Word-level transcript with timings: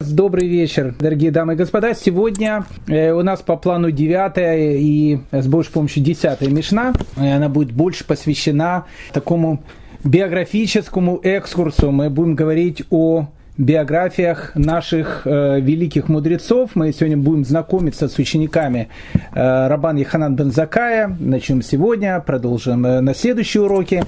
Добрый 0.00 0.46
вечер, 0.46 0.94
дорогие 1.00 1.32
дамы 1.32 1.54
и 1.54 1.56
господа. 1.56 1.92
Сегодня 1.92 2.64
э, 2.86 3.10
у 3.10 3.24
нас 3.24 3.42
по 3.42 3.56
плану 3.56 3.90
9 3.90 4.80
и 4.80 5.18
с 5.32 5.48
Божьей 5.48 5.72
помощью 5.72 6.04
10 6.04 6.40
Мишна. 6.52 6.92
Она 7.16 7.48
будет 7.48 7.72
больше 7.72 8.04
посвящена 8.04 8.86
такому 9.12 9.64
биографическому 10.04 11.18
экскурсу. 11.24 11.90
Мы 11.90 12.10
будем 12.10 12.36
говорить 12.36 12.84
о 12.90 13.26
биографиях 13.58 14.52
наших 14.54 15.22
э, 15.24 15.60
великих 15.60 16.08
мудрецов. 16.08 16.70
Мы 16.74 16.92
сегодня 16.92 17.16
будем 17.16 17.44
знакомиться 17.44 18.08
с 18.08 18.16
учениками 18.18 18.88
э, 19.34 19.66
Рабан 19.66 19.96
Яханан 19.96 20.36
бен 20.36 20.52
Закая. 20.52 21.16
Начнем 21.18 21.60
сегодня, 21.62 22.20
продолжим 22.20 22.86
э, 22.86 23.00
на 23.00 23.14
следующие 23.14 23.64
уроки. 23.64 24.04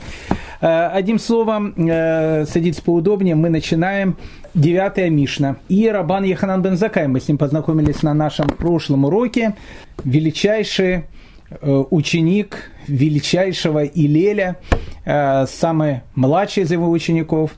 Э, 0.61 0.87
одним 0.93 1.19
словом, 1.19 1.75
э, 1.77 2.47
садитесь 2.47 2.81
поудобнее, 2.81 3.35
мы 3.35 3.51
начинаем 3.51 4.17
девятая 4.55 5.11
Мишна. 5.11 5.57
И 5.69 5.89
Рабан 5.89 6.23
Яханан 6.23 6.63
бен 6.63 6.77
Закай, 6.77 7.09
мы 7.09 7.21
с 7.21 7.27
ним 7.27 7.37
познакомились 7.37 8.05
на 8.05 8.15
нашем 8.15 8.49
прошлом 8.51 9.05
уроке. 9.05 9.57
Величайший 10.05 11.07
э, 11.51 11.85
ученик 11.91 12.71
величайшего 12.87 13.85
Илеля, 13.85 14.57
самый 15.05 16.01
младший 16.15 16.65
из 16.65 16.73
его 16.73 16.91
учеников. 16.91 17.53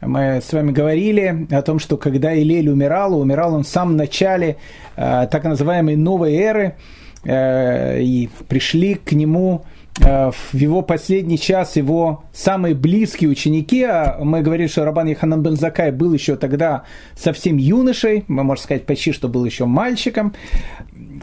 Мы 0.00 0.40
с 0.42 0.52
вами 0.52 0.72
говорили 0.72 1.46
о 1.50 1.62
том, 1.62 1.78
что 1.78 1.96
когда 1.96 2.34
Илель 2.34 2.68
умирал, 2.68 3.18
умирал 3.18 3.54
он 3.54 3.64
в 3.64 3.68
самом 3.68 3.96
начале 3.96 4.56
так 4.94 5.44
называемой 5.44 5.96
новой 5.96 6.34
эры, 6.34 6.76
и 7.24 8.28
пришли 8.48 8.94
к 8.94 9.12
нему 9.12 9.64
Э, 10.04 10.30
в 10.30 10.54
его 10.54 10.82
последний 10.82 11.38
час 11.38 11.76
его 11.76 12.24
самые 12.32 12.74
близкие 12.74 13.30
ученики, 13.30 13.82
а 13.82 14.18
мы 14.20 14.42
говорили, 14.42 14.66
что 14.66 14.84
Рабан 14.84 15.06
Яханан 15.08 15.42
бен 15.42 15.56
Закай 15.56 15.90
был 15.90 16.12
еще 16.12 16.36
тогда 16.36 16.84
совсем 17.16 17.56
юношей, 17.56 18.24
мы 18.28 18.44
можем 18.44 18.64
сказать 18.64 18.86
почти, 18.86 19.12
что 19.12 19.28
был 19.28 19.44
еще 19.44 19.64
мальчиком, 19.64 20.34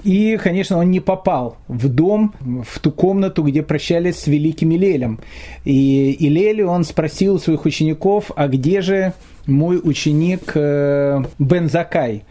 и, 0.04 0.38
конечно, 0.38 0.78
он 0.78 0.92
не 0.92 1.00
попал 1.00 1.58
в 1.68 1.88
дом, 1.88 2.34
в 2.42 2.80
ту 2.80 2.92
комнату, 2.92 3.44
где 3.44 3.64
прощались 3.64 4.20
с 4.20 4.28
великим 4.28 4.72
Илелем. 4.74 5.20
И 5.64 6.16
Илелю 6.20 6.68
он 6.68 6.84
спросил 6.84 7.40
своих 7.40 7.66
учеников, 7.66 8.32
а 8.36 8.48
где 8.48 8.82
же 8.82 9.14
мой 9.46 9.80
ученик 9.82 10.52
э, 10.56 11.22
Бен 11.40 11.70
Закай? 11.70 12.24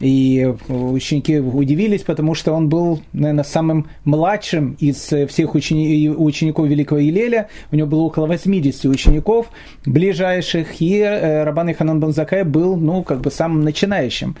И 0.00 0.54
ученики 0.68 1.38
удивились, 1.38 2.02
потому 2.02 2.34
что 2.34 2.54
он 2.54 2.70
был, 2.70 3.02
наверное, 3.12 3.44
самым 3.44 3.88
младшим 4.04 4.76
из 4.80 4.96
всех 5.28 5.54
учени... 5.54 6.08
учеников 6.08 6.68
Великого 6.68 7.02
Илеля. 7.02 7.48
У 7.70 7.76
него 7.76 7.86
было 7.86 8.00
около 8.00 8.26
80 8.26 8.86
учеников 8.86 9.50
ближайших, 9.84 10.80
и 10.80 11.00
э, 11.00 11.44
Рабан 11.44 11.72
Иханон 11.72 12.00
Банзакай 12.00 12.44
был, 12.44 12.76
ну, 12.76 13.02
как 13.02 13.20
бы 13.20 13.30
самым 13.30 13.60
начинающим. 13.60 14.36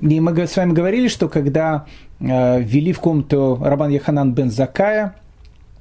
И 0.00 0.20
мы 0.20 0.46
с 0.46 0.56
вами 0.56 0.72
говорили, 0.72 1.08
что 1.08 1.28
когда 1.28 1.86
э, 1.86 2.09
ввели 2.20 2.92
в 2.92 3.00
комнату 3.00 3.58
Рабан 3.60 3.90
Яханан 3.90 4.32
бен 4.34 4.50
Закая, 4.50 5.14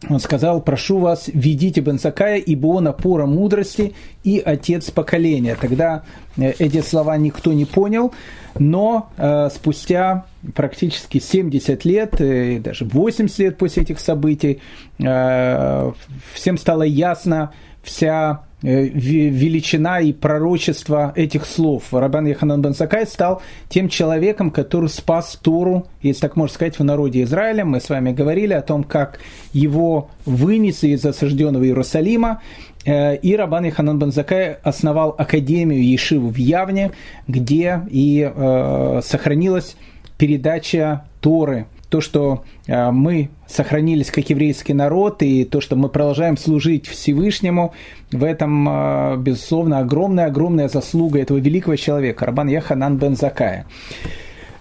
он 0.07 0.19
сказал, 0.19 0.61
прошу 0.61 0.99
вас, 0.99 1.27
ведите 1.27 1.81
Бенсакая, 1.81 2.37
ибо 2.37 2.67
он 2.67 2.87
опора 2.87 3.25
мудрости 3.25 3.93
и 4.23 4.41
отец 4.43 4.91
поколения. 4.91 5.57
Тогда 5.59 6.03
э, 6.37 6.53
эти 6.57 6.81
слова 6.81 7.17
никто 7.17 7.51
не 7.51 7.65
понял, 7.65 8.13
но 8.57 9.09
э, 9.17 9.49
спустя 9.53 10.25
практически 10.55 11.19
70 11.19 11.83
лет, 11.83 12.21
э, 12.21 12.59
даже 12.59 12.85
80 12.85 13.39
лет 13.39 13.57
после 13.57 13.83
этих 13.83 13.99
событий, 13.99 14.61
э, 14.99 15.91
всем 16.33 16.57
стало 16.57 16.83
ясно 16.83 17.51
вся 17.83 18.43
Э, 18.43 18.48
величина 18.61 20.01
и 20.01 20.11
пророчество 20.11 21.13
этих 21.15 21.45
слов. 21.45 21.93
Рабан 21.93 22.25
Яханан 22.27 22.61
бен 22.61 22.73
Сакай 22.73 23.05
стал 23.07 23.41
тем 23.69 23.89
человеком, 23.89 24.51
который 24.51 24.89
спас 24.89 25.37
Тору, 25.41 25.87
если 26.01 26.21
так 26.21 26.35
можно 26.35 26.53
сказать, 26.53 26.77
в 26.77 26.83
народе 26.83 27.23
Израиля. 27.23 27.65
Мы 27.65 27.79
с 27.79 27.89
вами 27.89 28.11
говорили 28.11 28.53
о 28.53 28.61
том, 28.61 28.83
как 28.83 29.19
его 29.53 30.09
вынесли 30.25 30.89
из 30.89 31.05
осажденного 31.05 31.63
Иерусалима. 31.63 32.41
Э, 32.85 33.15
и 33.15 33.35
Рабан 33.35 33.65
Яханан 33.65 33.97
бен 33.97 34.11
Закай 34.11 34.57
основал 34.63 35.15
Академию 35.17 35.83
Ешиву 35.83 36.29
в 36.29 36.37
Явне, 36.37 36.91
где 37.27 37.81
и 37.89 38.29
э, 38.33 39.01
сохранилась 39.03 39.75
передача 40.17 41.05
Торы– 41.21 41.67
то, 41.89 42.01
что 42.01 42.43
э, 42.67 42.91
мы 42.91 43.29
сохранились 43.47 44.11
как 44.11 44.29
еврейский 44.29 44.73
народ, 44.73 45.23
и 45.23 45.43
то, 45.43 45.59
что 45.59 45.75
мы 45.75 45.89
продолжаем 45.89 46.37
служить 46.37 46.87
Всевышнему, 46.87 47.73
в 48.11 48.23
этом, 48.23 48.67
э, 48.69 49.17
безусловно, 49.17 49.79
огромная-огромная 49.79 50.69
заслуга 50.69 51.19
этого 51.19 51.39
великого 51.39 51.75
человека, 51.75 52.25
Рабан 52.25 52.47
Яханан 52.47 52.97
бен 52.97 53.15
Закая. 53.15 53.65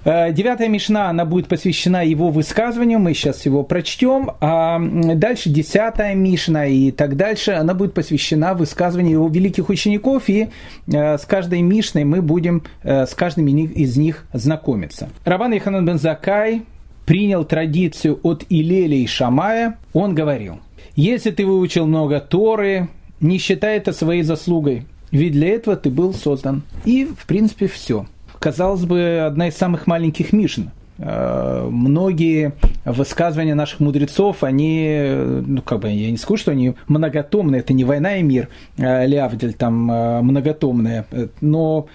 Э, 0.04 0.32
девятая 0.32 0.68
Мишна, 0.68 1.10
она 1.10 1.26
будет 1.26 1.48
посвящена 1.48 2.02
его 2.02 2.30
высказыванию, 2.30 2.98
мы 2.98 3.12
сейчас 3.12 3.44
его 3.44 3.62
прочтем, 3.62 4.30
а 4.40 4.80
дальше 4.80 5.50
десятая 5.50 6.14
Мишна 6.14 6.64
и 6.64 6.90
так 6.92 7.16
дальше, 7.16 7.52
она 7.52 7.74
будет 7.74 7.92
посвящена 7.92 8.54
высказыванию 8.54 9.12
его 9.14 9.28
великих 9.28 9.68
учеников, 9.68 10.24
и 10.28 10.48
с 10.86 11.26
каждой 11.26 11.60
Мишной 11.60 12.04
мы 12.04 12.22
будем 12.22 12.62
с 12.82 13.14
каждым 13.14 13.48
из 13.48 13.96
них 13.98 14.24
знакомиться. 14.32 15.10
Рабан 15.26 15.52
Яханан 15.52 15.84
бен 15.84 15.98
Закай, 15.98 16.62
принял 17.08 17.42
традицию 17.42 18.20
от 18.22 18.44
Илеля 18.50 18.98
и 18.98 19.06
Шамая, 19.06 19.78
он 19.94 20.14
говорил, 20.14 20.60
если 20.94 21.30
ты 21.30 21.46
выучил 21.46 21.86
много 21.86 22.20
Торы, 22.20 22.88
не 23.18 23.38
считай 23.38 23.78
это 23.78 23.94
своей 23.94 24.22
заслугой, 24.22 24.84
ведь 25.10 25.32
для 25.32 25.48
этого 25.54 25.74
ты 25.76 25.88
был 25.88 26.12
создан. 26.12 26.64
И, 26.84 27.06
в 27.06 27.24
принципе, 27.26 27.66
все. 27.66 28.04
Казалось 28.38 28.84
бы, 28.84 29.24
одна 29.26 29.48
из 29.48 29.56
самых 29.56 29.86
маленьких 29.86 30.34
Мишн. 30.34 30.64
Э, 30.98 31.66
многие 31.70 32.52
высказывания 32.84 33.54
наших 33.54 33.80
мудрецов, 33.80 34.44
они, 34.44 35.08
ну, 35.46 35.62
как 35.62 35.80
бы, 35.80 35.88
я 35.88 36.10
не 36.10 36.18
скажу, 36.18 36.36
что 36.36 36.50
они 36.50 36.74
многотомные, 36.88 37.60
это 37.60 37.72
не 37.72 37.84
«Война 37.84 38.18
и 38.18 38.22
мир», 38.22 38.50
э, 38.76 39.06
Лявдель 39.06 39.54
там 39.54 39.90
э, 39.90 40.20
многотомные, 40.20 41.06
но 41.40 41.86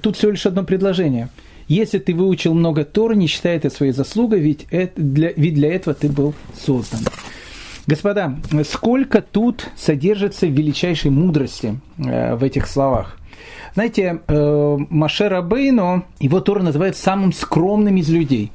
тут 0.00 0.16
всего 0.16 0.30
лишь 0.30 0.46
одно 0.46 0.64
предложение– 0.64 1.28
если 1.72 1.98
ты 1.98 2.14
выучил 2.14 2.54
много 2.54 2.84
Тор, 2.84 3.14
не 3.14 3.26
считай 3.26 3.56
это 3.56 3.70
своей 3.70 3.92
заслугой, 3.92 4.40
ведь, 4.40 4.66
это 4.70 5.00
для, 5.00 5.32
ведь 5.32 5.54
для 5.54 5.74
этого 5.74 5.94
ты 5.94 6.08
был 6.08 6.34
создан. 6.54 7.00
Господа, 7.86 8.36
сколько 8.68 9.22
тут 9.22 9.68
содержится 9.76 10.46
величайшей 10.46 11.10
мудрости 11.10 11.80
э, 11.98 12.34
в 12.34 12.44
этих 12.44 12.66
словах. 12.66 13.18
Знаете, 13.74 14.20
э, 14.26 14.76
Машера 14.90 15.40
Бейно, 15.40 16.04
его 16.20 16.40
Тора 16.40 16.62
называют 16.62 16.96
самым 16.96 17.32
скромным 17.32 17.96
из 17.96 18.10
людей. 18.10 18.52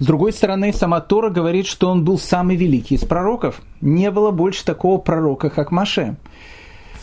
С 0.00 0.04
другой 0.04 0.32
стороны, 0.32 0.72
сама 0.72 1.00
Тора 1.00 1.30
говорит, 1.30 1.66
что 1.66 1.88
он 1.88 2.04
был 2.04 2.18
самый 2.18 2.56
великий 2.56 2.96
из 2.96 3.04
пророков. 3.04 3.62
Не 3.80 4.10
было 4.10 4.32
больше 4.32 4.64
такого 4.64 4.98
пророка, 4.98 5.48
как 5.48 5.70
Маше. 5.70 6.16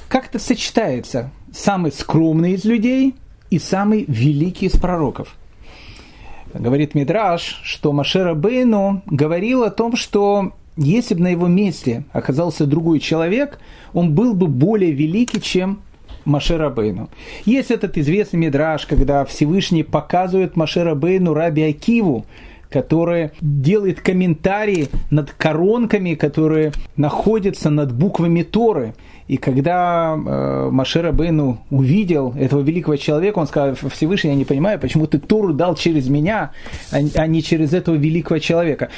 Как 0.10 0.28
это 0.28 0.38
сочетается? 0.38 1.32
Самый 1.54 1.94
скромный 1.94 2.54
из 2.54 2.66
людей– 2.66 3.16
и 3.50 3.60
самый 3.60 4.06
великий 4.08 4.68
из 4.68 4.74
пророков. 4.74 5.36
Говорит 6.54 6.96
Мидраш, 6.96 7.62
что 7.64 7.92
Машера 7.92 8.34
Бейну 8.34 9.04
говорил 9.06 9.64
о 9.64 9.70
том, 9.70 9.96
что 9.96 10.54
если 10.78 11.14
бы 11.14 11.22
на 11.22 11.28
его 11.28 11.48
месте 11.48 12.06
оказался 12.12 12.66
другой 12.66 13.00
человек, 13.00 13.60
он 13.94 14.16
был 14.16 14.34
бы 14.34 14.48
более 14.48 14.92
великий, 14.92 15.42
чем 15.42 15.82
Машера 16.26 16.70
Бейну. 16.70 17.10
Есть 17.46 17.72
этот 17.72 17.98
известный 17.98 18.38
Мидраш, 18.38 18.86
когда 18.86 19.26
Всевышний 19.26 19.84
показывает 19.84 20.56
Машера 20.56 20.96
Бейну 20.96 21.34
Раби 21.34 21.64
Акиву, 21.64 22.26
который 22.70 23.32
делает 23.42 24.02
комментарии 24.02 24.90
над 25.10 25.32
коронками, 25.32 26.14
которые 26.16 26.72
находятся 26.96 27.70
над 27.70 27.94
буквами 27.94 28.44
Торы. 28.44 28.94
И 29.30 29.38
когда 29.38 30.18
э, 30.18 30.70
Машера 30.72 31.12
Бейну 31.12 31.60
увидел 31.70 32.34
этого 32.36 32.62
великого 32.62 32.96
человека, 32.96 33.38
он 33.38 33.46
сказал, 33.46 33.76
Всевышний, 33.76 34.32
я 34.32 34.36
не 34.36 34.44
понимаю, 34.44 34.80
почему 34.80 35.06
ты 35.06 35.20
Тору 35.20 35.54
дал 35.54 35.76
через 35.76 36.10
меня, 36.10 36.52
а, 36.92 36.98
а 37.14 37.28
не 37.28 37.44
через 37.44 37.72
этого 37.74 37.96
великого 37.96 38.40
человека. 38.40 38.90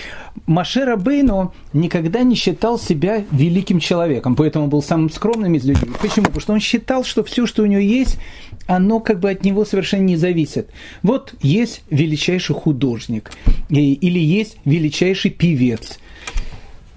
Машера 0.48 0.96
Бейну 0.96 1.54
никогда 1.74 2.24
не 2.24 2.36
считал 2.36 2.80
себя 2.80 3.26
великим 3.32 3.82
человеком, 3.82 4.38
поэтому 4.38 4.68
был 4.68 4.82
самым 4.82 5.10
скромным 5.10 5.54
из 5.56 5.66
людей. 5.66 5.90
Почему? 6.02 6.28
Потому 6.28 6.40
что 6.40 6.54
он 6.54 6.62
считал, 6.62 7.04
что 7.04 7.26
все, 7.26 7.46
что 7.46 7.64
у 7.64 7.66
него 7.66 7.82
есть, 7.82 8.18
оно 8.68 9.02
как 9.02 9.20
бы 9.20 9.30
от 9.30 9.44
него 9.44 9.66
совершенно 9.66 10.04
не 10.04 10.16
зависит. 10.16 10.70
Вот 11.04 11.34
есть 11.42 11.84
величайший 11.90 12.56
художник, 12.56 13.32
или 13.68 14.20
есть 14.20 14.60
величайший 14.64 15.32
певец– 15.32 16.00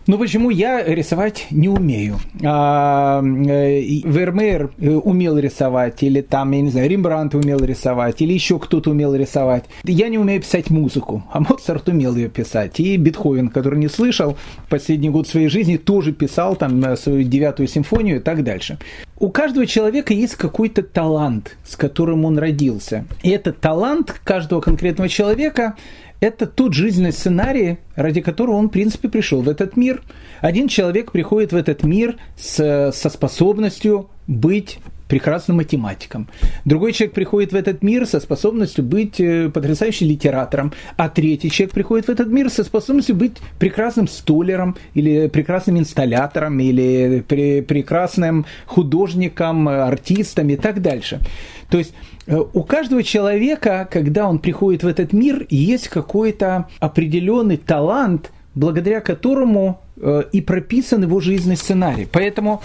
Ну 0.06 0.18
почему 0.18 0.50
я 0.50 0.84
рисовать 0.84 1.46
не 1.50 1.70
умею? 1.70 2.18
А, 2.44 3.22
э, 3.22 3.80
Вермеер 4.04 4.70
э, 4.78 4.90
умел 4.90 5.38
рисовать, 5.38 6.02
или 6.02 6.20
там, 6.20 6.50
я 6.50 6.60
не 6.60 6.70
знаю, 6.70 6.90
Рембрандт 6.90 7.34
умел 7.34 7.58
рисовать, 7.60 8.20
или 8.20 8.34
еще 8.34 8.58
кто-то 8.58 8.90
умел 8.90 9.14
рисовать. 9.14 9.64
Я 9.84 10.08
не 10.08 10.18
умею 10.18 10.42
писать 10.42 10.68
музыку, 10.68 11.24
а 11.32 11.40
Моцарт 11.40 11.88
умел 11.88 12.14
ее 12.16 12.28
писать. 12.28 12.80
И 12.80 12.98
Бетховен, 12.98 13.48
который 13.48 13.78
не 13.78 13.88
слышал 13.88 14.36
последний 14.68 15.08
год 15.08 15.26
своей 15.26 15.48
жизни, 15.48 15.78
тоже 15.78 16.12
писал 16.12 16.54
там 16.54 16.84
э, 16.84 16.96
свою 16.96 17.22
девятую 17.22 17.66
симфонию 17.66 18.16
и 18.16 18.20
так 18.20 18.44
дальше. 18.44 18.76
У 19.18 19.30
каждого 19.30 19.66
человека 19.66 20.12
есть 20.12 20.34
какой-то 20.34 20.82
талант, 20.82 21.56
с 21.64 21.76
которым 21.76 22.26
он 22.26 22.36
родился. 22.38 23.06
И 23.22 23.30
этот 23.30 23.58
талант 23.58 24.20
каждого 24.22 24.60
конкретного 24.60 25.08
человека 25.08 25.76
это 26.24 26.46
тот 26.46 26.74
жизненный 26.74 27.12
сценарий, 27.12 27.78
ради 27.96 28.20
которого 28.20 28.56
он, 28.56 28.68
в 28.68 28.72
принципе, 28.72 29.08
пришел 29.08 29.42
в 29.42 29.48
этот 29.48 29.76
мир. 29.76 30.02
Один 30.40 30.68
человек 30.68 31.12
приходит 31.12 31.52
в 31.52 31.56
этот 31.56 31.82
мир 31.82 32.16
с, 32.36 32.92
со 32.92 33.10
способностью 33.10 34.08
быть 34.26 34.78
прекрасным 35.08 35.58
математиком. 35.58 36.28
Другой 36.64 36.92
человек 36.92 37.14
приходит 37.14 37.52
в 37.52 37.56
этот 37.56 37.82
мир 37.82 38.06
со 38.06 38.20
способностью 38.20 38.84
быть 38.84 39.20
э, 39.20 39.50
потрясающим 39.50 40.06
литератором, 40.08 40.72
а 40.96 41.08
третий 41.08 41.50
человек 41.50 41.74
приходит 41.74 42.06
в 42.06 42.08
этот 42.08 42.28
мир 42.28 42.48
со 42.50 42.64
способностью 42.64 43.14
быть 43.14 43.36
прекрасным 43.58 44.08
столером 44.08 44.76
или 44.94 45.28
прекрасным 45.28 45.78
инсталлятором 45.78 46.58
или 46.58 47.20
прекрасным 47.20 48.46
художником, 48.66 49.68
артистом 49.68 50.48
и 50.48 50.56
так 50.56 50.80
дальше. 50.80 51.20
То 51.68 51.78
есть 51.78 51.92
у 52.26 52.62
каждого 52.62 53.02
человека, 53.02 53.86
когда 53.90 54.28
он 54.28 54.38
приходит 54.38 54.82
в 54.82 54.86
этот 54.86 55.12
мир, 55.12 55.46
есть 55.50 55.88
какой-то 55.88 56.68
определенный 56.80 57.56
талант, 57.56 58.32
благодаря 58.54 59.00
которому 59.00 59.80
э, 59.80 59.83
и 59.96 60.40
прописан 60.40 61.02
его 61.02 61.20
жизненный 61.20 61.56
сценарий. 61.56 62.08
Поэтому, 62.10 62.62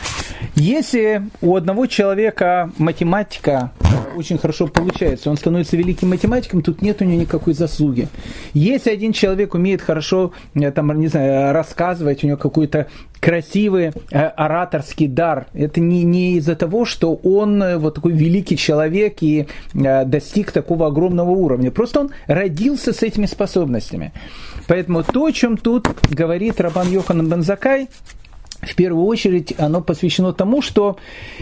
если 0.56 1.24
у 1.42 1.56
одного 1.56 1.86
человека 1.86 2.72
математика 2.78 3.72
очень 4.16 4.38
хорошо 4.38 4.68
получается, 4.68 5.30
он 5.30 5.38
становится 5.38 5.78
великим 5.78 6.10
математиком, 6.10 6.62
тут 6.62 6.82
нет 6.82 7.02
у 7.02 7.06
него 7.06 7.22
никакой 7.22 7.54
заслуги. 7.54 8.08
Если 8.54 8.92
один 8.92 9.14
человек 9.14 9.54
умеет 9.54 9.82
хорошо, 9.82 10.32
э, 10.56 10.72
там, 10.72 11.00
не 11.00 11.08
знаю, 11.08 11.54
рассказывать, 11.54 12.24
у 12.24 12.28
него 12.28 12.38
какой-то 12.38 12.88
красивый 13.20 13.92
э, 14.12 14.18
ораторский 14.20 15.08
дар, 15.08 15.48
это 15.54 15.80
не, 15.80 16.04
не 16.04 16.38
из-за 16.38 16.56
того, 16.56 16.86
что 16.86 17.16
он 17.16 17.62
э, 17.62 17.78
вот 17.78 17.96
такой 17.96 18.12
великий 18.12 18.58
человек 18.58 19.18
и 19.22 19.48
достиг 19.74 20.52
такого 20.52 20.88
огромного 20.88 21.32
уровня. 21.32 21.72
Просто 21.72 22.02
он 22.02 22.10
родился 22.28 22.94
с 22.94 23.04
этими 23.04 23.26
способностями. 23.26 24.14
Поэтому 24.68 25.04
то, 25.04 25.26
о 25.26 25.32
чем 25.32 25.58
тут 25.58 25.88
говорит 26.12 26.62
Рабан 26.62 26.90
Йохан 26.92 27.19
Бензакай, 27.24 27.90
в 28.62 28.76
первую 28.76 29.06
очередь 29.06 29.54
оно 29.58 29.82
посвящено 29.82 30.34
тому, 30.34 30.62
что 30.62 30.98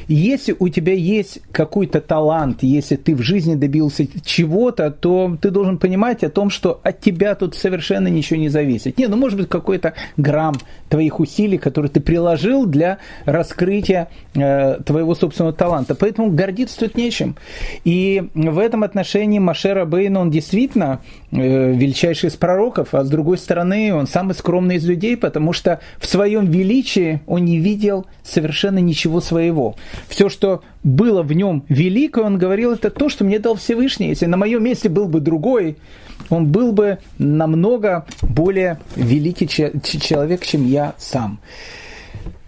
если 0.08 0.56
у 0.58 0.70
тебя 0.70 0.94
есть 0.94 1.40
какой-то 1.52 2.00
талант, 2.00 2.60
если 2.62 2.96
ты 2.96 3.16
в 3.16 3.22
жизни 3.22 3.56
добился 3.56 4.06
чего-то, 4.24 4.92
то 4.92 5.36
ты 5.42 5.50
должен 5.50 5.80
понимать 5.80 6.24
о 6.24 6.30
том, 6.30 6.52
что 6.52 6.80
от 6.84 7.02
тебя 7.02 7.34
тут 7.34 7.56
совершенно 7.56 8.08
ничего 8.08 8.40
не 8.40 8.50
зависит. 8.50 9.00
Не, 9.00 9.08
ну 9.08 9.18
может 9.18 9.40
быть 9.40 9.50
какой-то 9.50 9.94
грамм 10.16 10.56
твоих 10.90 11.20
усилий, 11.20 11.58
которые 11.58 11.90
ты 11.90 12.02
приложил 12.02 12.68
для 12.68 13.00
раскрытия 13.26 14.10
э, 14.36 14.80
твоего 14.86 15.16
собственного 15.16 15.54
таланта. 15.54 15.96
Поэтому 15.96 16.30
гордиться 16.30 16.80
тут 16.80 16.96
нечем. 16.96 17.36
И 17.84 18.30
в 18.36 18.60
этом 18.60 18.84
отношении 18.84 19.40
Машера 19.40 19.86
Бейн, 19.86 20.18
он 20.18 20.30
действительно 20.30 21.02
э, 21.32 21.74
величайший 21.74 22.30
из 22.30 22.36
пророков, 22.36 22.94
а 22.94 23.04
с 23.04 23.10
другой 23.10 23.40
стороны, 23.40 23.94
он 23.94 24.06
самый 24.06 24.36
скромный 24.36 24.76
из 24.76 24.86
людей, 24.86 25.18
потому 25.18 25.52
что 25.52 25.80
в 26.00 26.06
своем 26.06 26.46
величии 26.46 27.07
он 27.28 27.46
не 27.46 27.60
видел 27.60 28.06
совершенно 28.24 28.80
ничего 28.80 29.22
своего. 29.22 29.76
Все, 30.08 30.30
что 30.30 30.62
было 30.84 31.24
в 31.24 31.34
нем 31.34 31.64
великое, 31.70 32.26
он 32.26 32.38
говорил, 32.38 32.72
это 32.74 32.90
то, 32.90 33.10
что 33.10 33.24
мне 33.24 33.40
дал 33.40 33.56
Всевышний. 33.56 34.10
Если 34.10 34.26
на 34.26 34.38
моем 34.38 34.64
месте 34.64 34.90
был 34.90 35.08
бы 35.08 35.20
другой, 35.20 35.78
он 36.30 36.48
был 36.48 36.72
бы 36.72 37.00
намного 37.18 38.06
более 38.22 38.80
великий 38.96 39.48
человек, 39.48 40.46
чем 40.46 40.66
я 40.66 40.94
сам. 40.98 41.40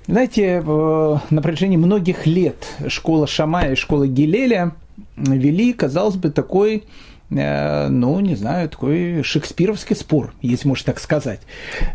Знаете, 0.07 0.61
на 0.61 1.41
протяжении 1.41 1.77
многих 1.77 2.25
лет 2.25 2.65
школа 2.87 3.27
Шамая 3.27 3.73
и 3.73 3.75
школа 3.75 4.07
Гилеля 4.07 4.71
вели, 5.15 5.73
казалось 5.73 6.15
бы, 6.15 6.31
такой 6.31 6.83
Э, 6.83 6.83
ну, 7.29 8.19
не 8.19 8.35
знаю, 8.35 8.69
такой 8.69 9.21
шекспировский 9.23 9.95
спор, 9.95 10.33
если 10.41 10.67
можно 10.67 10.85
так 10.85 10.99
сказать. 10.99 11.41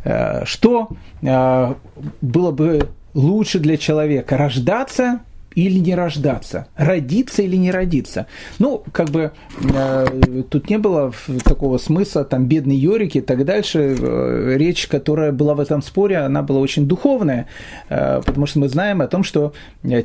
Э, 0.04 0.44
что 0.44 0.90
э, 1.22 1.74
было 2.20 2.50
бы 2.52 2.88
лучше 3.14 3.58
для 3.58 3.76
человека, 3.76 4.36
рождаться 4.36 5.20
или 5.54 5.78
не 5.78 5.94
рождаться, 5.94 6.66
родиться 6.76 7.42
или 7.42 7.56
не 7.56 7.70
родиться. 7.70 8.26
Ну, 8.58 8.82
как 8.92 9.10
бы 9.10 9.32
э, 9.62 10.06
тут 10.50 10.70
не 10.70 10.78
было 10.78 11.12
такого 11.44 11.78
смысла, 11.78 12.24
там, 12.24 12.46
бедный 12.46 12.76
Йорик 12.76 13.16
и 13.16 13.20
так 13.20 13.44
дальше. 13.44 13.96
Э, 13.98 14.54
речь, 14.56 14.86
которая 14.86 15.32
была 15.32 15.54
в 15.54 15.60
этом 15.60 15.82
споре, 15.82 16.18
она 16.18 16.42
была 16.42 16.60
очень 16.60 16.86
духовная, 16.86 17.46
э, 17.88 18.20
потому 18.24 18.46
что 18.46 18.58
мы 18.58 18.68
знаем 18.68 19.00
о 19.00 19.06
том, 19.06 19.22
что 19.24 19.52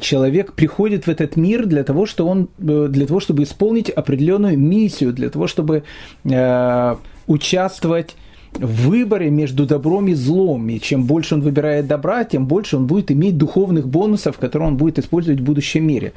человек 0.02 0.54
приходит 0.54 1.06
в 1.06 1.10
этот 1.10 1.36
мир 1.36 1.66
для 1.66 1.84
того, 1.84 2.06
что 2.06 2.28
он, 2.28 2.50
э, 2.60 2.88
для 2.90 3.08
того 3.08 3.20
чтобы 3.20 3.44
исполнить 3.44 3.90
определенную 3.90 4.58
миссию, 4.58 5.14
для 5.14 5.30
того, 5.30 5.48
чтобы 5.48 5.84
э, 6.24 6.96
участвовать 7.28 8.16
в 8.54 8.90
выборе 8.90 9.30
между 9.30 9.66
добром 9.66 10.08
и 10.08 10.14
злом. 10.14 10.70
И 10.70 10.80
чем 10.80 11.04
больше 11.04 11.36
он 11.36 11.42
выбирает 11.42 11.88
добра, 11.88 12.24
тем 12.24 12.46
больше 12.46 12.78
он 12.78 12.88
будет 12.88 13.12
иметь 13.12 13.38
духовных 13.38 13.88
бонусов, 13.88 14.38
которые 14.38 14.70
он 14.70 14.78
будет 14.78 15.00
использовать 15.00 15.40
в 15.40 15.44
будущем 15.44 15.86
мире. 15.88 16.14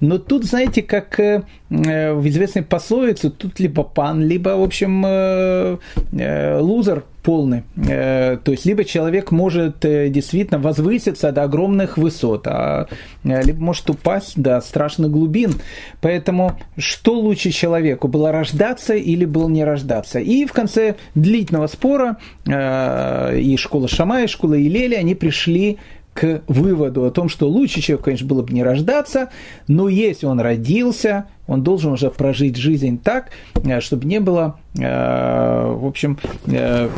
Но 0.00 0.18
тут, 0.18 0.44
знаете, 0.44 0.82
как 0.82 1.18
э, 1.20 1.42
в 1.68 2.28
известной 2.28 2.62
пословице, 2.62 3.30
тут 3.30 3.60
либо 3.60 3.82
пан, 3.82 4.22
либо, 4.22 4.50
в 4.50 4.62
общем, 4.62 5.04
э, 5.06 5.78
э, 6.12 6.58
лузер 6.60 7.04
полный. 7.22 7.64
Э, 7.76 8.38
то 8.42 8.52
есть, 8.52 8.64
либо 8.64 8.84
человек 8.84 9.30
может 9.30 9.84
э, 9.84 10.08
действительно 10.08 10.58
возвыситься 10.58 11.32
до 11.32 11.42
огромных 11.44 11.98
высот, 11.98 12.46
а 12.46 12.86
э, 13.24 13.42
либо 13.42 13.60
может 13.60 13.88
упасть 13.90 14.40
до 14.40 14.60
страшных 14.60 15.10
глубин. 15.10 15.54
Поэтому, 16.00 16.58
что 16.76 17.14
лучше 17.14 17.50
человеку, 17.50 18.08
было 18.08 18.32
рождаться 18.32 18.94
или 18.94 19.24
было 19.24 19.48
не 19.48 19.64
рождаться? 19.64 20.18
И 20.18 20.46
в 20.46 20.52
конце 20.52 20.96
длительного 21.14 21.66
спора 21.66 22.16
и 22.46 23.56
школа 23.58 23.88
Шама, 23.88 24.22
и 24.22 24.26
школа 24.26 24.60
Илели, 24.60 24.94
они 24.94 25.14
пришли 25.14 25.78
к 26.14 26.42
выводу 26.48 27.04
о 27.04 27.10
том, 27.10 27.28
что 27.28 27.48
лучше 27.48 27.80
человеку, 27.80 28.04
конечно, 28.06 28.26
было 28.26 28.42
бы 28.42 28.52
не 28.52 28.62
рождаться, 28.62 29.30
но 29.68 29.88
если 29.88 30.26
он 30.26 30.40
родился, 30.40 31.26
он 31.46 31.62
должен 31.62 31.92
уже 31.92 32.10
прожить 32.10 32.56
жизнь 32.56 33.00
так, 33.02 33.30
э, 33.64 33.80
чтобы 33.80 34.06
не 34.06 34.20
было, 34.20 34.58
э, 34.78 34.80
в 34.80 35.86
общем, 35.86 36.18
э, 36.46 36.88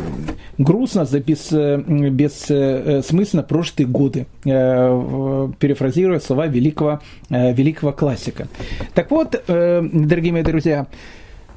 грустно 0.57 1.05
за 1.05 1.19
без, 1.19 1.51
бессмысленно 1.51 3.43
прожитые 3.43 3.87
годы, 3.87 4.27
перефразируя 4.43 6.19
слова 6.19 6.47
великого, 6.47 6.99
великого 7.29 7.93
классика. 7.93 8.47
Так 8.93 9.09
вот, 9.09 9.41
дорогие 9.47 10.33
мои 10.33 10.43
друзья, 10.43 10.85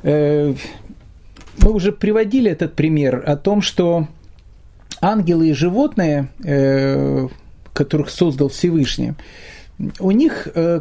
мы 0.03 0.57
уже 1.63 1.93
приводили 1.93 2.51
этот 2.51 2.75
пример 2.75 3.23
о 3.27 3.37
том, 3.37 3.61
что 3.61 4.09
ангелы 5.03 5.51
и 5.51 5.53
животные 5.53 6.29
которых 7.77 8.11
создал 8.11 8.49
Всевышний, 8.49 9.13
у 10.01 10.11
них 10.11 10.49
э, 10.55 10.81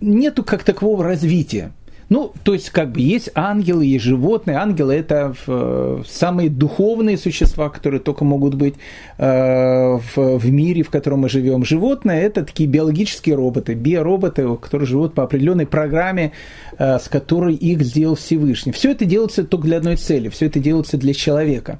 нету 0.00 0.42
как 0.42 0.64
такового 0.64 1.04
развития. 1.04 1.70
Ну, 2.10 2.32
то 2.42 2.52
есть, 2.52 2.68
как 2.70 2.92
бы 2.92 3.00
есть 3.00 3.30
ангелы, 3.34 3.86
есть 3.86 4.04
животные. 4.04 4.58
Ангелы– 4.58 4.94
это 4.96 5.34
э, 5.46 6.02
самые 6.06 6.50
духовные 6.50 7.16
существа, 7.16 7.70
которые 7.70 8.00
только 8.00 8.24
могут 8.24 8.54
быть 8.54 8.74
э, 9.16 9.98
в, 10.14 10.38
в 10.38 10.50
мире, 10.50 10.82
в 10.82 10.90
котором 10.90 11.20
мы 11.20 11.28
живем. 11.28 11.64
Животные– 11.64 12.22
это 12.24 12.44
такие 12.44 12.68
биологические 12.68 13.36
роботы, 13.36 13.74
биороботы, 13.74 14.56
которые 14.56 14.86
живут 14.86 15.14
по 15.14 15.22
определенной 15.22 15.66
программе, 15.66 16.32
с 16.78 17.08
которой 17.08 17.54
их 17.54 17.82
сделал 17.82 18.16
Всевышний. 18.16 18.72
Все 18.72 18.90
это 18.90 19.04
делается 19.06 19.44
только 19.44 19.66
для 19.68 19.78
одной 19.78 19.96
цели, 19.96 20.28
все 20.28 20.46
это 20.46 20.58
делается 20.58 20.98
для 20.98 21.14
человека. 21.14 21.78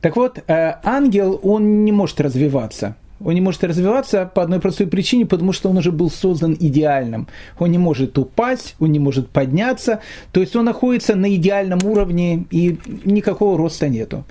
Так 0.00 0.16
вот, 0.16 0.38
ангел, 0.46 1.40
он 1.42 1.84
не 1.84 1.92
может 1.92 2.20
развиваться. 2.20 2.94
Он 3.24 3.34
не 3.34 3.40
может 3.40 3.64
развиваться 3.64 4.30
по 4.32 4.42
одной 4.42 4.60
простой 4.60 4.86
причине, 4.86 5.26
потому 5.26 5.52
что 5.52 5.70
он 5.70 5.78
уже 5.78 5.92
был 5.92 6.10
создан 6.10 6.56
идеальным. 6.58 7.26
Он 7.58 7.70
не 7.70 7.78
может 7.78 8.18
упасть, 8.18 8.76
он 8.78 8.92
не 8.92 8.98
может 8.98 9.28
подняться, 9.28 10.00
то 10.32 10.40
есть 10.40 10.56
он 10.56 10.64
находится 10.64 11.14
на 11.14 11.34
идеальном 11.34 11.80
уровне 11.84 12.44
и 12.50 12.78
никакого 13.04 13.58
роста 13.58 13.88
нету. 13.88 14.24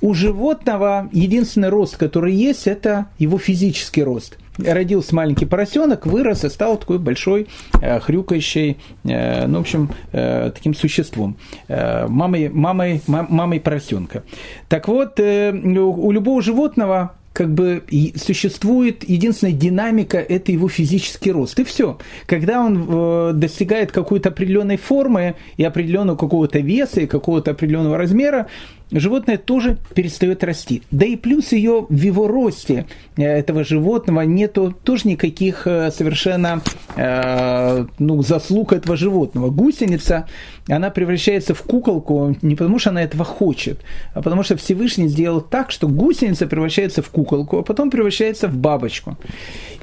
У 0.00 0.14
животного 0.14 1.08
единственный 1.12 1.68
рост, 1.68 1.96
который 1.96 2.34
есть, 2.34 2.66
это 2.66 3.06
его 3.18 3.38
физический 3.38 4.02
рост– 4.02 4.38
родился 4.58 5.14
маленький 5.14 5.46
поросенок, 5.46 6.06
вырос 6.06 6.44
и 6.44 6.48
стал 6.48 6.76
такой 6.76 6.98
большой, 6.98 7.48
э, 7.80 8.00
хрюкающий, 8.00 8.78
э, 9.04 9.46
ну, 9.46 9.58
в 9.58 9.60
общем, 9.62 9.90
э, 10.12 10.50
таким 10.54 10.74
существом, 10.74 11.36
мамой, 11.68 12.48
мамой, 12.48 13.02
мамой 13.06 13.60
поросенка. 13.60 14.22
Так 14.68 14.88
вот, 14.88 15.20
у 15.20 16.10
любого 16.10 16.42
животного 16.42 17.12
как 17.36 17.52
бы 17.52 17.84
существует 18.16 19.06
единственная 19.06 19.52
динамика– 19.52 20.16
это 20.28 20.52
его 20.52 20.70
физический 20.70 21.32
рост. 21.32 21.58
И 21.60 21.64
все. 21.64 21.98
Когда 22.24 22.64
он 22.64 23.38
достигает 23.38 23.92
какой-то 23.92 24.30
определенной 24.30 24.78
формы 24.78 25.34
и 25.58 25.62
определенного 25.62 26.16
какого-то 26.16 26.60
веса 26.60 27.02
и 27.02 27.06
какого-то 27.06 27.50
определенного 27.50 27.98
размера, 27.98 28.46
животное 28.90 29.36
тоже 29.36 29.78
перестает 29.94 30.44
расти. 30.44 30.82
Да 30.90 31.04
и 31.06 31.16
плюс 31.16 31.52
ее 31.52 31.86
в 31.88 32.00
его 32.00 32.28
росте 32.28 32.86
э, 33.16 33.24
этого 33.24 33.64
животного 33.64 34.22
нету 34.22 34.74
тоже 34.82 35.08
никаких 35.08 35.66
э, 35.66 35.90
совершенно 35.90 36.62
э, 36.96 37.86
ну, 37.98 38.22
заслуг 38.22 38.72
этого 38.72 38.96
животного. 38.96 39.50
Гусеница, 39.50 40.28
она 40.68 40.90
превращается 40.90 41.54
в 41.54 41.62
куколку 41.62 42.36
не 42.42 42.54
потому, 42.54 42.78
что 42.78 42.90
она 42.90 43.02
этого 43.02 43.24
хочет, 43.24 43.80
а 44.14 44.22
потому 44.22 44.42
что 44.42 44.56
Всевышний 44.56 45.08
сделал 45.08 45.40
так, 45.40 45.70
что 45.70 45.88
гусеница 45.88 46.46
превращается 46.46 47.02
в 47.02 47.10
куколку, 47.10 47.58
а 47.58 47.62
потом 47.62 47.90
превращается 47.90 48.48
в 48.48 48.56
бабочку. 48.56 49.16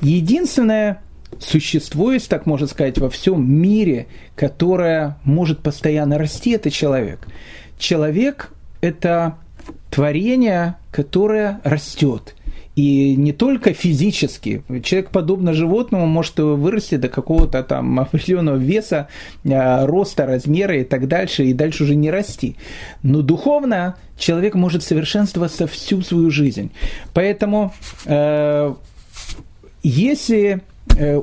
Единственное, 0.01 1.01
существо 1.39 2.11
есть, 2.11 2.29
так 2.29 2.45
можно 2.45 2.67
сказать, 2.67 2.97
во 2.97 3.09
всем 3.09 3.49
мире, 3.51 4.07
которое 4.35 5.17
может 5.23 5.59
постоянно 5.59 6.17
расти, 6.17 6.51
это 6.51 6.71
человек. 6.71 7.27
Человек 7.77 8.51
это 8.83 9.37
творение, 9.89 10.75
которое 10.91 11.61
растет. 11.63 12.35
И 12.75 13.15
не 13.15 13.31
только 13.31 13.73
физически. 13.73 14.63
Человек, 14.83 15.11
подобно 15.11 15.53
животному, 15.53 16.05
может 16.05 16.37
вырасти 16.39 16.95
до 16.95 17.07
какого-то 17.07 17.63
там 17.63 17.99
определенного 17.99 18.57
веса, 18.57 19.07
э, 19.45 19.85
роста, 19.85 20.25
размера 20.25 20.77
и 20.77 20.83
так 20.83 21.07
дальше, 21.07 21.45
и 21.45 21.53
дальше 21.53 21.83
уже 21.83 21.95
не 21.95 22.11
расти. 22.11 22.57
Но 23.03 23.21
духовно 23.21 23.95
человек 24.17 24.55
может 24.55 24.83
совершенствоваться 24.83 25.65
всю 25.65 26.01
свою 26.01 26.29
жизнь. 26.29 26.71
Поэтому, 27.13 27.73
э, 28.05 28.73
если 29.83 30.61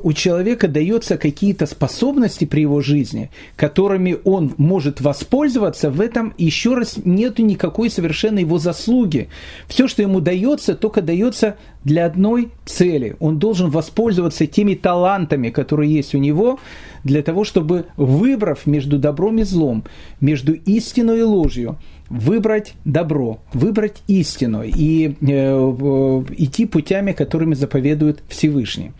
у 0.02 0.12
человека 0.12 0.68
дается 0.68 1.16
какие-то 1.16 1.66
способности 1.66 2.44
при 2.44 2.62
его 2.62 2.80
жизни, 2.80 3.30
которыми 3.56 4.16
он 4.24 4.54
может 4.56 5.00
воспользоваться, 5.00 5.90
в 5.90 6.00
этом 6.00 6.34
еще 6.38 6.74
раз 6.74 6.98
нет 7.04 7.38
никакой 7.38 7.90
совершенно 7.90 8.38
его 8.38 8.58
заслуги. 8.58 9.28
Все, 9.68 9.88
что 9.88 10.02
ему 10.02 10.20
дается, 10.20 10.74
только 10.74 11.02
дается 11.02 11.56
для 11.84 12.06
одной 12.06 12.50
цели. 12.64 13.16
Он 13.20 13.38
должен 13.38 13.70
воспользоваться 13.70 14.46
теми 14.46 14.74
талантами, 14.74 15.50
которые 15.50 15.92
есть 15.92 16.14
у 16.14 16.18
него, 16.18 16.58
для 17.04 17.22
того, 17.22 17.44
чтобы, 17.44 17.86
выбрав 17.96 18.66
между 18.66 18.98
добром 18.98 19.38
и 19.38 19.44
злом, 19.44 19.84
между 20.20 20.52
истиной 20.52 21.20
и 21.20 21.22
ложью, 21.22 21.78
выбрать 22.10 22.74
добро, 22.84 23.40
выбрать 23.54 24.02
истину 24.08 24.62
и 24.64 25.14
э, 25.20 26.24
идти 26.36 26.66
путями, 26.66 27.12
которыми 27.12 27.54
заповедует 27.54 28.22
Всевышний. 28.28 28.92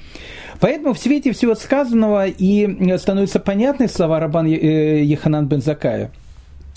Поэтому 0.61 0.93
в 0.95 0.99
свете 0.99 1.33
всего 1.33 1.55
сказанного 1.55 2.29
и 2.29 2.99
становятся 2.99 3.41
понятны 3.41 3.89
слова 3.89 4.21
Рабан 4.21 4.47
э, 4.47 5.03
Еханан 5.03 5.47
бен 5.47 5.63
Закая. 5.63 6.13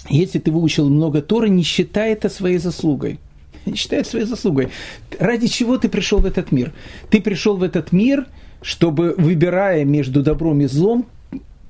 Если 0.09 0.39
ты 0.39 0.51
выучил 0.51 0.89
много 0.89 1.21
Торы, 1.21 1.49
не 1.49 1.63
считай 1.63 2.13
это 2.13 2.29
своей 2.29 2.57
заслугой. 2.57 3.19
Не 3.65 3.75
считай 3.75 3.99
это 3.99 4.09
своей 4.09 4.25
заслугой. 4.25 4.69
Ради 5.19 5.47
чего 5.47 5.77
ты 5.77 5.87
пришел 5.87 6.19
в 6.19 6.25
этот 6.25 6.51
мир? 6.51 6.73
Ты 7.09 7.21
пришел 7.21 7.55
в 7.55 7.63
этот 7.63 7.93
мир, 7.93 8.27
чтобы, 8.61 9.15
выбирая 9.17 9.85
между 9.85 10.21
добром 10.21 10.61
и 10.61 10.65
злом, 10.65 11.05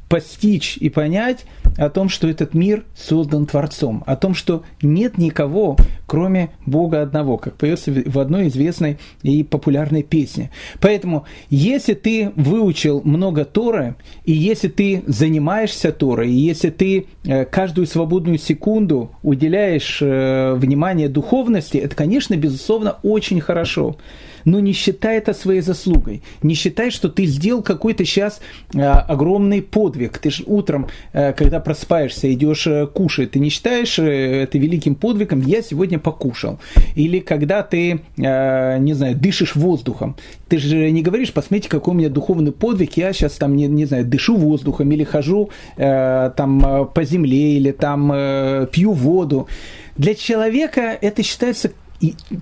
постичь 0.10 0.78
и 0.78 0.90
понять 0.90 1.46
о 1.78 1.90
том, 1.90 2.10
что 2.10 2.28
этот 2.28 2.54
мир 2.54 2.84
создан 2.96 3.46
Творцом, 3.48 4.04
о 4.06 4.16
том, 4.16 4.36
что 4.36 4.64
нет 4.82 5.18
никого, 5.18 5.76
кроме 6.14 6.52
Бога 6.68 7.02
одного, 7.02 7.40
как 7.40 7.56
поется 7.56 7.92
в 7.92 8.20
одной 8.20 8.48
известной 8.48 9.00
и 9.24 9.42
популярной 9.42 10.04
песне. 10.04 10.52
Поэтому, 10.80 11.26
если 11.50 11.96
ты 11.96 12.32
выучил 12.36 13.02
много 13.04 13.46
Торы, 13.46 13.96
и 14.24 14.32
если 14.32 14.68
ты 14.68 15.02
занимаешься 15.08 15.92
Торой, 15.92 16.30
и 16.30 16.36
если 16.36 16.70
ты 16.70 17.08
э, 17.26 17.46
каждую 17.46 17.88
свободную 17.88 18.38
секунду 18.38 19.10
уделяешь 19.24 20.04
э, 20.04 20.54
внимание 20.54 21.10
духовности, 21.10 21.80
это, 21.80 21.96
конечно, 21.96 22.38
безусловно, 22.38 22.98
очень 23.02 23.42
хорошо 23.42 23.98
но 24.46 24.60
не 24.60 24.74
считай 24.74 25.18
это 25.18 25.34
своей 25.34 25.62
заслугой. 25.62 26.22
Не 26.42 26.56
считай, 26.56 26.92
что 26.92 27.10
ты 27.10 27.26
сделал 27.26 27.62
какой-то 27.62 28.06
сейчас 28.06 28.42
э, 28.74 28.82
огромный 28.82 29.62
подвиг. 29.62 30.18
Ты 30.18 30.32
же 30.32 30.44
утром, 30.46 30.88
э, 31.14 31.34
когда 31.34 31.60
просыпаешься, 31.60 32.32
идешь 32.34 32.68
э, 32.68 32.88
кушать, 32.88 33.32
ты 33.32 33.40
не 33.40 33.50
считаешь 33.50 34.00
это 34.00 34.58
великим 34.58 34.96
подвигом, 34.96 35.42
я 35.42 35.62
сегодня 35.62 36.00
покушал. 36.04 36.60
Или 36.96 37.20
когда 37.20 37.64
ты, 37.64 38.02
не 38.18 38.94
знаю, 38.94 39.16
дышишь 39.16 39.56
воздухом, 39.56 40.16
ты 40.50 40.58
же 40.60 40.92
не 40.92 41.02
говоришь, 41.02 41.34
посмотрите, 41.34 41.70
какой 41.70 41.94
у 41.94 41.98
меня 41.98 42.10
духовный 42.10 42.52
подвиг, 42.52 42.98
я 42.98 43.14
сейчас 43.14 43.34
там, 43.34 43.56
не, 43.56 43.68
не 43.68 43.86
знаю, 43.86 44.06
дышу 44.06 44.36
воздухом 44.36 44.92
или 44.92 45.04
хожу 45.04 45.50
там 45.78 46.90
по 46.94 47.04
земле, 47.04 47.58
или 47.58 47.72
там 47.72 48.68
пью 48.72 48.92
воду. 48.92 49.48
Для 49.98 50.14
человека 50.14 50.98
это 51.02 51.24
считается 51.24 51.72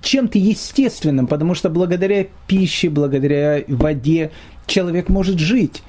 чем-то 0.02 0.38
естественным, 0.38 1.26
потому 1.26 1.54
что 1.54 1.70
благодаря 1.70 2.26
пище, 2.46 2.90
благодаря 2.90 3.62
воде 3.68 4.30
человек 4.66 5.08
может 5.08 5.38
жить. 5.38 5.82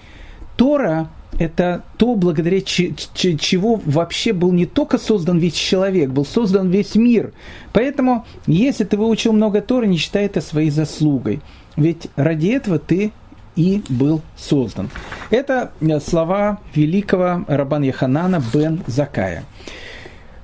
Тора– 0.55 1.09
это 1.39 1.83
то, 1.97 2.15
благодаря 2.15 2.61
чего 2.61 3.81
вообще 3.85 4.33
был 4.33 4.51
не 4.51 4.65
только 4.65 4.97
создан 4.97 5.39
весь 5.39 5.55
человек, 5.55 6.09
был 6.09 6.25
создан 6.25 6.69
весь 6.69 6.95
мир. 6.95 7.33
Поэтому, 7.71 8.25
если 8.47 8.83
ты 8.83 8.97
выучил 8.97 9.33
много 9.33 9.61
Торы, 9.61 9.87
не 9.87 9.97
считай 9.97 10.25
это 10.25 10.41
своей 10.41 10.69
заслугой. 10.69 11.41
Ведь 11.75 12.07
ради 12.15 12.47
этого 12.49 12.79
ты 12.79 13.11
и 13.55 13.83
был 13.89 14.21
создан. 14.35 14.89
Это 15.29 15.71
слова 16.05 16.59
великого 16.73 17.45
Рабан 17.47 17.83
Яханана 17.83 18.41
бен 18.53 18.83
Закая. 18.87 19.43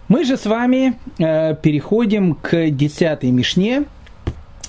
Мы 0.08 0.24
же 0.26 0.38
с 0.38 0.46
вами 0.46 0.96
э, 1.20 1.56
переходим 1.62 2.34
к 2.34 2.72
десятой 2.72 3.30
Мишне, 3.30 3.84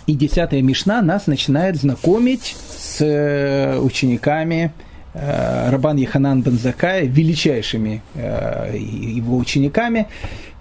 и 0.07 0.15
десятая 0.15 0.61
Мишна 0.61 1.01
нас 1.01 1.27
начинает 1.27 1.77
знакомить 1.77 2.57
с 2.69 3.01
э, 3.01 3.79
учениками 3.79 4.73
э, 4.77 4.90
Рабан 5.15 5.97
Яханан 5.97 6.43
Бензакая, 6.43 7.05
величайшими 7.05 8.03
э, 8.15 8.77
его 8.79 9.37
учениками. 9.37 10.07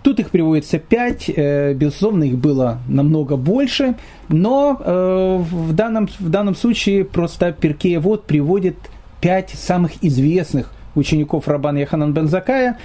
Тут 0.02 0.20
их 0.20 0.30
приводится 0.32 0.80
пять, 0.80 1.30
э, 1.30 1.74
безусловно, 1.74 2.24
их 2.24 2.38
было 2.38 2.80
намного 2.88 3.36
больше, 3.36 3.96
но 4.30 4.80
э, 4.80 5.38
в, 5.52 5.74
данном, 5.74 6.08
в 6.20 6.30
данном 6.30 6.56
случае 6.56 7.04
просто 7.04 7.52
Перкея 7.52 8.00
вот 8.00 8.26
приводит 8.26 8.76
пять 9.22 9.50
самых 9.52 10.04
известных 10.04 10.72
учеников 10.96 11.48
Рабана 11.48 11.80
Яханан 11.80 12.14
Бензакая, 12.14 12.78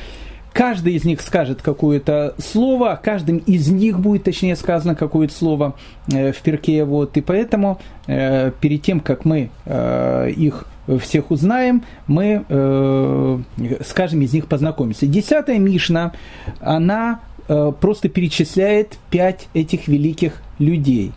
Каждый 0.54 0.94
из 0.94 1.04
них 1.04 1.20
скажет 1.20 1.62
какое-то 1.62 2.36
слово, 2.38 2.98
каждым 3.02 3.38
из 3.38 3.68
них 3.70 3.98
будет, 3.98 4.22
точнее 4.22 4.54
сказано, 4.54 4.94
какое-то 4.94 5.34
слово 5.34 5.74
э, 6.12 6.30
в 6.30 6.40
перке. 6.42 6.84
Вот. 6.84 7.16
И 7.16 7.22
поэтому 7.22 7.80
э, 8.06 8.52
перед 8.60 8.80
тем, 8.80 9.00
как 9.00 9.24
мы 9.24 9.50
э, 9.64 10.30
их 10.30 10.64
всех 11.00 11.30
узнаем, 11.30 11.84
мы 12.06 12.44
с 12.48 13.92
каждым 13.92 14.22
из 14.22 14.32
них 14.32 14.46
познакомимся. 14.46 15.06
Десятая 15.06 15.58
Мишна, 15.58 16.12
она 16.60 17.20
просто 17.46 18.08
перечисляет 18.08 18.98
пять 19.10 19.48
этих 19.54 19.88
великих 19.88 20.42
людей. 20.58 21.12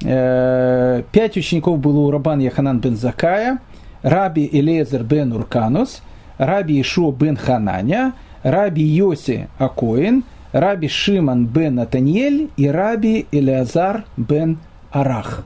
Пять 0.00 1.36
учеников 1.36 1.78
было 1.78 2.00
у 2.00 2.10
Рабан 2.10 2.40
Яханан 2.40 2.80
бен 2.80 2.96
Закая, 2.96 3.58
Раби 4.02 4.48
Элезер 4.50 5.02
бен 5.02 5.32
Урканус, 5.32 6.02
Раби 6.38 6.80
Ишуа 6.80 7.12
бен 7.12 7.36
Хананя– 7.36 8.12
Раби 8.46 8.84
Йоси 8.84 9.48
Акоин, 9.58 10.22
Раби 10.52 10.86
Шиман 10.86 11.46
бен 11.46 11.74
Натаниэль 11.74 12.50
и 12.56 12.68
Раби 12.68 13.26
Элиазар 13.32 14.04
бен 14.16 14.58
Арах. 14.92 15.44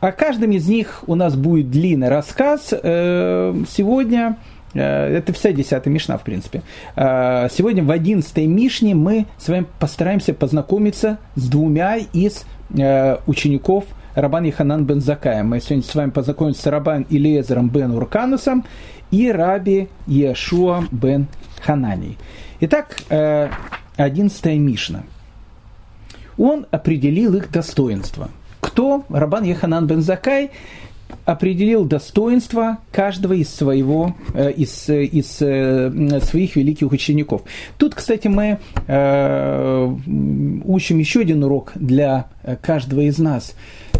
О 0.00 0.12
каждом 0.12 0.50
из 0.52 0.66
них 0.66 1.04
у 1.06 1.14
нас 1.14 1.36
будет 1.36 1.70
длинный 1.70 2.08
рассказ. 2.08 2.72
Э, 2.72 3.54
сегодня 3.68 4.38
э, 4.72 4.80
это 4.80 5.34
вся 5.34 5.52
десятая 5.52 5.90
Мишна, 5.90 6.16
в 6.16 6.22
принципе. 6.22 6.62
Э, 6.96 7.48
сегодня 7.52 7.84
в 7.84 7.90
одиннадцатой 7.90 8.46
Мишне 8.46 8.94
мы 8.94 9.26
с 9.38 9.48
вами 9.48 9.66
постараемся 9.78 10.32
познакомиться 10.32 11.18
с 11.36 11.48
двумя 11.48 11.96
из 11.96 12.44
учеников 13.26 13.84
Рабан 14.14 14.48
Иханан 14.48 14.84
бен 14.84 15.00
Закая. 15.00 15.42
Мы 15.42 15.60
сегодня 15.60 15.82
с 15.82 15.92
вами 15.92 16.10
познакомимся 16.10 16.62
с 16.62 16.66
Рабан 16.66 17.04
Илиезером 17.10 17.68
бен 17.68 17.90
Урканусом 17.90 18.64
и 19.10 19.30
Раби 19.30 19.88
Иешуа 20.06 20.84
бен 20.92 21.26
Ханани. 21.62 22.16
Итак, 22.60 22.96
э, 23.10 23.48
одиннадцатая 23.96 24.56
Мишна. 24.56 25.02
Он 26.38 26.64
определил 26.70 27.34
их 27.34 27.50
достоинство. 27.50 28.30
Кто? 28.60 29.04
Рабан 29.08 29.44
Еханан 29.44 29.86
бен 29.86 30.02
Закай 30.02 30.50
определил 31.24 31.84
достоинство 31.84 32.78
каждого 32.92 33.34
из, 33.34 33.52
своего, 33.52 34.14
э, 34.34 34.52
из, 34.52 34.88
из 34.88 35.38
э, 35.40 36.20
своих 36.22 36.56
великих 36.56 36.90
учеников. 36.92 37.42
Тут, 37.78 37.94
кстати, 37.94 38.28
мы 38.28 38.58
э, 38.86 39.96
учим 40.64 40.98
еще 40.98 41.20
один 41.20 41.44
урок 41.44 41.72
для 41.74 42.26
каждого 42.62 43.00
из 43.00 43.18
нас. 43.18 43.54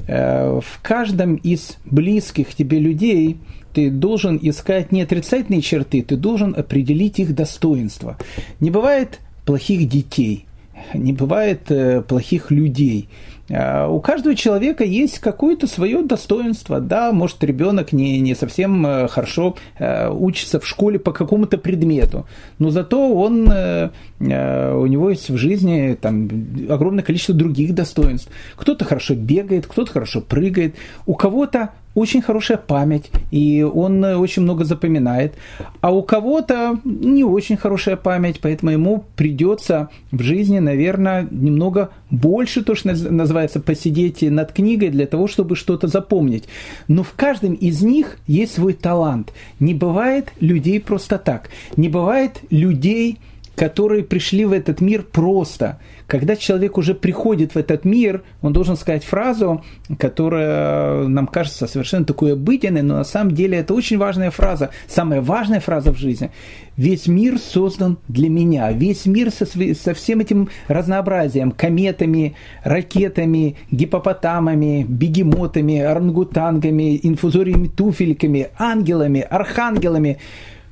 В 0.07 0.65
каждом 0.83 1.37
из 1.37 1.77
близких 1.85 2.55
тебе 2.55 2.79
людей 2.79 3.37
ты 3.75 3.91
должен 3.91 4.39
искать 4.43 4.91
не 4.91 5.03
отрицательные 5.03 5.63
черты, 5.63 6.03
ты 6.03 6.17
должен 6.17 6.55
определить 6.57 7.21
их 7.21 7.35
достоинство. 7.35 8.17
Не 8.59 8.71
бывает 8.71 9.21
плохих 9.45 9.89
детей, 9.89 10.47
не 10.95 11.13
бывает 11.13 11.71
плохих 12.09 12.51
людей– 12.51 13.09
Э, 13.40 13.40
у 13.51 14.01
каждого 14.01 14.37
человека 14.37 14.85
есть 14.85 15.19
какое-то 15.19 15.67
свое 15.67 16.03
достоинство. 16.03 16.81
Да, 16.81 17.11
может, 17.13 17.43
ребенок 17.43 17.93
не, 17.93 18.21
не 18.21 18.35
совсем 18.35 18.87
э, 18.87 19.09
хорошо 19.09 19.57
э, 19.79 20.09
учится 20.09 20.61
в 20.61 20.67
школе 20.67 20.99
по 20.99 21.13
какому-то 21.13 21.59
предмету, 21.59 22.27
но 22.59 22.71
зато 22.71 23.13
он, 23.13 23.51
у 23.51 24.87
него 24.87 25.11
есть 25.11 25.31
в 25.31 25.37
жизни 25.37 25.97
там, 26.01 26.29
огромное 26.69 27.03
количество 27.03 27.35
других 27.35 27.75
достоинств. 27.75 28.31
Кто-то 28.57 28.85
хорошо 28.85 29.15
бегает, 29.15 29.67
кто-то 29.67 29.91
хорошо 29.93 30.21
прыгает, 30.21 30.77
у 31.07 31.15
кого-то 31.15 31.71
очень 32.01 32.23
хорошая 32.23 32.59
память, 32.59 33.11
и 33.31 33.63
он 33.63 34.03
очень 34.03 34.43
много 34.43 34.65
запоминает. 34.65 35.35
А 35.81 35.93
у 35.95 36.03
кого-то 36.03 36.81
не 36.85 37.25
очень 37.25 37.57
хорошая 37.57 37.97
память, 37.97 38.41
поэтому 38.41 38.73
ему 38.73 39.05
придется 39.17 39.91
в 40.11 40.23
жизни, 40.23 40.59
наверное, 40.59 41.29
немного 41.31 41.91
больше, 42.11 42.65
то, 42.65 42.75
что 42.75 42.89
называется, 42.89 43.61
посидеть 43.61 44.23
над 44.23 44.53
книгой 44.53 44.89
для 44.89 45.07
того, 45.07 45.29
чтобы 45.29 45.57
что-то 45.57 45.87
запомнить. 45.87 46.45
Но 46.89 47.03
в 47.03 47.13
каждом 47.13 47.55
из 47.55 47.83
них 47.83 48.19
есть 48.27 48.55
свой 48.55 48.73
талант. 48.73 49.33
Не 49.61 49.75
бывает 49.75 50.33
людей 50.41 50.81
просто 50.81 51.19
так. 51.19 51.51
Не 51.77 51.89
бывает 51.89 52.41
людей, 52.51 53.19
которые 53.55 54.05
пришли 54.05 54.45
в 54.45 54.53
этот 54.53 54.81
мир 54.81 55.03
просто. 55.03 55.79
Когда 56.11 56.35
человек 56.35 56.77
уже 56.77 56.97
приходит 56.97 57.55
в 57.55 57.57
этот 57.57 57.85
мир, 57.85 58.25
он 58.43 58.53
должен 58.53 58.77
сказать 58.77 59.05
фразу, 59.05 59.65
которая 59.97 61.07
нам 61.07 61.29
кажется 61.29 61.69
совершенно 61.69 62.05
такой 62.05 62.33
обыденной, 62.33 62.83
но 62.83 62.97
на 62.97 63.05
самом 63.05 63.33
деле 63.33 63.59
это 63.59 63.75
очень 63.75 63.97
важная 63.97 64.33
фраза, 64.33 64.71
самая 64.89 65.21
важная 65.21 65.61
фраза 65.61 65.93
в 65.93 65.99
жизни. 65.99 66.33
Весь 66.77 67.07
мир 67.07 67.39
создан 67.39 67.99
для 68.09 68.29
меня, 68.29 68.73
весь 68.73 69.07
мир 69.07 69.31
со, 69.31 69.47
со 69.47 69.95
всем 69.95 70.19
этим 70.19 70.49
разнообразием, 70.67 71.53
кометами, 71.53 72.35
ракетами, 72.65 73.55
гипопотамами, 73.71 74.85
бегемотами, 74.89 75.79
орангутангами, 75.79 76.99
инфузориями, 77.05 77.69
туфельками, 77.69 78.49
ангелами, 78.59 79.21
архангелами– 79.21 80.19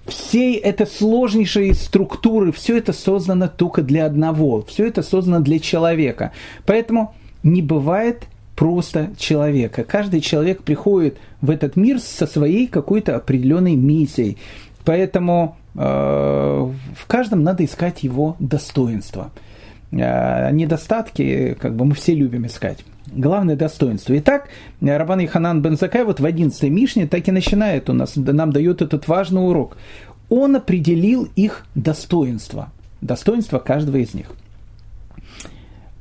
всей 0.08 0.56
этой 0.56 0.86
сложнейшей 0.86 1.74
структуры, 1.74 2.52
все 2.52 2.78
это 2.78 2.92
создано 2.92 3.48
только 3.48 3.82
для 3.82 4.06
одного, 4.06 4.62
все 4.62 4.86
это 4.86 5.02
создано 5.02 5.40
для 5.40 5.58
человека. 5.58 6.32
Поэтому 6.66 7.14
не 7.42 7.62
бывает 7.62 8.24
просто 8.56 9.10
человека. 9.16 9.84
Каждый 9.84 10.20
человек 10.20 10.62
приходит 10.62 11.18
в 11.40 11.50
этот 11.50 11.76
мир 11.76 12.00
со 12.00 12.26
своей 12.26 12.66
какой-то 12.66 13.14
определенной 13.14 13.76
миссией. 13.76 14.36
Поэтому 14.84 15.56
э, 15.74 15.78
в 15.78 17.06
каждом 17.06 17.44
надо 17.44 17.64
искать 17.64 18.02
его 18.02 18.34
достоинство. 18.40 19.30
Э, 19.92 20.50
недостатки, 20.50 21.56
как 21.60 21.76
бы 21.76 21.84
мы 21.84 21.94
все 21.94 22.14
любим 22.14 22.46
искать. 22.46 22.84
Главное 23.12 23.56
достоинство. 23.56 24.18
Итак, 24.18 24.48
Рабан 24.80 25.24
Иханан 25.24 25.62
бен 25.62 25.76
Закай 25.76 26.04
вот 26.04 26.20
в 26.20 26.24
11 26.24 26.62
Мишне 26.64 27.06
так 27.06 27.26
и 27.28 27.32
начинает 27.32 27.88
у 27.88 27.92
нас, 27.92 28.16
нам 28.16 28.52
дает 28.52 28.82
этот 28.82 29.08
важный 29.08 29.46
урок. 29.46 29.76
Он 30.28 30.56
определил 30.56 31.28
их 31.36 31.64
достоинство. 31.74 32.70
Достоинство 33.00 33.58
каждого 33.58 33.96
из 33.96 34.12
них. 34.12 34.30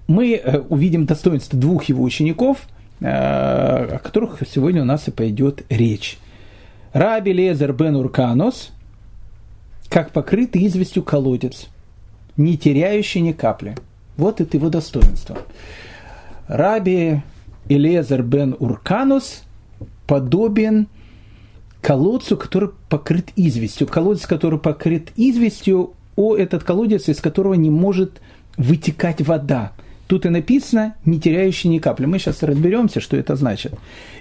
Мы 0.08 0.36
э, 0.36 0.60
увидим 0.60 1.06
достоинство 1.06 1.58
двух 1.60 1.86
его 1.86 2.04
учеников, 2.04 2.68
э, 3.00 3.06
о 3.06 4.00
которых 4.00 4.42
сегодня 4.52 4.82
у 4.82 4.86
нас 4.86 5.08
и 5.08 5.12
пойдет 5.12 5.64
речь. 5.70 6.18
Раби 6.94 7.34
Лезер 7.34 7.74
бен 7.74 7.96
Урканос, 7.96 8.72
как 9.90 10.12
покрытый 10.12 10.66
известью 10.68 11.04
колодец, 11.04 11.68
не 12.36 12.58
теряющий 12.58 13.22
ни 13.22 13.32
капли. 13.32 13.76
Вот 14.18 14.42
это 14.42 14.58
его 14.58 14.70
достоинство. 14.70 15.38
Раби 16.48 17.22
Элезер 17.70 18.24
бен 18.24 18.56
Урканус 18.60 19.44
подобен 20.06 20.88
колодцу, 21.82 22.38
который 22.38 22.70
покрыт 22.90 23.30
известью. 23.36 23.88
Колодец, 23.88 24.26
который 24.26 24.60
покрыт 24.60 25.12
известью, 25.16 25.94
о, 26.16 26.36
этот 26.36 26.64
колодец, 26.64 27.10
из 27.10 27.20
которого 27.20 27.54
не 27.54 27.70
может 27.70 28.22
вытекать 28.58 29.22
вода. 29.22 29.74
Тут 30.08 30.26
и 30.26 30.30
написано, 30.30 30.96
не 31.06 31.20
теряющий 31.20 31.70
ни 31.70 31.80
капли. 31.80 32.06
Мы 32.06 32.18
сейчас 32.18 32.42
разберемся, 32.42 33.02
что 33.02 33.18
это 33.18 33.36
значит. 33.36 33.74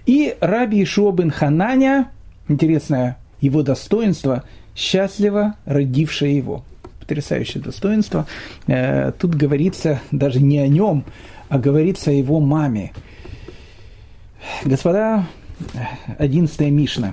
И 0.05 0.37
Раби 0.41 0.83
Ишуа 0.83 1.13
бен 1.13 1.31
Хананя, 1.31 2.11
интересное 2.49 3.19
его 3.41 3.63
достоинство, 3.63 4.45
счастливо 4.75 5.55
родившее 5.65 6.37
его. 6.37 6.65
Потрясающее 7.01 7.63
достоинство. 7.63 8.27
Э, 8.67 9.13
тут 9.13 9.37
говорится 9.37 10.01
даже 10.11 10.41
не 10.41 10.59
о 10.59 10.67
нем, 10.67 11.05
а 11.49 11.59
говорится 11.59 12.11
о 12.11 12.15
его 12.15 12.41
маме. 12.41 12.93
Господа, 14.65 15.27
одиннадцатая 16.19 16.71
Мишна. 16.71 17.13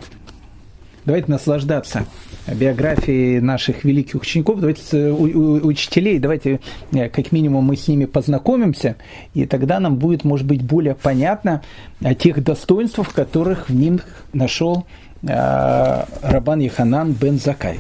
Давайте 1.06 1.30
наслаждаться 1.32 2.06
биографией 2.48 3.40
наших 3.40 3.84
великих 3.84 4.22
учеников, 4.22 4.60
давайте 4.60 5.10
у, 5.10 5.24
у, 5.24 5.68
учителей, 5.68 6.20
давайте 6.20 6.60
э, 6.92 7.10
как 7.10 7.32
минимум 7.32 7.66
мы 7.66 7.76
с 7.76 7.88
ними 7.88 8.06
познакомимся, 8.06 8.96
и 9.34 9.46
тогда 9.46 9.80
нам 9.80 9.96
будет, 9.96 10.24
может 10.24 10.46
быть, 10.46 10.62
более 10.62 10.96
понятно 10.96 11.62
о 12.02 12.14
тех 12.16 12.44
достоинствах, 12.44 13.14
которых 13.14 13.70
в 13.70 13.76
ним 13.76 14.02
нашел 14.34 14.86
э, 15.24 16.06
Рабан 16.22 16.60
Яханан 16.60 17.12
бен 17.14 17.38
Закай. 17.38 17.80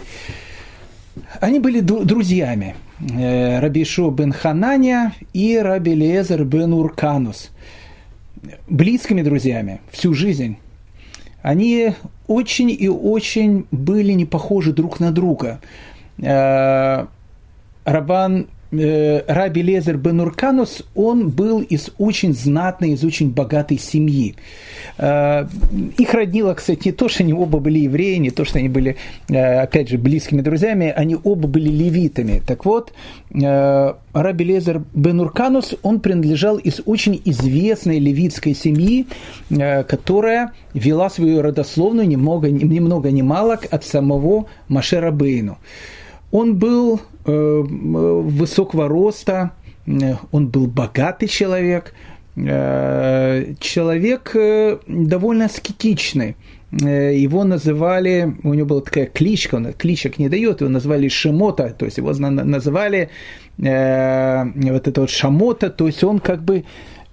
Они 1.40 1.60
были 1.60 1.80
друзьями. 1.80 2.76
Э, 3.00 3.60
Рабишо 3.60 4.10
бен 4.12 4.32
Хананя 4.32 5.14
и 5.34 5.58
Раби 5.58 5.96
Лезер 5.96 6.44
бен 6.44 6.74
Урканус. 6.74 7.52
Близкими 8.68 9.22
друзьями 9.22 9.82
всю 9.92 10.14
жизнь. 10.14 10.58
Они 11.42 11.94
очень 12.28 12.70
и 12.70 12.88
очень 12.88 13.66
были 13.72 14.14
не 14.14 14.26
похожи 14.26 14.74
друг 14.74 15.00
на 15.00 15.12
друга. 15.12 15.60
Э, 16.20 17.06
Рабан 17.86 18.48
э, 18.74 19.24
Раби 19.28 19.62
Лезер 19.62 19.98
бен 19.98 20.20
Урканус, 20.22 20.84
он 20.96 21.30
был 21.30 21.62
из 21.62 21.90
очень 21.98 22.34
знатной, 22.34 22.92
из 22.92 23.04
очень 23.04 23.32
богатой 23.32 23.78
семьи. 23.78 24.36
Э, 24.98 25.46
их 25.98 26.14
роднило, 26.14 26.54
кстати, 26.54 26.88
не 26.88 26.92
то, 26.92 27.10
что 27.10 27.24
они 27.24 27.34
оба 27.34 27.60
были 27.60 27.80
евреи, 27.80 28.18
не 28.18 28.30
то, 28.30 28.46
что 28.46 28.60
они 28.60 28.70
были, 28.70 28.98
э, 29.30 29.62
опять 29.62 29.90
же, 29.90 29.98
близкими 29.98 30.42
друзьями, 30.42 30.94
они 30.96 31.18
оба 31.24 31.48
были 31.48 31.70
левитами. 31.70 32.42
Так 32.46 32.66
вот, 32.66 32.94
э, 33.34 33.94
Раби 34.14 34.46
Лезер 34.46 34.84
бен 34.94 35.20
Урканус, 35.20 35.76
он 35.82 36.00
принадлежал 36.00 36.58
из 36.58 36.82
очень 36.86 37.22
известной 37.26 38.00
левитской 38.00 38.54
семьи, 38.54 39.08
которая 39.50 40.52
вела 40.74 41.10
свою 41.10 41.42
родословную 41.42 42.08
ни 42.08 42.16
много, 42.16 42.50
ни 42.50 42.80
много 42.80 43.12
ни 43.12 43.22
мало 43.22 43.60
от 43.72 43.84
самого 43.84 44.48
Машера 44.68 45.12
Бейну. 45.12 45.58
Он 46.34 46.56
был 46.56 47.00
высокого 47.26 48.90
роста, 48.90 49.52
он 50.32 50.48
был 50.48 50.68
богатый 50.68 51.28
человек– 51.28 51.94
Э, 52.36 53.54
человек 53.60 54.32
э, 54.36 54.80
довольно 54.88 55.46
аскетичный. 55.46 56.36
Э, 56.72 57.16
его 57.16 57.44
называли, 57.44 58.36
у 58.44 58.54
него 58.54 58.68
была 58.68 58.82
такая 58.82 59.06
кличка, 59.06 59.56
он 59.56 59.74
кличек 59.74 60.18
не 60.18 60.30
дает, 60.30 60.62
его 60.62 60.70
назвали 60.70 61.10
Шамота, 61.10 61.76
то 61.78 61.86
есть 61.86 61.98
его 61.98 62.12
называли 62.12 63.10
э, 63.60 64.46
вот 64.56 64.88
это 64.88 65.02
вот 65.02 65.12
Шамота, 65.12 65.70
то 65.70 65.86
есть 65.86 66.04
он 66.04 66.20
как 66.20 66.44
бы 66.44 66.64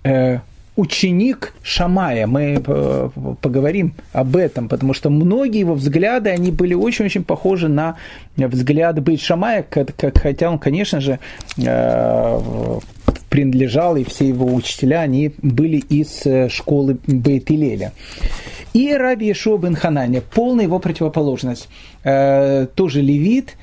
э, 0.04 0.38
ученик 0.76 1.54
Шамая. 1.62 2.26
Мы 2.26 2.60
поговорим 3.40 3.94
об 4.12 4.36
этом, 4.36 4.68
потому 4.68 4.94
что 4.94 5.10
многие 5.10 5.60
его 5.60 5.74
взгляды, 5.74 6.30
они 6.30 6.50
были 6.50 6.74
очень-очень 6.74 7.24
похожи 7.24 7.68
на 7.68 7.96
взгляды 8.36 9.00
Бейт 9.00 9.20
Шамая, 9.20 9.66
хотя 10.14 10.50
он, 10.50 10.58
конечно 10.58 11.00
же, 11.00 11.18
принадлежал, 13.28 13.96
и 13.96 14.04
все 14.04 14.28
его 14.28 14.46
учителя, 14.54 15.00
они 15.02 15.32
были 15.42 15.76
из 15.76 16.24
школы 16.52 16.96
Бейт-Илеля. 17.06 17.92
И 18.72 18.92
Раби 18.92 19.26
Ешо 19.26 19.56
бен 19.56 19.74
Хананя, 19.74 20.20
полная 20.20 20.64
его 20.64 20.78
противоположность. 20.78 21.68
Тоже 22.02 23.00
левит, 23.02 23.56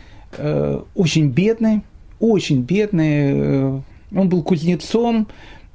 очень 0.95 1.29
бедный, 1.29 1.81
очень 2.19 2.61
бедный. 2.61 3.81
Он 4.15 4.29
был 4.29 4.43
кузнецом, 4.43 5.27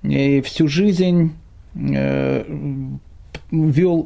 и 0.02 0.40
всю 0.40 0.68
жизнь 0.68 1.32
вел 1.74 2.96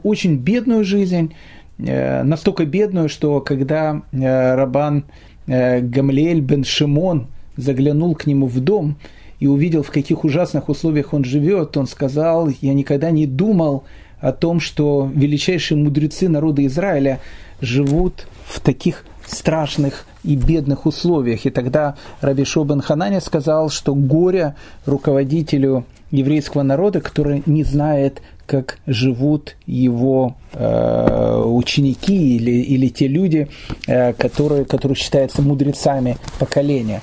очень 0.05 0.37
бедную 0.37 0.85
жизнь, 0.85 1.33
Э, 1.79 2.23
настолько 2.23 2.65
бедную, 2.65 3.09
что 3.09 3.41
когда 3.41 4.03
э, 4.13 4.55
Рабан 4.55 5.05
э, 5.47 5.81
Гамлиэль 5.81 6.41
бен 6.41 6.65
Шимон 6.65 7.27
заглянул 7.57 8.15
к 8.15 8.27
нему 8.27 8.47
в 8.47 8.61
дом 8.61 8.97
и 9.41 9.47
увидел, 9.47 9.83
в 9.83 9.91
каких 9.91 10.25
ужасных 10.25 10.69
условиях 10.69 11.13
он 11.13 11.25
живет, 11.25 11.77
он 11.77 11.87
сказал, 11.87 12.49
я 12.61 12.73
никогда 12.73 13.11
не 13.11 13.27
думал 13.27 13.85
о 14.21 14.33
том, 14.33 14.61
что 14.61 15.11
величайшие 15.15 15.77
мудрецы 15.77 16.29
народа 16.29 16.65
Израиля 16.65 17.21
живут 17.61 18.27
в 18.47 18.61
таких 18.61 19.05
страшных 19.27 20.07
и 20.25 20.37
бедных 20.37 20.87
условиях. 20.87 21.47
И 21.47 21.51
тогда 21.51 21.97
Раби 22.21 22.45
Шобен 22.45 22.81
Хананя 22.81 23.21
сказал, 23.21 23.71
что 23.71 23.95
горе 23.95 24.55
руководителю 24.87 25.85
еврейского 26.11 26.63
народа, 26.63 27.01
который 27.01 27.43
не 27.47 27.65
знает 27.65 28.23
как 28.47 28.79
живут 28.87 29.57
его 29.67 30.37
э, 30.53 31.43
ученики 31.45 32.37
или, 32.37 32.53
или 32.53 32.87
те 32.89 33.09
люди, 33.09 33.49
э, 33.89 34.13
которые, 34.13 34.65
которые 34.65 34.95
считаются 34.95 35.43
мудрецами 35.43 36.17
поколения. 36.39 37.03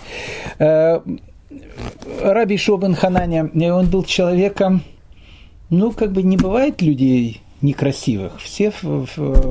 Э, 0.58 1.02
Раби 2.22 2.56
Шобен 2.56 2.96
Хананя, 2.96 3.50
он 3.74 3.90
был 3.90 4.04
человеком, 4.04 4.84
ну, 5.70 5.92
как 5.92 6.14
бы 6.14 6.24
не 6.24 6.38
бывает 6.38 6.82
людей 6.82 7.42
некрасивых. 7.62 8.40
Все, 8.40 8.72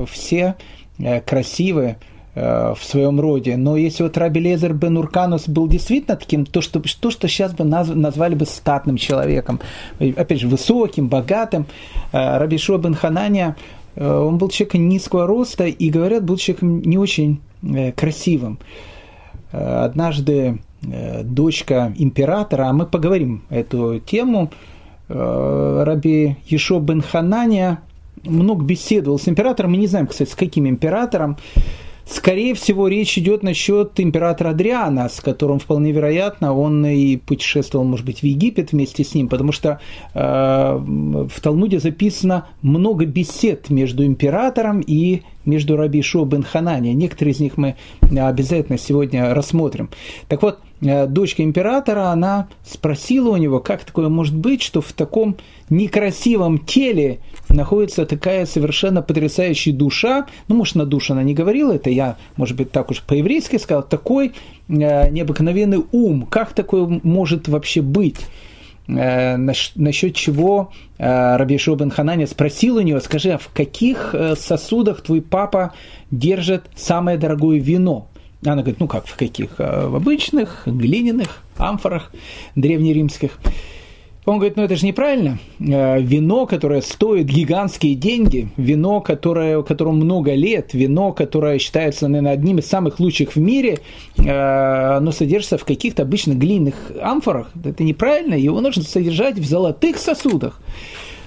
все 0.07 0.55
э, 0.97 1.21
красивые, 1.21 1.97
Э, 1.97 2.12
в 2.35 2.79
своем 2.81 3.19
роде. 3.19 3.57
Но 3.57 3.77
если 3.77 4.01
вот 4.03 4.17
Раби 4.17 4.39
Лезер 4.39 4.73
бен 4.73 4.97
Урканус 4.97 5.47
был 5.47 5.67
действительно 5.67 6.15
таким, 6.15 6.45
то, 6.45 6.61
что, 6.61 6.81
то, 6.81 7.11
что 7.11 7.27
сейчас 7.27 7.53
бы 7.53 7.63
наз, 7.63 7.89
назвали 7.93 8.33
бы 8.33 8.45
статным 8.45 8.97
человеком, 8.97 9.59
опять 9.99 10.39
же, 10.39 10.47
высоким, 10.47 11.09
богатым, 11.09 11.67
э, 12.11 12.37
Раби 12.37 12.57
Шо 12.57 12.79
бен 12.79 12.95
Хананя, 12.95 13.55
э, 13.95 14.11
он 14.11 14.39
был 14.39 14.49
человеком 14.49 14.89
низкого 14.89 15.27
роста 15.27 15.65
и, 15.65 15.89
говорят, 15.91 16.23
был 16.23 16.37
человеком 16.37 16.81
не 16.81 16.97
очень 16.97 17.39
красивым. 17.95 18.59
Однажды 19.51 20.59
дочка 21.23 21.93
императора, 21.97 22.63
а 22.69 22.73
мы 22.73 22.85
поговорим 22.85 23.43
эту 23.49 23.99
тему, 23.99 24.51
Раби 25.07 26.37
Ешо 26.47 26.79
бен 26.79 27.01
Хананя 27.01 27.79
много 28.23 28.65
беседовал 28.65 29.19
с 29.19 29.27
императором, 29.27 29.71
мы 29.71 29.77
не 29.77 29.87
знаем, 29.87 30.07
кстати, 30.07 30.29
с 30.29 30.35
каким 30.35 30.67
императором, 30.67 31.37
Скорее 32.05 32.53
всего, 32.53 32.89
речь 32.89 33.17
идет 33.17 33.43
насчет 33.43 33.99
императора 33.99 34.49
Адриана, 34.49 35.07
с 35.07 35.21
которым 35.21 35.59
вполне 35.59 35.91
вероятно 35.91 36.53
он 36.53 36.85
и 36.85 37.15
путешествовал, 37.15 37.85
может 37.85 38.05
быть, 38.05 38.19
в 38.19 38.23
Египет 38.23 38.73
вместе 38.73 39.05
с 39.05 39.15
ним, 39.15 39.29
потому 39.29 39.53
что 39.53 39.79
э, 40.13 40.19
в 40.19 41.41
Талмуде 41.41 41.79
записано 41.79 42.47
много 42.61 43.05
бесед 43.05 43.69
между 43.69 44.05
императором 44.05 44.81
и 44.81 45.21
между 45.45 45.77
Раби 45.77 46.01
Шо 46.01 46.25
бен 46.25 46.43
Ханани. 46.43 46.93
Некоторые 46.93 47.33
из 47.33 47.39
них 47.39 47.57
мы 47.57 47.75
обязательно 48.11 48.77
сегодня 48.77 49.33
рассмотрим. 49.33 49.89
Так 50.27 50.41
вот, 50.41 50.59
э, 50.81 51.07
дочка 51.07 51.43
императора, 51.43 52.09
она 52.09 52.49
спросила 52.65 53.29
у 53.29 53.37
него, 53.37 53.59
как 53.59 53.85
такое 53.85 54.09
может 54.09 54.35
быть, 54.35 54.61
что 54.61 54.81
в 54.81 54.91
таком 54.91 55.37
некрасивом 55.69 56.59
теле 56.59 57.19
находится 57.53 58.05
такая 58.05 58.45
совершенно 58.45 59.01
потрясающая 59.01 59.73
душа, 59.73 60.27
ну, 60.47 60.55
может, 60.55 60.75
на 60.75 60.85
душу 60.85 61.13
она 61.13 61.23
не 61.23 61.33
говорила, 61.33 61.73
это 61.73 61.89
я, 61.89 62.17
может 62.35 62.57
быть, 62.57 62.71
так 62.71 62.91
уж 62.91 63.01
по-еврейски 63.01 63.57
сказал, 63.57 63.83
такой 63.83 64.33
э, 64.67 65.09
необыкновенный 65.09 65.83
ум, 65.91 66.27
как 66.29 66.53
такое 66.53 66.99
может 67.03 67.47
вообще 67.47 67.81
быть? 67.81 68.17
Э, 68.87 69.37
насчет 69.37 70.15
чего 70.15 70.71
э, 70.97 71.37
Раби 71.37 71.57
Шобен 71.57 71.89
Хананя 71.89 72.27
спросил 72.27 72.77
у 72.77 72.81
него, 72.81 72.99
скажи, 72.99 73.31
а 73.31 73.37
в 73.37 73.47
каких 73.49 74.13
э, 74.13 74.35
сосудах 74.35 75.01
твой 75.01 75.21
папа 75.21 75.73
держит 76.11 76.65
самое 76.75 77.17
дорогое 77.17 77.59
вино? 77.59 78.07
Она 78.45 78.57
говорит, 78.57 78.81
ну 78.81 78.87
как, 78.87 79.07
в 79.07 79.15
каких? 79.15 79.57
В 79.57 79.95
обычных, 79.95 80.63
глиняных, 80.65 81.43
амфорах 81.57 82.11
древнеримских. 82.55 83.39
Он 84.25 84.37
говорит, 84.37 84.55
ну 84.55 84.63
это 84.63 84.75
же 84.75 84.85
неправильно. 84.85 85.37
Э, 85.59 85.99
вино, 86.01 86.45
которое 86.45 86.81
стоит 86.81 87.25
гигантские 87.25 87.95
деньги, 87.95 88.47
вино, 88.55 89.01
которое, 89.01 89.61
которому 89.63 89.97
много 89.97 90.33
лет, 90.33 90.73
вино, 90.73 91.11
которое 91.11 91.59
считается, 91.59 92.07
наверное, 92.07 92.31
одним 92.31 92.59
из 92.59 92.67
самых 92.67 92.99
лучших 92.99 93.35
в 93.35 93.39
мире, 93.39 93.79
э, 94.17 94.95
оно 94.97 95.11
содержится 95.11 95.57
в 95.57 95.65
каких-то 95.65 96.03
обычно 96.03 96.33
глиняных 96.33 96.75
амфорах. 97.01 97.51
Это 97.63 97.83
неправильно, 97.83 98.35
его 98.35 98.61
нужно 98.61 98.83
содержать 98.83 99.37
в 99.37 99.45
золотых 99.45 99.97
сосудах. 99.97 100.61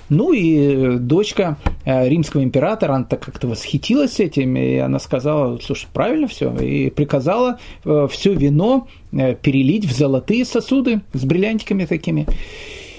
Ну 0.09 0.33
и 0.33 0.97
дочка 0.99 1.59
э, 1.85 2.09
римского 2.09 2.43
императора, 2.45 2.95
она 2.95 3.05
так 3.05 3.21
как-то 3.21 3.49
восхитилась 3.49 4.21
этим, 4.21 4.57
и 4.57 4.77
она 4.77 5.01
сказала, 5.01 5.59
слушай, 5.59 5.87
правильно 5.93 6.29
все, 6.29 6.55
и 6.57 6.89
приказала 6.91 7.59
все 7.85 8.33
вино 8.33 8.89
перелить 9.11 9.85
в 9.85 9.93
золотые 9.93 10.45
сосуды 10.45 11.01
с 11.13 11.25
бриллиантиками 11.25 11.85
такими. 11.85 12.27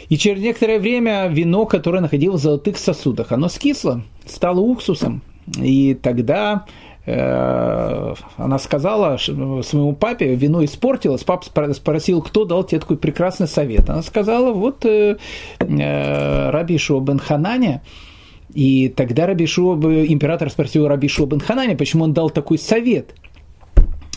И 0.09 0.17
через 0.17 0.41
некоторое 0.41 0.79
время 0.79 1.27
вино, 1.27 1.65
которое 1.65 1.99
находилось 1.99 2.41
в 2.41 2.43
золотых 2.43 2.77
сосудах, 2.77 3.31
оно 3.31 3.49
скисло, 3.49 4.03
стало 4.25 4.59
уксусом. 4.59 5.21
И 5.61 5.93
тогда 5.95 6.65
э, 7.05 8.13
она 8.37 8.59
сказала 8.59 9.17
своему 9.17 9.93
папе, 9.93 10.35
вино 10.35 10.63
испортилось. 10.63 11.23
Папа 11.23 11.73
спросил, 11.73 12.21
кто 12.21 12.45
дал 12.45 12.63
тебе 12.63 12.79
такой 12.79 12.97
прекрасный 12.97 13.47
совет. 13.47 13.89
Она 13.89 14.01
сказала, 14.01 14.53
вот 14.53 14.85
э, 14.85 15.17
э, 15.59 16.49
Раби 16.51 16.77
Шо 16.77 16.99
бен 16.99 17.19
Хананя. 17.19 17.81
И 18.53 18.89
тогда 18.89 19.27
Раби 19.27 19.45
Шо, 19.45 19.75
император 19.75 20.49
спросил 20.49 20.87
Раби 20.87 21.07
Шо 21.07 21.25
бен 21.25 21.39
Хананя, 21.39 21.75
почему 21.75 22.05
он 22.05 22.13
дал 22.13 22.29
такой 22.29 22.57
совет. 22.57 23.13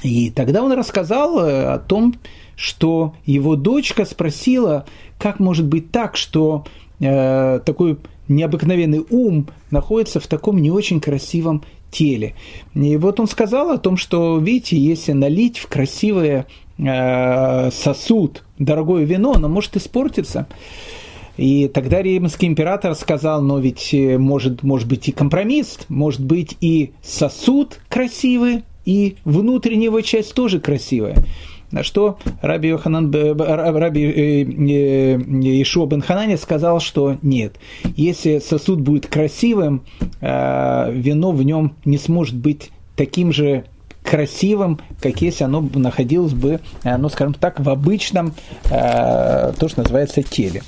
И 0.02 0.30
тогда 0.30 0.62
он 0.62 0.72
рассказал 0.72 1.40
э, 1.40 1.72
о 1.72 1.78
том, 1.78 2.14
что 2.56 3.14
его 3.24 3.56
дочка 3.56 4.04
спросила, 4.04 4.84
как 5.20 5.38
может 5.38 5.66
быть 5.66 5.90
так, 5.90 6.16
что 6.16 6.64
э, 6.98 7.60
такой 7.64 7.98
необыкновенный 8.28 9.04
ум 9.10 9.48
находится 9.70 10.18
в 10.18 10.26
таком 10.26 10.62
не 10.62 10.70
очень 10.70 11.00
красивом 11.00 11.62
теле. 11.90 12.34
И 12.74 12.96
вот 12.96 13.20
он 13.20 13.28
сказал 13.28 13.70
о 13.70 13.78
том, 13.78 13.96
что, 13.96 14.38
видите, 14.38 14.78
если 14.78 15.12
налить 15.12 15.58
в 15.58 15.68
красивый 15.68 16.44
э, 16.78 17.70
сосуд 17.70 18.44
дорогое 18.58 19.04
вино, 19.04 19.32
оно 19.34 19.48
может 19.48 19.76
испортиться. 19.76 20.46
И 21.36 21.68
тогда 21.68 22.02
римский 22.02 22.46
император 22.46 22.94
сказал, 22.94 23.42
но 23.42 23.58
ведь 23.58 23.92
э, 23.92 24.18
может, 24.18 24.62
может 24.62 24.88
быть 24.88 25.08
и 25.08 25.12
компромисс, 25.12 25.80
может 25.88 26.24
быть 26.24 26.56
и 26.60 26.92
сосуд 27.02 27.80
красивый, 27.88 28.62
и 28.84 29.16
внутренняя 29.24 29.86
его 29.86 30.00
часть 30.00 30.34
тоже 30.34 30.60
красивая. 30.60 31.16
На 31.70 31.84
что 31.84 32.18
Раби, 32.42 32.68
Йоханан, 32.68 33.12
Раби 33.12 34.04
э, 34.04 34.42
э, 34.42 35.16
Ишуа 35.62 35.86
бен 35.86 36.02
Ханани 36.02 36.36
сказал, 36.36 36.80
что 36.80 37.16
нет, 37.22 37.56
если 37.96 38.40
сосуд 38.40 38.80
будет 38.80 39.06
красивым, 39.06 39.84
э, 40.20 40.92
вино 40.92 41.30
в 41.30 41.42
нем 41.44 41.74
не 41.84 41.98
сможет 41.98 42.34
быть 42.36 42.70
таким 42.96 43.32
же 43.32 43.64
красивым, 44.02 44.80
как 45.00 45.22
если 45.22 45.44
оно 45.44 45.60
находилось 45.74 46.32
бы, 46.32 46.60
ну, 46.82 47.08
скажем 47.10 47.34
так, 47.34 47.60
в 47.60 47.68
обычном, 47.68 48.34
то, 48.64 49.54
что 49.68 49.82
называется, 49.82 50.22
теле. 50.22 50.62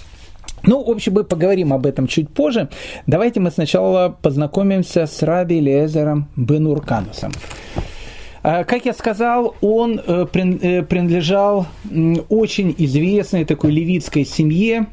Ну, 0.64 0.84
в 0.84 0.90
общем, 0.90 1.14
мы 1.14 1.24
поговорим 1.24 1.72
об 1.72 1.86
этом 1.86 2.06
чуть 2.06 2.28
позже. 2.28 2.68
Давайте 3.06 3.40
мы 3.40 3.50
сначала 3.50 4.16
познакомимся 4.22 5.06
с 5.06 5.22
Раби 5.22 5.60
Лезером 5.60 6.28
Бенурканусом. 6.36 7.32
А, 8.42 8.64
как 8.64 8.86
я 8.86 8.92
сказал, 8.92 9.54
он 9.60 10.00
э, 10.04 10.26
э, 10.32 10.82
принадлежал 10.82 11.66
очень 12.28 12.74
известной 12.76 13.44
такой 13.44 13.70
левитской 13.70 14.24
семье, 14.24 14.86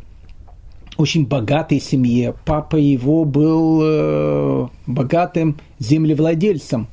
очень 0.97 1.25
богатой 1.25 1.79
семье. 1.79 2.35
Папа 2.45 2.75
его 2.75 3.25
был 3.25 3.81
э, 3.81 4.67
богатым 4.85 5.57
землевладельцем. 5.79 6.87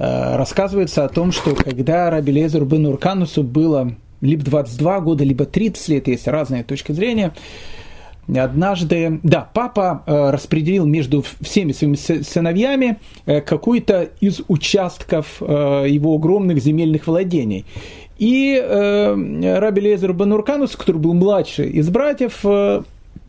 Рассказывается 0.00 1.04
о 1.04 1.08
том, 1.08 1.32
что 1.32 1.56
когда 1.56 2.08
Раби 2.08 2.30
Лезеру 2.30 2.64
бен 2.66 2.86
Урканусу 2.86 3.42
было 3.42 3.94
либо 4.20 4.44
22 4.44 5.00
года, 5.00 5.24
либо 5.24 5.44
30 5.44 5.88
лет, 5.88 6.06
есть 6.06 6.28
разные 6.28 6.62
точки 6.62 6.92
зрения, 6.92 7.34
однажды, 8.36 9.20
да, 9.22 9.48
папа 9.52 10.02
э, 10.04 10.30
распределил 10.30 10.84
между 10.84 11.24
всеми 11.40 11.72
своими 11.72 11.96
сыновьями 11.96 12.98
э, 13.24 13.40
какой-то 13.40 14.10
из 14.20 14.42
участков 14.48 15.38
э, 15.40 15.86
его 15.88 16.14
огромных 16.14 16.58
земельных 16.58 17.06
владений. 17.06 17.64
И 18.18 18.60
Раби 18.60 19.80
Лезер 19.80 20.12
Банурканус, 20.12 20.74
который 20.74 20.96
был 20.96 21.14
младший 21.14 21.70
из 21.70 21.88
братьев, 21.88 22.44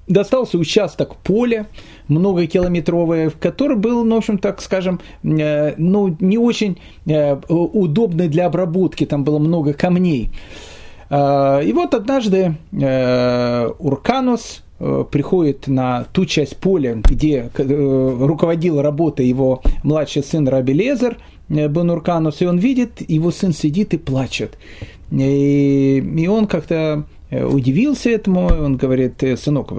достался 0.08 0.58
участок 0.58 1.16
поля, 1.18 1.68
многокилометровый, 2.08 3.30
который 3.30 3.78
был, 3.78 4.04
ну, 4.04 4.16
в 4.16 4.18
общем, 4.18 4.40
так 4.40 4.62
скажем, 4.62 5.00
ну, 5.22 6.18
не 6.20 6.40
очень 6.40 6.80
удобный 7.06 8.30
для 8.30 8.48
обработки, 8.48 9.06
там 9.06 9.24
было 9.24 9.38
много 9.38 9.74
камней. 9.74 10.32
И 11.12 11.72
вот 11.72 11.94
однажды 11.94 12.56
Урканус 12.72 14.64
приходит 14.80 15.68
на 15.68 16.06
ту 16.14 16.26
часть 16.26 16.58
поля, 16.58 16.96
где 17.04 17.50
э, 17.54 18.18
руководил 18.22 18.82
работой 18.82 19.28
его 19.28 19.62
младший 19.84 20.24
сын 20.24 20.48
Раби 20.48 20.74
Лезер, 20.74 21.18
Э, 21.50 21.68
Бенурканус, 21.68 22.42
и 22.42 22.46
он 22.46 22.58
видит, 22.58 23.02
его 23.10 23.32
сын 23.32 23.54
сидит 23.54 23.94
и 23.94 23.98
плачет. 23.98 24.58
И, 25.12 25.98
и 25.98 26.28
он 26.28 26.48
как-то 26.48 27.06
э, 27.32 27.44
удивился 27.44 28.10
этому, 28.10 28.48
он 28.48 28.78
говорит, 28.78 29.24
«Э, 29.24 29.36
сынок, 29.36 29.70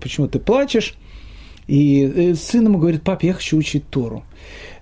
почему 0.00 0.28
ты 0.28 0.38
плачешь? 0.38 0.94
И 1.66 2.34
сын 2.34 2.66
ему 2.66 2.78
говорит, 2.78 3.02
пап, 3.02 3.22
я 3.22 3.32
хочу 3.32 3.56
учить 3.56 3.88
Тору. 3.88 4.22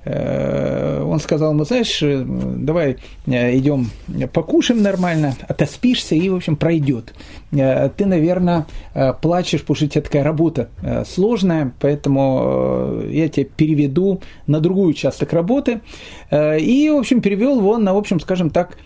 Э, 0.04 1.02
он 1.02 1.20
сказал 1.20 1.52
ему, 1.52 1.64
знаешь, 1.64 2.02
э, 2.02 2.24
давай 2.26 2.96
э, 3.26 3.56
идем 3.56 3.90
покушаем 4.32 4.82
нормально, 4.82 5.34
отоспишься 5.46 6.14
и, 6.14 6.28
в 6.28 6.36
общем, 6.36 6.56
пройдет. 6.56 7.14
Ты, 7.50 8.06
наверное, 8.06 8.66
плачешь, 9.20 9.60
потому 9.60 9.76
что 9.76 9.84
у 9.84 9.88
тебя 9.88 10.00
такая 10.00 10.24
работа 10.24 10.70
сложная, 11.06 11.74
поэтому 11.80 13.02
я 13.10 13.28
тебя 13.28 13.44
переведу 13.44 14.22
на 14.46 14.58
другой 14.58 14.88
участок 14.88 15.34
работы. 15.34 15.82
И, 16.32 16.90
в 16.90 16.98
общем, 16.98 17.20
перевел 17.20 17.58
его 17.58 17.76
на, 17.76 17.92
в 17.92 17.98
общем, 17.98 18.20
скажем 18.20 18.48
так, 18.48 18.78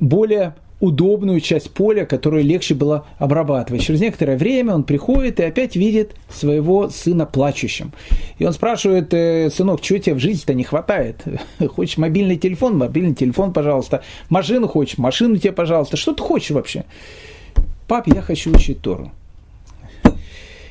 более 0.00 0.54
удобную 0.80 1.40
часть 1.40 1.70
поля, 1.70 2.04
которую 2.04 2.44
легче 2.44 2.74
было 2.74 3.06
обрабатывать. 3.18 3.82
Через 3.82 4.00
некоторое 4.00 4.36
время 4.36 4.74
он 4.74 4.84
приходит 4.84 5.40
и 5.40 5.44
опять 5.44 5.76
видит 5.76 6.14
своего 6.28 6.88
сына 6.88 7.26
плачущим. 7.26 7.92
И 8.38 8.44
он 8.44 8.52
спрашивает, 8.52 9.12
«Э, 9.12 9.50
сынок, 9.50 9.80
чего 9.80 9.98
тебе 9.98 10.14
в 10.14 10.20
жизни-то 10.20 10.54
не 10.54 10.64
хватает? 10.64 11.24
Хочешь 11.68 11.98
мобильный 11.98 12.36
телефон? 12.36 12.78
Мобильный 12.78 13.14
телефон, 13.14 13.52
пожалуйста. 13.52 14.02
Машину 14.28 14.68
хочешь? 14.68 14.98
Машину 14.98 15.36
тебе, 15.36 15.52
пожалуйста. 15.52 15.96
Что 15.96 16.12
ты 16.12 16.22
хочешь 16.22 16.50
вообще? 16.50 16.84
Пап, 17.88 18.06
я 18.06 18.22
хочу 18.22 18.50
учить 18.52 18.80
Тору. 18.80 19.10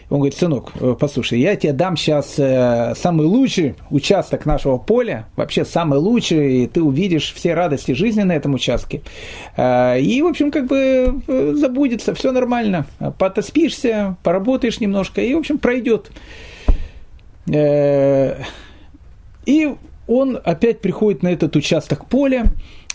Он 0.09 0.19
говорит, 0.19 0.37
сынок, 0.37 0.71
э, 0.79 0.95
послушай, 0.97 1.41
я 1.41 1.57
тебе 1.57 1.73
дам 1.73 1.97
сейчас 1.97 2.35
э, 2.37 2.93
самый 2.95 3.25
лучший 3.25 3.75
участок 3.89 4.45
нашего 4.45 4.77
поля, 4.77 5.27
вообще 5.35 5.65
самый 5.65 5.99
лучший, 5.99 6.63
и 6.63 6.67
ты 6.67 6.81
увидишь 6.81 7.33
все 7.33 7.53
радости 7.53 7.91
жизни 7.91 8.21
на 8.21 8.31
этом 8.31 8.53
участке. 8.53 9.01
Э, 9.57 9.99
и, 9.99 10.21
в 10.21 10.27
общем, 10.27 10.49
как 10.49 10.67
бы 10.67 11.21
забудется, 11.27 12.13
все 12.13 12.31
нормально. 12.31 12.85
Потоспишься, 13.17 14.15
поработаешь 14.23 14.79
немножко, 14.79 15.21
и, 15.21 15.33
в 15.33 15.39
общем, 15.39 15.57
пройдет. 15.57 16.09
И 19.45 19.75
он 20.07 20.39
опять 20.43 20.79
приходит 20.79 21.23
на 21.23 21.29
этот 21.29 21.55
участок 21.55 22.05
поля, 22.05 22.45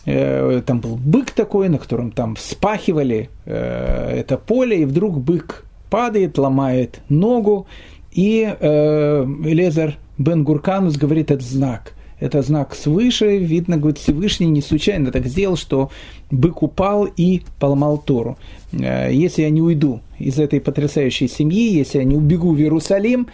там 0.04 0.80
был 0.80 0.96
бык 0.96 1.30
такой, 1.30 1.68
на 1.68 1.78
котором 1.78 2.10
там 2.10 2.34
вспахивали 2.36 3.30
это 3.46 4.36
поле, 4.36 4.82
и 4.82 4.84
вдруг 4.84 5.18
бык 5.20 5.64
падает, 5.92 6.38
ломает 6.38 7.00
ногу, 7.10 7.66
и 8.12 8.56
э, 8.58 9.26
Лезар 9.44 9.98
Бен 10.16 10.42
Гурканус 10.42 10.96
говорит, 10.96 11.30
это 11.30 11.44
знак. 11.44 11.92
Это 12.18 12.40
знак 12.40 12.74
свыше, 12.74 13.36
видно, 13.36 13.76
говорит, 13.76 13.98
Всевышний 13.98 14.46
не 14.46 14.62
случайно 14.62 15.12
так 15.12 15.26
сделал, 15.26 15.56
что 15.56 15.90
бык 16.30 16.62
упал 16.62 17.04
и 17.04 17.42
поломал 17.60 17.98
Тору. 17.98 18.38
Э, 18.72 19.12
если 19.12 19.42
я 19.42 19.50
не 19.50 19.60
уйду 19.60 20.00
из 20.18 20.38
этой 20.38 20.62
потрясающей 20.62 21.28
семьи, 21.28 21.76
если 21.76 21.98
я 21.98 22.04
не 22.04 22.16
убегу 22.16 22.54
в 22.54 22.58
Иерусалим, 22.58 23.26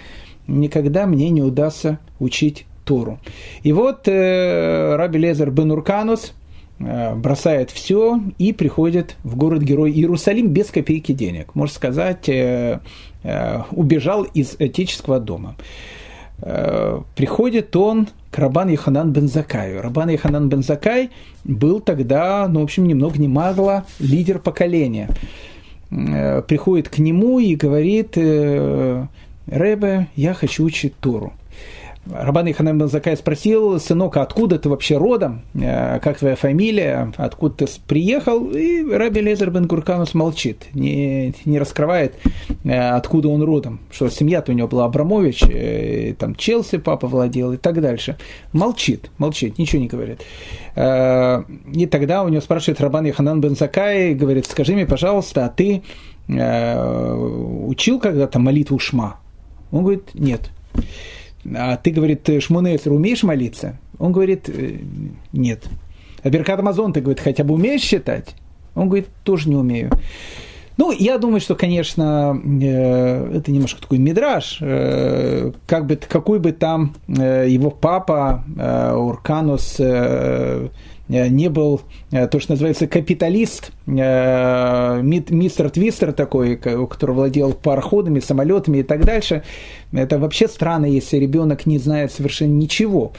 никогда 0.49 1.07
мне 1.07 1.31
не 1.31 1.43
удастся 1.43 2.01
учить 2.19 2.67
Тору. 2.85 3.21
И 3.63 3.73
вот 3.73 4.09
э, 4.09 4.97
Раби 4.97 5.21
Лезер 5.21 5.53
Бен 5.53 5.71
Урканус– 5.71 6.33
бросает 6.79 7.71
все 7.71 8.21
и 8.39 8.53
приходит 8.53 9.17
в 9.25 9.37
город-герой 9.37 9.91
Иерусалим 9.91 10.49
без 10.49 10.67
копейки 10.67 11.13
денег. 11.13 11.55
Можно 11.55 11.75
сказать, 11.75 12.29
э, 12.29 12.81
э, 13.25 13.63
убежал 13.73 14.23
из 14.23 14.55
отеческого 14.61 15.19
дома. 15.21 15.57
Приходит 17.17 17.75
он 17.75 18.07
к 18.31 18.39
Рабан 18.39 18.69
Яханан 18.69 19.13
Бензакаю. 19.13 19.83
Рабан 19.83 20.09
Яханан 20.11 20.49
Бензакай 20.49 21.11
был 21.43 21.81
тогда, 21.81 22.47
ну, 22.49 22.61
в 22.61 22.63
общем, 22.63 22.87
ни 22.87 22.95
много 22.95 23.19
ни 23.19 23.27
мало, 23.27 23.87
лидер 23.99 24.39
поколения. 24.39 25.09
Приходит 25.91 26.91
к 26.91 26.99
нему 26.99 27.41
и 27.41 27.57
говорит, 27.57 28.17
Ребе, 28.17 30.07
я 30.15 30.33
хочу 30.33 30.63
учить 30.63 30.95
Тору. 31.01 31.33
Рабан 32.11 32.51
Иханем 32.51 32.79
Бензакай 32.79 33.17
спросил, 33.17 33.79
сынок, 33.79 34.17
а 34.17 34.23
откуда 34.23 34.59
ты 34.59 34.69
вообще 34.69 34.97
родом, 34.97 35.43
э, 35.55 35.99
как 36.01 36.19
твоя 36.19 36.37
фамилия, 36.37 37.13
откуда 37.17 37.67
ты 37.67 37.73
приехал? 37.87 38.51
И 38.51 38.83
Раби 38.91 39.21
Лезер 39.21 39.51
Бен 39.51 39.67
Гурканус 39.67 40.15
молчит, 40.15 40.67
не, 40.73 41.35
не 41.45 41.59
раскрывает, 41.59 42.15
э, 42.65 42.73
откуда 42.73 43.29
он 43.29 43.43
родом, 43.43 43.81
что 43.91 44.09
семья-то 44.09 44.53
у 44.53 44.55
него 44.55 44.69
была 44.69 44.87
Абрамович, 44.87 45.43
э, 45.51 46.15
там 46.19 46.35
Челси 46.35 46.79
папа 46.79 47.09
владел 47.09 47.53
и 47.53 47.57
так 47.59 47.81
дальше. 47.81 48.17
Молчит, 48.53 49.11
молчит, 49.19 49.59
ничего 49.59 49.83
не 49.83 49.89
говорит. 49.89 50.21
И 50.77 51.87
тогда 51.91 52.23
у 52.23 52.29
него 52.29 52.41
спрашивает 52.41 52.81
Рабан 52.81 53.05
Яханан 53.05 53.41
Бен 53.41 53.57
Закай, 53.57 54.15
говорит, 54.15 54.47
скажи 54.47 54.75
мне, 54.75 54.87
пожалуйста, 54.87 55.45
а 55.45 55.49
ты 55.49 55.83
учил 56.29 57.99
когда-то 57.99 58.39
молитву 58.39 58.79
Шма? 58.79 59.17
Он 59.73 59.83
говорит, 59.83 60.15
нет 60.15 60.51
а 61.57 61.77
ты, 61.77 61.91
говорит, 61.91 62.29
Шмунесер, 62.41 62.93
умеешь 62.93 63.23
молиться? 63.23 63.79
Он 63.99 64.13
говорит, 64.13 64.49
«Э, 64.49 64.79
нет. 65.33 65.65
А 66.23 66.31
Беркат 66.31 66.61
Амазон, 66.61 66.93
ты, 66.93 67.01
говорит, 67.01 67.21
хотя 67.21 67.45
бы 67.45 67.55
умеешь 67.55 67.83
считать? 67.83 68.35
Он 68.75 68.89
говорит, 68.89 69.09
тоже 69.25 69.49
не 69.49 69.57
умею. 69.57 69.91
Ну, 70.77 70.93
я 70.93 71.19
думаю, 71.19 71.41
что, 71.41 71.57
конечно, 71.57 72.41
э, 72.45 73.37
это 73.39 73.51
немножко 73.51 73.81
такой 73.83 73.99
мидраж. 73.99 74.59
Э, 74.61 75.53
как 75.67 75.87
бы, 75.87 75.97
какой 75.97 76.39
бы 76.39 76.53
там 76.53 76.95
его 77.09 77.71
папа 77.71 78.45
Урканус 78.97 79.81
не 81.09 81.49
был 81.49 81.81
э, 82.11 82.27
то, 82.29 82.39
что 82.39 82.53
называется 82.53 82.87
капиталист, 82.87 83.73
э, 83.87 85.01
мистер 85.03 85.71
Твистер 85.71 86.13
такой, 86.13 86.57
который 86.57 87.15
владел 87.15 87.53
пароходами, 87.53 88.21
самолетами 88.21 88.79
и 88.79 88.83
так 88.83 89.05
дальше. 89.05 89.43
Это 89.93 90.19
вообще 90.19 90.49
странно, 90.49 90.87
если 90.87 91.17
ребенок 91.17 91.67
не 91.67 91.79
знает 91.79 92.13
совершенно 92.13 92.53
ничего. 92.53 93.13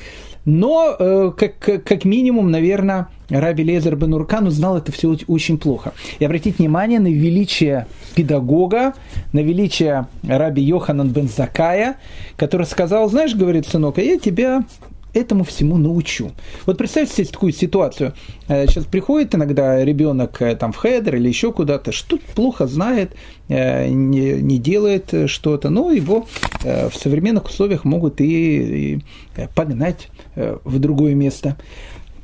Но, 0.45 1.33
как, 1.37 1.59
как 1.59 2.05
минимум, 2.05 2.49
наверное, 2.49 3.07
Раби 3.29 3.63
Лезер 3.63 3.95
Бен 3.95 4.13
Уркан 4.13 4.47
узнал 4.47 4.77
это 4.77 4.91
все 4.91 5.15
очень 5.27 5.57
плохо. 5.57 5.93
И 6.17 6.25
обратите 6.25 6.57
внимание 6.57 6.99
на 6.99 7.07
величие 7.07 7.87
педагога, 8.15 8.93
на 9.33 9.39
величие 9.39 10.07
Раби 10.23 10.63
Йоханан 10.63 11.09
Бен 11.09 11.27
Закая, 11.27 11.97
который 12.37 12.65
сказал, 12.65 13.09
знаешь, 13.09 13.35
говорит, 13.35 13.67
сынок, 13.67 13.97
а 13.97 14.01
я 14.01 14.17
тебя 14.17 14.63
этому 15.13 15.43
всему 15.43 15.77
научу. 15.77 16.31
Вот 16.65 16.77
представьте 16.77 17.15
себе 17.15 17.27
такую 17.27 17.51
ситуацию. 17.51 18.13
Э, 18.47 18.67
сейчас 18.67 18.85
приходит 18.85 19.35
иногда 19.35 19.83
ребенок 19.83 20.41
э, 20.41 20.55
там 20.55 20.71
в 20.71 20.77
хедер 20.77 21.15
или 21.15 21.27
еще 21.27 21.51
куда-то, 21.51 21.91
что 21.91 22.17
плохо 22.35 22.67
знает, 22.67 23.13
э, 23.47 23.87
не, 23.87 24.33
не 24.41 24.57
делает 24.57 25.13
что-то, 25.27 25.69
но 25.69 25.91
его 25.91 26.27
в 26.63 26.91
современных 26.93 27.45
условиях 27.45 27.85
могут 27.85 28.19
и, 28.21 28.95
и 28.95 28.99
погнать 29.55 30.09
в 30.35 30.79
другое 30.79 31.15
место. 31.15 31.55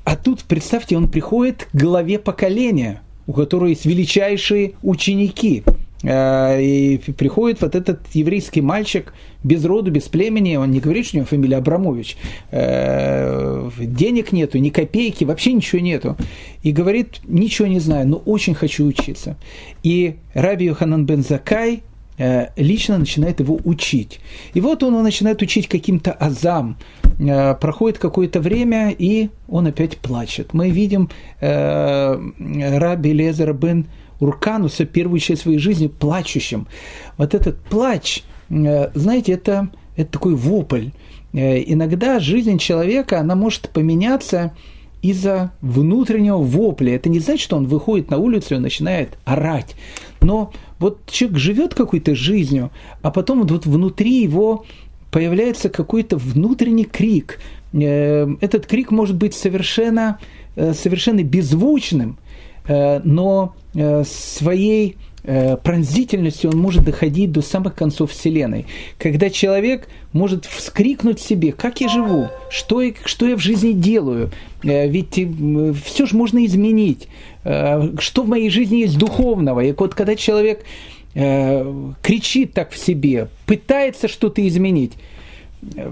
А 0.04 0.16
тут, 0.18 0.44
представьте, 0.44 0.98
он 0.98 1.10
приходит 1.10 1.68
к 1.72 1.76
главе 1.76 2.20
поколения, 2.20 3.02
у 3.28 3.34
которого 3.34 3.68
есть 3.68 3.86
величайшие 3.86 4.74
ученики– 4.82 5.64
и 6.04 7.02
приходит 7.18 7.62
вот 7.62 7.74
этот 7.74 8.02
еврейский 8.14 8.62
мальчик 8.62 9.14
без 9.44 9.64
роду, 9.64 9.92
без 9.92 10.04
племени, 10.04 10.56
он 10.56 10.72
не 10.72 10.80
говорит, 10.80 11.06
что 11.06 11.18
у 11.18 11.20
него 11.20 11.28
фамилия 11.28 11.58
Абрамович, 11.58 12.18
э, 12.52 13.70
денег 13.80 14.32
нету, 14.32 14.58
ни 14.58 14.70
копейки, 14.70 15.24
вообще 15.24 15.54
ничего 15.54 15.82
нету. 15.82 16.18
И 16.64 16.72
говорит, 16.72 17.22
ничего 17.28 17.68
не 17.68 17.80
знаю, 17.80 18.08
но 18.08 18.18
очень 18.18 18.56
хочу 18.56 18.86
учиться. 18.86 19.38
И 19.84 20.16
Раби 20.34 20.66
Йоханан 20.66 21.06
бен 21.06 21.24
Закай 21.24 21.84
э, 22.18 22.48
лично 22.56 22.98
начинает 22.98 23.40
его 23.40 23.60
учить. 23.64 24.20
И 24.56 24.62
вот 24.62 24.82
он 24.82 25.02
начинает 25.04 25.42
учить 25.42 25.68
каким-то 25.68 26.12
азам. 26.12 26.78
Проходит 27.18 27.98
какое-то 27.98 28.42
время, 28.42 28.94
и 28.98 29.30
он 29.48 29.68
опять 29.68 29.98
плачет. 29.98 30.54
Мы 30.54 30.70
видим 30.70 31.10
Раби 31.40 33.14
Лезера 33.14 33.54
бен 33.54 33.86
Уркануса 34.20 34.86
первую 34.86 35.20
часть 35.20 35.44
своей 35.44 35.60
жизни 35.60 35.88
плачущим. 35.88 36.68
Вот 37.18 37.34
этот 37.34 37.60
плач, 37.62 38.24
э, 38.50 38.90
знаете, 38.94 39.34
это, 39.34 39.70
это 39.96 40.12
такой 40.12 40.36
вопль. 40.36 40.90
Э, 41.34 41.62
иногда 41.66 42.20
жизнь 42.20 42.58
человека, 42.58 43.20
она 43.20 43.36
может 43.36 43.70
поменяться 43.70 44.54
из-за 45.02 45.52
внутреннего 45.62 46.38
вопля. 46.38 46.96
Это 46.96 47.10
не 47.10 47.20
значит, 47.20 47.44
что 47.44 47.58
он 47.58 47.68
выходит 47.68 48.10
на 48.10 48.18
улицу 48.18 48.56
и 48.56 48.60
начинает 48.60 49.18
орать. 49.26 49.76
Но 50.22 50.52
вот 50.80 51.00
человек 51.08 51.38
живет 51.38 51.74
какой-то 51.76 52.16
жизнью, 52.16 52.72
а 53.02 53.12
потом 53.12 53.44
вот 53.46 53.66
внутри 53.66 54.24
его 54.24 54.66
появляется 55.12 55.70
какой-то 55.70 56.18
внутренний 56.18 56.86
крик. 56.86 57.40
Э, 57.74 58.28
этот 58.42 58.66
крик 58.66 58.92
может 58.92 59.18
быть 59.18 59.36
совершенно, 59.36 60.20
совершенно 60.56 61.22
беззвучным, 61.22 62.18
но 62.68 63.56
своей 64.06 64.98
пронзительностью 65.64 66.52
он 66.52 66.58
может 66.60 66.84
доходить 66.84 67.32
до 67.32 67.42
самых 67.42 67.74
концов 67.74 68.12
Вселенной. 68.12 68.68
Когда 69.00 69.32
человек 69.32 69.88
может 70.14 70.46
вскрикнуть 70.46 71.20
себе, 71.20 71.52
как 71.52 71.82
я 71.82 71.90
живу, 71.90 72.28
что 72.52 72.80
я, 72.82 72.94
что 73.06 73.28
я 73.28 73.36
в 73.36 73.40
жизни 73.40 73.72
делаю, 73.72 74.30
ведь 74.62 75.20
все 75.84 76.06
же 76.06 76.16
можно 76.16 76.46
изменить, 76.46 77.08
что 77.42 78.22
в 78.22 78.28
моей 78.28 78.52
жизни 78.52 78.78
есть 78.78 79.00
духовного. 79.00 79.62
И 79.62 79.74
вот 79.76 79.96
когда 79.96 80.16
человек 80.16 80.64
кричит 81.14 82.54
так 82.54 82.72
в 82.72 82.78
себе, 82.78 83.30
пытается 83.48 84.08
что-то 84.08 84.48
изменить, 84.48 84.94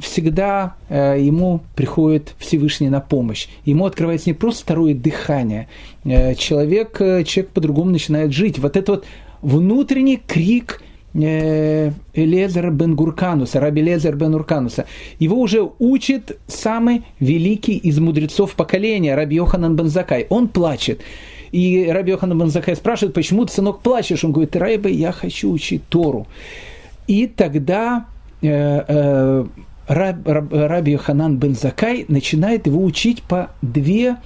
всегда 0.02 0.76
э, 0.90 1.18
ему 1.20 1.62
приходит 1.76 2.34
Всевышний 2.40 2.90
на 2.90 3.02
помощь. 3.02 3.48
Ему 3.66 3.86
открывается 3.86 4.30
не 4.30 4.34
просто 4.34 4.64
второе 4.64 4.94
дыхание. 4.94 5.68
Э, 6.04 6.36
человек, 6.36 6.98
э, 7.00 7.24
человек 7.24 7.52
по-другому 7.52 7.92
начинает 7.92 8.32
жить. 8.32 8.60
Вот 8.60 8.78
этот 8.78 8.90
вот 8.90 9.06
внутренний 9.42 10.18
крик 10.18 10.82
Элезера 11.16 12.72
бен 12.72 12.96
Гуркануса, 12.96 13.60
раби 13.60 13.82
Элезер 13.82 14.16
бен 14.16 14.34
Уркануса. 14.34 14.88
Его 15.20 15.40
уже 15.40 15.70
учит 15.78 16.40
самый 16.48 17.04
великий 17.20 17.78
из 17.78 18.00
мудрецов 18.00 18.56
поколения, 18.56 19.14
раби 19.14 19.36
Йоханан 19.36 19.76
бен 19.76 19.90
Закай. 19.90 20.26
Он 20.30 20.48
плачет. 20.48 21.02
И 21.52 21.88
раби 21.92 22.12
Йоханан 22.14 22.40
бен 22.40 22.50
Закай 22.50 22.76
спрашивает, 22.76 23.14
почему 23.14 23.46
ты, 23.46 23.54
сынок, 23.54 23.82
плачешь? 23.82 24.24
Он 24.24 24.32
говорит, 24.32 24.56
Райба, 24.56 24.90
я 24.90 25.12
хочу 25.12 25.52
учить 25.52 25.84
Тору. 25.88 26.26
И 27.06 27.28
тогда 27.28 28.08
раб, 28.44 30.28
раб, 30.28 30.48
Раби 30.52 30.96
Ханан 30.96 31.38
бен 31.38 31.56
Закай 31.56 32.06
начинает 32.08 32.68
его 32.68 32.84
учить 32.84 33.24
по 33.24 33.50
две 33.62 34.18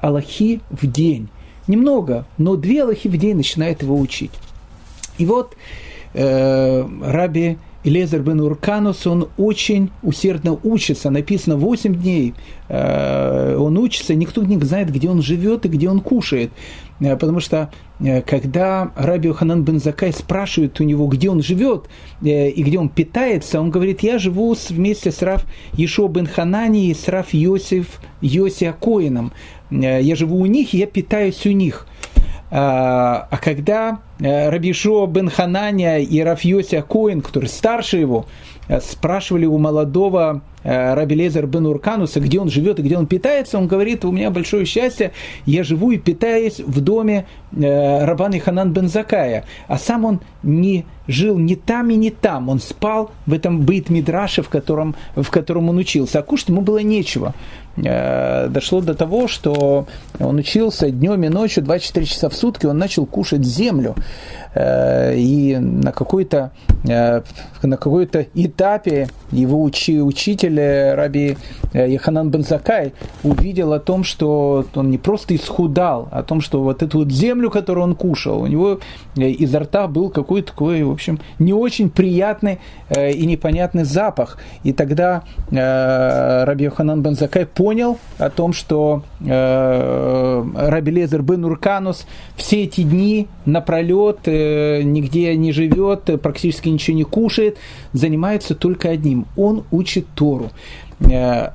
Аллахи 0.00 0.60
в 0.70 0.86
день. 0.86 1.28
Немного, 1.66 2.26
но 2.38 2.56
две 2.56 2.82
Аллахи 2.82 3.08
в 3.08 3.16
день 3.16 3.36
начинает 3.36 3.82
его 3.82 3.98
учить. 3.98 4.32
И 5.18 5.26
вот 5.26 5.56
э, 6.14 6.88
Раби 7.02 7.58
Илезер 7.86 8.20
бен 8.20 8.40
Урканус, 8.40 9.06
он 9.06 9.28
очень 9.36 9.90
усердно 10.02 10.58
учится, 10.64 11.08
написано 11.08 11.56
8 11.56 11.94
дней, 11.94 12.34
э, 12.68 13.56
он 13.56 13.78
учится, 13.78 14.14
никто 14.16 14.42
не 14.42 14.58
знает, 14.58 14.92
где 14.92 15.08
он 15.08 15.22
живет 15.22 15.66
и 15.66 15.68
где 15.68 15.88
он 15.88 16.00
кушает. 16.00 16.50
Э, 17.00 17.16
потому 17.16 17.40
что 17.40 17.70
э, 18.00 18.22
когда 18.22 18.90
Раби 18.96 19.32
Ханан 19.32 19.62
бен 19.62 19.78
Закай 19.78 20.12
спрашивает 20.12 20.80
у 20.80 20.84
него, 20.84 21.06
где 21.06 21.30
он 21.30 21.42
живет 21.42 21.88
э, 22.22 22.48
и 22.48 22.62
где 22.62 22.78
он 22.78 22.88
питается, 22.88 23.60
он 23.60 23.70
говорит, 23.70 24.00
я 24.00 24.18
живу 24.18 24.54
вместе 24.70 25.10
с 25.10 25.22
Рав 25.22 25.44
Ешо 25.74 26.08
бен 26.08 26.26
Ханани 26.26 26.90
и 26.90 26.94
с 26.94 27.08
Рав 27.08 27.32
Йосиф 27.32 28.00
Йоси 28.20 28.64
Акоином. 28.64 29.32
Я 29.70 30.14
живу 30.14 30.38
у 30.38 30.46
них, 30.46 30.74
и 30.74 30.78
я 30.78 30.86
питаюсь 30.86 31.44
у 31.44 31.50
них. 31.50 31.88
А, 32.52 33.26
а 33.28 33.36
когда 33.38 33.98
Рабишо 34.20 35.06
бен 35.06 35.28
Хананя 35.28 35.98
и 35.98 36.20
Раф 36.20 36.42
Йоси 36.42 36.76
Акоин, 36.76 37.20
который 37.20 37.48
старше 37.48 37.96
его, 37.96 38.26
спрашивали 38.80 39.44
у 39.44 39.58
молодого 39.58 40.42
Раби 40.66 41.14
Лезер 41.14 41.46
бен 41.46 41.66
Уркануса, 41.66 42.18
где 42.18 42.40
он 42.40 42.50
живет 42.50 42.80
и 42.80 42.82
где 42.82 42.98
он 42.98 43.06
питается, 43.06 43.56
он 43.56 43.68
говорит, 43.68 44.04
у 44.04 44.10
меня 44.10 44.30
большое 44.30 44.64
счастье, 44.64 45.12
я 45.44 45.62
живу 45.62 45.92
и 45.92 45.98
питаюсь 45.98 46.58
в 46.58 46.80
доме 46.80 47.26
э, 47.52 48.04
Рабана 48.04 48.40
Ханан 48.40 48.72
бен 48.72 48.88
Закая, 48.88 49.44
а 49.68 49.78
сам 49.78 50.04
он 50.04 50.20
не 50.42 50.84
жил 51.06 51.38
ни 51.38 51.54
там 51.54 51.90
и 51.90 51.94
ни 51.94 52.10
там, 52.10 52.48
он 52.48 52.58
спал 52.58 53.12
в 53.26 53.32
этом 53.32 53.60
быт 53.60 53.90
Мидраше, 53.90 54.42
в 54.42 54.48
котором, 54.48 54.96
в 55.14 55.30
котором 55.30 55.68
он 55.68 55.76
учился, 55.76 56.18
а 56.18 56.22
кушать 56.22 56.48
ему 56.48 56.62
было 56.62 56.78
нечего. 56.78 57.32
Э, 57.76 58.48
дошло 58.48 58.80
до 58.80 58.94
того, 58.94 59.28
что 59.28 59.86
он 60.18 60.36
учился 60.36 60.90
днем 60.90 61.22
и 61.22 61.28
ночью, 61.28 61.62
24 61.62 62.06
часа 62.06 62.28
в 62.28 62.34
сутки, 62.34 62.66
он 62.66 62.76
начал 62.76 63.06
кушать 63.06 63.44
землю. 63.44 63.94
И 64.58 65.58
на 65.60 65.92
какой-то, 65.92 66.50
на 66.82 67.22
какой-то 67.76 68.26
этапе 68.32 69.08
его 69.30 69.62
учи, 69.62 70.00
учитель 70.00 70.55
деле 70.56 70.94
Раби 70.94 71.36
э, 71.72 71.90
Яханан 71.90 72.30
бен 72.30 72.42
Закай 72.42 72.92
увидел 73.22 73.72
о 73.72 73.78
том, 73.78 74.04
что 74.04 74.64
он 74.74 74.90
не 74.90 74.98
просто 74.98 75.34
исхудал, 75.36 76.08
а 76.10 76.20
о 76.20 76.22
том, 76.22 76.40
что 76.40 76.62
вот 76.62 76.82
эту 76.82 76.98
вот 76.98 77.10
землю, 77.10 77.50
которую 77.50 77.84
он 77.84 77.94
кушал, 77.94 78.42
у 78.42 78.46
него 78.46 78.80
э, 79.16 79.30
изо 79.30 79.60
рта 79.60 79.86
был 79.86 80.10
какой-то 80.10 80.48
такой, 80.48 80.82
в 80.82 80.90
общем, 80.90 81.20
не 81.38 81.52
очень 81.52 81.90
приятный 81.90 82.58
э, 82.88 83.12
и 83.12 83.26
непонятный 83.26 83.84
запах. 83.84 84.38
И 84.64 84.72
тогда 84.72 85.22
Раби 85.50 86.64
Яханан 86.64 87.02
бен 87.02 87.14
Закай 87.14 87.46
понял 87.46 87.98
о 88.18 88.30
том, 88.30 88.52
что 88.52 89.02
Раби 89.20 90.90
Лезер 90.90 91.22
бен 91.22 91.44
Урканус 91.44 92.06
все 92.36 92.64
эти 92.64 92.82
дни 92.82 93.28
напролет 93.44 94.26
нигде 94.26 95.36
не 95.36 95.52
живет, 95.52 96.10
практически 96.22 96.68
ничего 96.68 96.96
не 96.96 97.04
кушает, 97.04 97.58
занимается 97.92 98.54
только 98.54 98.90
одним. 98.90 99.26
Он 99.36 99.64
учит 99.70 100.06
Тору. 100.14 100.35
Э, 101.00 101.48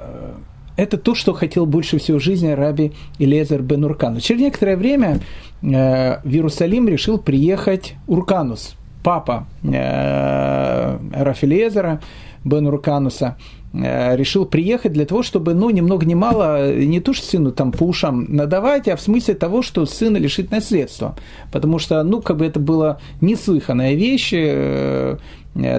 это 0.77 0.97
то, 0.97 1.15
что 1.15 1.33
хотел 1.33 1.65
больше 1.65 1.97
всего 1.97 2.19
в 2.19 2.23
жизни 2.23 2.49
раби 2.49 2.93
Илезер 3.19 3.61
бен 3.61 3.83
Урканус. 3.83 4.23
Через 4.23 4.41
некоторое 4.41 4.77
время 4.77 5.19
э, 5.61 6.19
в 6.23 6.29
Иерусалим 6.29 6.87
решил 6.87 7.17
приехать 7.17 7.95
Урканус, 8.07 8.75
папа 9.03 9.45
э, 9.63 10.97
Рафилезера 11.13 12.01
бен 12.43 12.67
Уркануса 12.67 13.37
решил 13.73 14.45
приехать 14.45 14.91
для 14.91 15.05
того, 15.05 15.23
чтобы, 15.23 15.53
ну, 15.53 15.69
ни 15.69 15.79
много 15.79 16.05
ни 16.05 16.13
мало, 16.13 16.75
не 16.75 16.99
то, 16.99 17.13
что 17.13 17.25
сыну 17.25 17.53
там 17.53 17.71
по 17.71 17.83
ушам 17.83 18.25
надавать, 18.27 18.89
а 18.89 18.97
в 18.97 19.01
смысле 19.01 19.33
того, 19.33 19.61
что 19.61 19.85
сына 19.85 20.17
лишить 20.17 20.51
наследства. 20.51 21.15
Потому 21.53 21.79
что, 21.79 22.03
ну, 22.03 22.21
как 22.21 22.35
бы 22.35 22.45
это 22.45 22.59
была 22.59 22.99
неслыханная 23.21 23.93
вещь, 23.93 24.33
Э, 24.33 25.17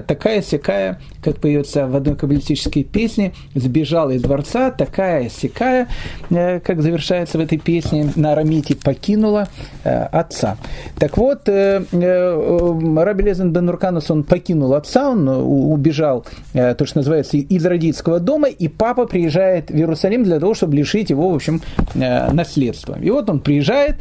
такая 0.07 0.43
сякая, 0.43 1.01
как 1.23 1.39
поется 1.39 1.87
в 1.87 1.97
одной 1.97 2.17
каббалистической 2.17 2.85
песне, 2.85 3.33
сбежала 3.55 4.11
из 4.11 4.23
дворца, 4.23 4.71
такая 4.71 5.29
сякая, 5.29 5.89
э, 6.31 6.61
как 6.61 6.83
завершается 6.83 7.39
в 7.39 7.41
этой 7.41 7.59
песне, 7.59 8.13
на 8.17 8.33
Арамите 8.33 8.77
покинула 8.77 9.49
э, 9.85 10.05
отца. 10.05 10.57
Так 10.99 11.17
вот, 11.17 11.49
Раби 11.49 13.25
Лезен 13.25 13.53
бен 13.53 13.69
Урканус, 13.69 14.11
он 14.11 14.25
покинул 14.25 14.75
отца, 14.75 15.11
он 15.11 15.29
убежал, 15.29 16.27
то, 16.53 16.85
что 16.85 16.99
называется, 16.99 17.37
из 17.37 17.65
родительского 17.65 18.21
дома, 18.21 18.49
и 18.49 18.69
папа 18.69 19.07
приезжает 19.07 19.71
в 19.71 19.75
Иерусалим 19.75 20.25
для 20.25 20.39
того, 20.39 20.55
чтобы 20.55 20.77
лишить 20.77 21.11
его, 21.11 21.31
в 21.31 21.35
общем, 21.35 21.63
наследства. 21.95 22.99
И 23.01 23.11
вот 23.11 23.31
он 23.31 23.41
приезжает, 23.41 23.97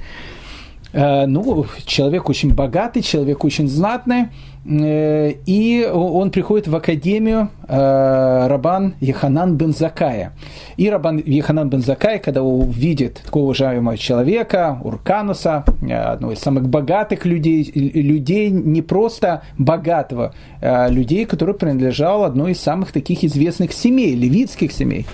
ну, 0.94 1.66
человек 1.86 2.30
очень 2.30 2.54
богатый, 2.54 3.02
человек 3.02 3.44
очень 3.44 3.68
знатный, 3.68 4.28
Э, 4.64 5.32
и 5.46 5.90
он 5.92 6.30
приходит 6.30 6.68
в 6.68 6.76
академию 6.76 7.50
э, 7.68 8.48
Рабан 8.48 8.94
Еханан 9.00 9.56
бен 9.58 9.74
Закая. 9.74 10.34
И 10.78 10.90
Рабан 10.90 11.18
Еханан 11.18 11.70
бен 11.70 11.82
Закай, 11.82 12.20
когда 12.20 12.44
увидит 12.44 13.22
такого 13.26 13.46
уважаемого 13.46 13.98
человека, 13.98 14.80
Уркануса, 14.84 15.66
э, 15.82 15.94
одного 15.94 16.34
из 16.34 16.40
самых 16.40 16.70
богатых 16.70 17.26
людей, 17.26 17.72
людей 17.74 18.52
не 18.52 18.82
просто 18.82 19.42
богатого, 19.58 20.34
а 20.62 20.88
людей, 20.90 21.26
который 21.26 21.56
принадлежал 21.56 22.24
одной 22.24 22.52
из 22.52 22.62
самых 22.62 22.92
таких 22.92 23.24
известных 23.24 23.74
семей, 23.74 24.16
левитских 24.16 24.72
семей, 24.72 25.08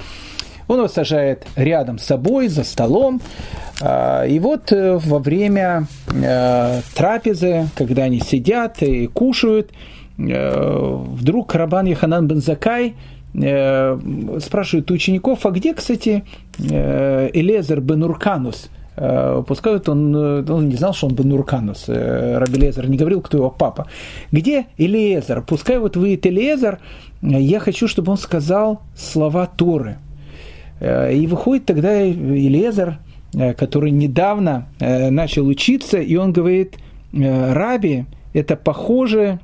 он 0.68 0.78
его 0.78 0.88
сажает 0.88 1.48
рядом 1.56 1.98
с 1.98 2.04
собой, 2.04 2.48
за 2.48 2.64
столом. 2.64 3.22
А, 3.82 4.26
и 4.26 4.40
вот 4.40 4.72
э, 4.72 4.98
во 4.98 5.20
время 5.20 5.88
э, 6.12 6.82
трапезы, 6.96 7.68
когда 7.76 8.04
они 8.04 8.20
сидят 8.20 8.82
и 8.82 9.08
кушают, 9.08 9.72
э, 10.18 11.02
вдруг 11.06 11.54
Рабан 11.56 11.86
Яханан 11.86 12.28
бен 12.28 12.42
Закай 12.42 12.96
спрашивает 13.34 14.90
учеников, 14.90 15.46
а 15.46 15.52
где, 15.52 15.76
кстати, 15.76 16.24
Элезер 16.58 17.82
бен 17.82 18.02
Урканус? 18.02 18.70
Пускай 18.96 19.80
он, 19.86 20.16
он 20.50 20.70
не 20.70 20.76
знал, 20.76 20.96
что 20.96 21.06
он 21.06 21.14
бен 21.14 21.34
Урканус, 21.34 21.84
Раби 21.88 22.60
Лезер, 22.60 22.90
не 22.90 22.98
говорил, 22.98 23.22
кто 23.22 23.38
его 23.38 23.52
папа. 23.52 23.86
Где 24.32 24.68
Элезер? 24.78 25.44
Пускай 25.44 25.78
вот 25.78 25.98
вы 25.98 26.16
Элезер, 26.16 26.80
я 27.22 27.60
хочу, 27.60 27.88
чтобы 27.88 28.12
он 28.14 28.18
сказал 28.18 28.82
слова 28.96 29.46
Торы– 29.46 29.98
и 30.80 31.28
выходит 31.28 31.66
тогда 31.66 32.08
Илезер, 32.08 33.00
э, 33.34 33.54
который 33.54 33.92
недавно 33.92 34.68
э, 34.80 35.10
начал 35.10 35.48
учиться, 35.48 36.00
и 36.00 36.16
он 36.16 36.34
говорит, 36.34 36.78
Раби, 37.14 38.06
это 38.34 38.56
похоже 38.56 39.40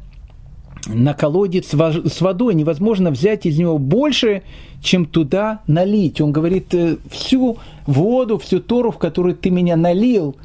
на 0.87 1.13
колодец 1.13 1.69
с 1.69 2.21
водой, 2.21 2.55
невозможно 2.55 3.11
взять 3.11 3.45
из 3.45 3.57
него 3.57 3.77
больше, 3.77 4.43
чем 4.81 5.05
туда 5.05 5.61
налить. 5.67 6.19
Он 6.21 6.31
говорит, 6.31 6.73
«Э, 6.73 6.97
всю 7.09 7.57
воду, 7.87 8.37
всю 8.37 8.59
Тору, 8.59 8.91
в 8.91 8.97
которую 8.97 9.35
ты 9.35 9.49
меня 9.49 9.75
налил, 9.75 10.35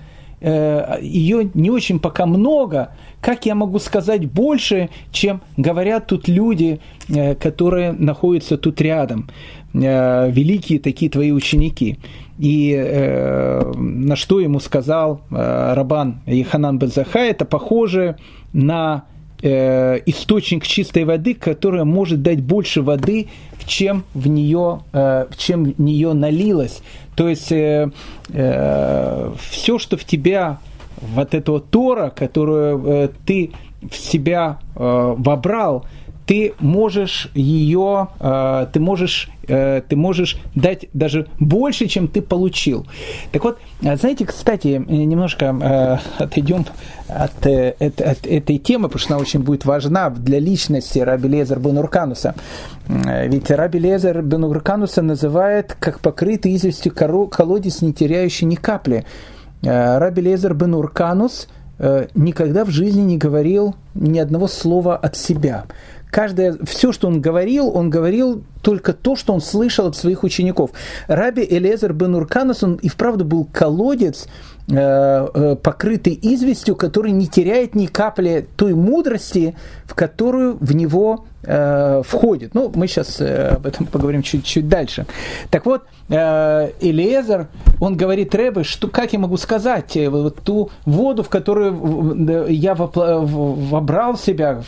э, 0.41 0.99
ее 1.03 1.51
не 1.55 1.71
очень 1.71 1.99
пока 1.99 2.27
много, 2.27 2.93
как 3.21 3.47
я 3.47 3.55
могу 3.55 3.81
сказать 3.81 4.31
больше, 4.31 4.91
чем 5.11 5.41
говорят 5.57 6.07
тут 6.07 6.29
люди, 6.29 6.81
э, 7.09 7.35
которые 7.35 7.93
находятся 7.93 8.57
тут 8.57 8.81
рядом, 8.81 9.29
великие 9.73 10.81
такие 10.81 11.11
твои 11.11 11.31
ученики. 11.31 11.99
И 12.39 12.75
на 13.75 14.17
что 14.17 14.41
ему 14.41 14.61
сказал 14.61 15.21
Рабан 15.31 16.21
Еханан 16.27 16.79
Бензаха, 16.79 17.19
это 17.19 17.45
похоже 17.45 18.17
на 18.53 19.05
э, 19.43 20.01
источник 20.07 20.67
чистой 20.67 21.05
воды, 21.05 21.35
которая 21.35 21.85
может 21.85 22.23
дать 22.23 22.43
больше 22.43 22.83
воды, 22.83 23.29
чем 23.67 24.05
в 24.15 24.29
нее, 24.29 24.81
э, 24.93 25.27
чем 25.37 25.65
в 25.65 25.81
нее 25.81 26.13
налилось. 26.13 26.83
То 27.17 27.29
есть 27.29 27.53
э, 27.53 27.91
э, 28.31 29.33
все, 29.41 29.79
что 29.79 29.97
в 29.97 30.05
тебя, 30.05 30.59
вот 31.01 31.35
этого 31.35 31.61
Тора, 31.61 32.11
которую 32.11 32.85
э, 32.87 33.09
ты 33.27 33.51
в 33.89 33.97
себя 33.97 34.59
э, 34.75 35.15
вобрал, 35.17 35.85
ты 36.29 36.53
можешь 36.61 37.31
ее, 37.35 38.09
э, 38.21 38.67
ты 38.71 38.81
можешь, 38.81 39.31
э, 39.49 39.81
ты 39.89 39.97
можешь 39.97 40.39
дать 40.55 40.85
даже 40.93 41.27
больше, 41.41 41.87
чем 41.87 42.07
ты 42.07 42.21
получил. 42.21 42.87
Так 43.33 43.45
вот, 43.45 43.59
а 43.83 43.97
знаете, 43.97 44.27
кстати, 44.27 44.85
немножко 44.89 45.47
э, 45.47 46.23
отойдем 46.23 46.67
от, 47.09 47.47
от, 47.47 48.01
от 48.03 48.27
этой 48.27 48.59
темы, 48.59 48.89
потому 48.89 48.99
что 48.99 49.15
она 49.15 49.23
очень 49.23 49.41
будет 49.41 49.65
важна 49.65 50.11
для 50.11 50.39
личности 50.39 50.99
Раби 50.99 51.31
Лезер 51.31 51.61
Бенуркануса. 51.61 52.35
Ведь 52.87 53.51
Раби 53.51 53.79
Лезер 53.79 54.21
Бенуркануса 54.21 55.01
называет 55.01 55.77
как 55.81 56.01
покрытый 56.01 56.55
известью 56.57 56.93
колодец, 56.93 57.81
не 57.81 57.95
теряющий 57.95 58.47
ни 58.47 58.57
капли. 58.57 59.07
Раби 59.63 60.21
Лезер 60.21 60.53
Бенурканус 60.53 61.49
никогда 62.15 62.65
в 62.65 62.71
жизни 62.71 63.03
не 63.03 63.17
говорил 63.17 63.77
ни 63.95 64.19
одного 64.19 64.47
слова 64.49 64.97
от 64.97 65.17
себя 65.17 65.65
каждое, 66.11 66.57
все, 66.65 66.93
что 66.93 67.09
он 67.09 67.21
говорил, 67.21 67.75
он 67.75 67.91
говорил 67.91 68.45
только 68.63 68.93
то, 68.93 69.17
что 69.17 69.33
он 69.33 69.41
слышал 69.41 69.87
от 69.87 69.97
своих 69.97 70.25
учеников. 70.25 70.71
Раби 71.07 71.47
Элезер 71.49 71.93
бен 71.93 72.15
Урканас, 72.15 72.63
он 72.63 72.75
и 72.77 72.89
вправду 72.89 73.25
был 73.25 73.45
колодец, 73.45 74.27
э, 74.69 74.75
э, 74.75 75.57
покрытый 75.57 76.19
известью, 76.21 76.77
который 76.77 77.13
не 77.13 77.27
теряет 77.27 77.75
ни 77.75 77.87
капли 77.87 78.47
той 78.57 78.75
мудрости, 78.75 79.57
в 79.85 79.95
которую 79.95 80.57
в 80.61 80.75
него 80.75 81.27
э, 81.49 82.03
входит. 82.05 82.55
Ну, 82.55 82.71
мы 82.75 82.87
сейчас 82.87 83.21
э, 83.21 83.49
об 83.57 83.67
этом 83.67 83.87
поговорим 83.87 84.23
чуть-чуть 84.23 84.69
дальше. 84.69 85.07
Так 85.51 85.67
вот, 85.67 85.83
э, 86.09 86.71
Элиезер, 86.81 87.49
он 87.81 87.97
говорит 87.97 88.35
Рэбе, 88.35 88.65
что, 88.65 88.89
как 88.89 89.13
я 89.13 89.19
могу 89.19 89.37
сказать, 89.39 89.97
э, 89.97 90.09
вот 90.11 90.43
ту 90.43 90.71
воду, 90.85 91.23
в 91.23 91.29
которую 91.29 92.47
я 92.49 92.75
вобрал 92.75 94.17
в 94.17 94.21
себя, 94.21 94.63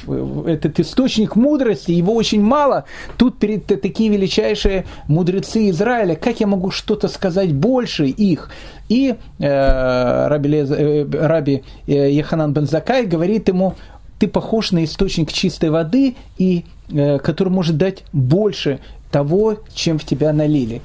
этот 0.46 0.80
источник 0.80 1.36
мудрости, 1.36 1.92
его 1.92 2.14
очень 2.14 2.42
мало, 2.42 2.84
тут 3.18 3.38
перед 3.38 3.66
такие 3.66 4.10
величайшие 4.10 4.86
мудрецы 5.06 5.68
Израиля, 5.70 6.16
как 6.16 6.40
я 6.40 6.46
могу 6.46 6.70
что-то 6.70 7.08
сказать 7.08 7.52
больше 7.52 8.06
их? 8.06 8.50
И 8.88 9.14
э, 9.38 10.26
Раби, 10.28 10.48
Лез, 10.48 10.70
э, 10.70 11.06
Раби 11.12 11.62
э, 11.86 12.10
Еханан 12.10 12.52
бен 12.52 12.66
Закай 12.66 13.06
говорит 13.06 13.48
ему, 13.48 13.76
ты 14.20 14.28
похож 14.28 14.70
на 14.70 14.84
источник 14.84 15.32
чистой 15.32 15.70
воды, 15.70 16.14
и, 16.36 16.66
э, 16.90 17.18
который 17.18 17.48
может 17.48 17.78
дать 17.78 18.04
больше 18.12 18.78
того, 19.10 19.56
чем 19.74 19.98
в 19.98 20.04
тебя 20.04 20.32
налили. 20.34 20.82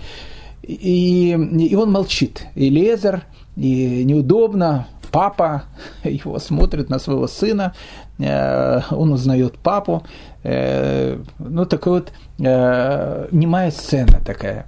И, 0.63 1.37
и 1.69 1.75
он 1.75 1.91
молчит. 1.91 2.47
И 2.55 2.69
Лезер, 2.69 3.23
и 3.57 4.05
неудобно, 4.05 4.87
папа 5.11 5.63
его 6.05 6.39
смотрит 6.39 6.89
на 6.89 6.97
своего 6.97 7.27
сына, 7.27 7.75
э, 8.19 8.81
он 8.91 9.11
узнает 9.11 9.57
папу. 9.57 10.03
Э, 10.43 11.19
ну, 11.37 11.65
такая 11.65 11.93
вот 11.93 12.13
э, 12.39 13.27
немая 13.31 13.71
сцена 13.71 14.21
такая. 14.25 14.65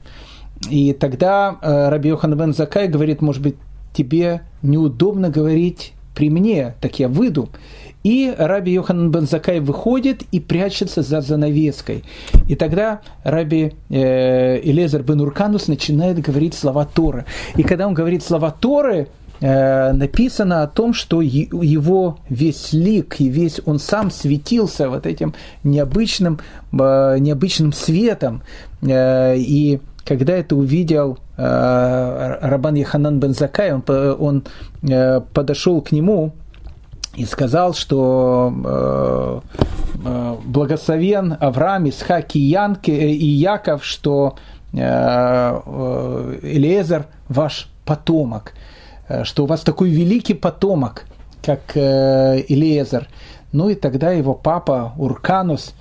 И 0.70 0.92
тогда 0.92 1.58
э, 1.62 1.88
Раби 1.88 2.10
Йохан 2.10 2.38
бен 2.38 2.54
Закай 2.54 2.90
говорит, 2.90 3.22
может 3.22 3.42
быть, 3.42 3.56
тебе 3.94 4.42
неудобно 4.62 5.30
говорить 5.30 5.94
при 6.14 6.30
мне, 6.30 6.76
так 6.82 7.00
я 7.00 7.08
выйду. 7.08 7.50
И 8.04 8.34
Раби 8.38 8.72
Йохан 8.72 9.12
бен 9.12 9.28
Закай 9.28 9.60
выходит 9.60 10.24
и 10.32 10.40
прячется 10.40 11.02
за 11.02 11.22
занавеской. 11.22 12.04
И 12.48 12.56
тогда 12.56 13.02
Раби 13.24 13.74
э, 13.90 14.60
Элезер 14.64 15.04
бен 15.04 15.22
Урканус 15.22 15.68
начинает 15.68 16.20
говорить 16.20 16.54
слова 16.54 16.86
Торы. 16.86 17.26
И 17.56 17.64
когда 17.64 17.88
он 17.88 17.94
говорит 17.94 18.24
слова 18.24 18.52
Торы, 18.52 19.08
э, 19.42 19.92
написано 19.92 20.64
о 20.64 20.68
том, 20.68 20.94
что 20.94 21.22
его 21.22 22.20
весь 22.30 22.72
лик 22.72 23.20
и 23.20 23.28
весь 23.28 23.60
он 23.66 23.80
сам 23.80 24.12
светился 24.12 24.90
вот 24.90 25.06
этим 25.06 25.34
необычным, 25.64 26.40
э, 26.72 27.18
необычным 27.20 27.74
светом. 27.74 28.42
Э, 28.82 29.36
и 29.38 29.82
когда 30.06 30.34
это 30.38 30.56
увидел 30.56 31.18
Рабан 31.36 32.76
Яханан 32.76 33.20
бен 33.20 33.34
Закай, 33.34 33.74
он, 33.74 33.84
он 34.18 34.44
подошел 35.34 35.82
к 35.82 35.92
нему 35.92 36.34
и 37.16 37.26
сказал, 37.26 37.74
что 37.74 38.54
э, 38.64 39.42
э, 40.06 40.36
благословен 40.46 41.36
Авраам, 41.40 41.90
Исхак 41.90 42.36
и, 42.36 42.40
Янки, 42.40 42.92
э, 42.92 43.10
и 43.10 43.26
Яков, 43.26 43.84
что 43.84 44.36
Элиезер 46.44 47.06
ваш 47.30 47.70
потомок, 47.86 48.54
что 49.24 49.46
у 49.46 49.48
вас 49.48 49.62
такой 49.62 49.90
великий 49.90 50.34
потомок, 50.34 51.06
как 51.42 51.76
Элиезер. 51.76 53.08
Ну 53.54 53.70
и 53.70 53.76
тогда 53.76 54.12
его 54.12 54.34
папа 54.36 54.92
Урканус 54.98 55.74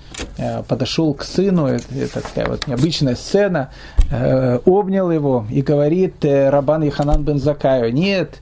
подошел 0.69 1.13
к 1.13 1.23
сыну, 1.23 1.67
это, 1.67 1.93
это 1.93 2.21
такая 2.21 2.47
вот 2.47 2.65
необычная 2.65 3.15
сцена, 3.15 3.71
обнял 4.09 5.11
его 5.11 5.45
и 5.51 5.61
говорит 5.61 6.23
Рабан 6.23 6.87
Иханан 6.87 7.23
бен 7.23 7.39
Закаю, 7.39 7.91
нет, 7.91 8.39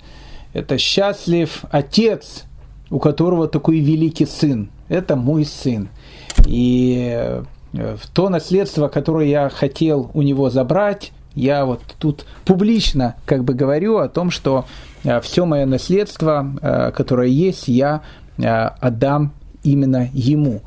это 0.54 0.78
счастлив 0.78 1.66
отец, 1.72 2.46
у 2.96 3.00
которого 3.00 3.50
такой 3.50 3.80
великий 3.80 4.26
сын. 4.26 4.70
Это 4.88 5.18
мой 5.18 5.44
сын. 5.44 5.90
И 6.48 7.12
э, 7.74 7.98
то 8.14 8.30
наследство, 8.30 8.88
которое 8.88 9.28
я 9.28 9.50
хотел 9.50 10.12
у 10.14 10.22
него 10.22 10.50
забрать, 10.50 11.12
я 11.34 11.66
вот 11.66 11.82
тут 12.00 12.26
публично 12.46 13.16
как 13.26 13.44
бы 13.44 13.54
говорю 13.54 13.98
о 13.98 14.08
том, 14.08 14.32
что 14.32 14.64
э, 15.04 15.20
все 15.20 15.46
мое 15.46 15.66
наследство, 15.66 16.50
э, 16.62 16.92
которое 16.96 17.28
есть, 17.28 17.68
я 17.68 18.02
отдам 18.38 19.34
именно 19.64 20.10
ему. 20.14 20.62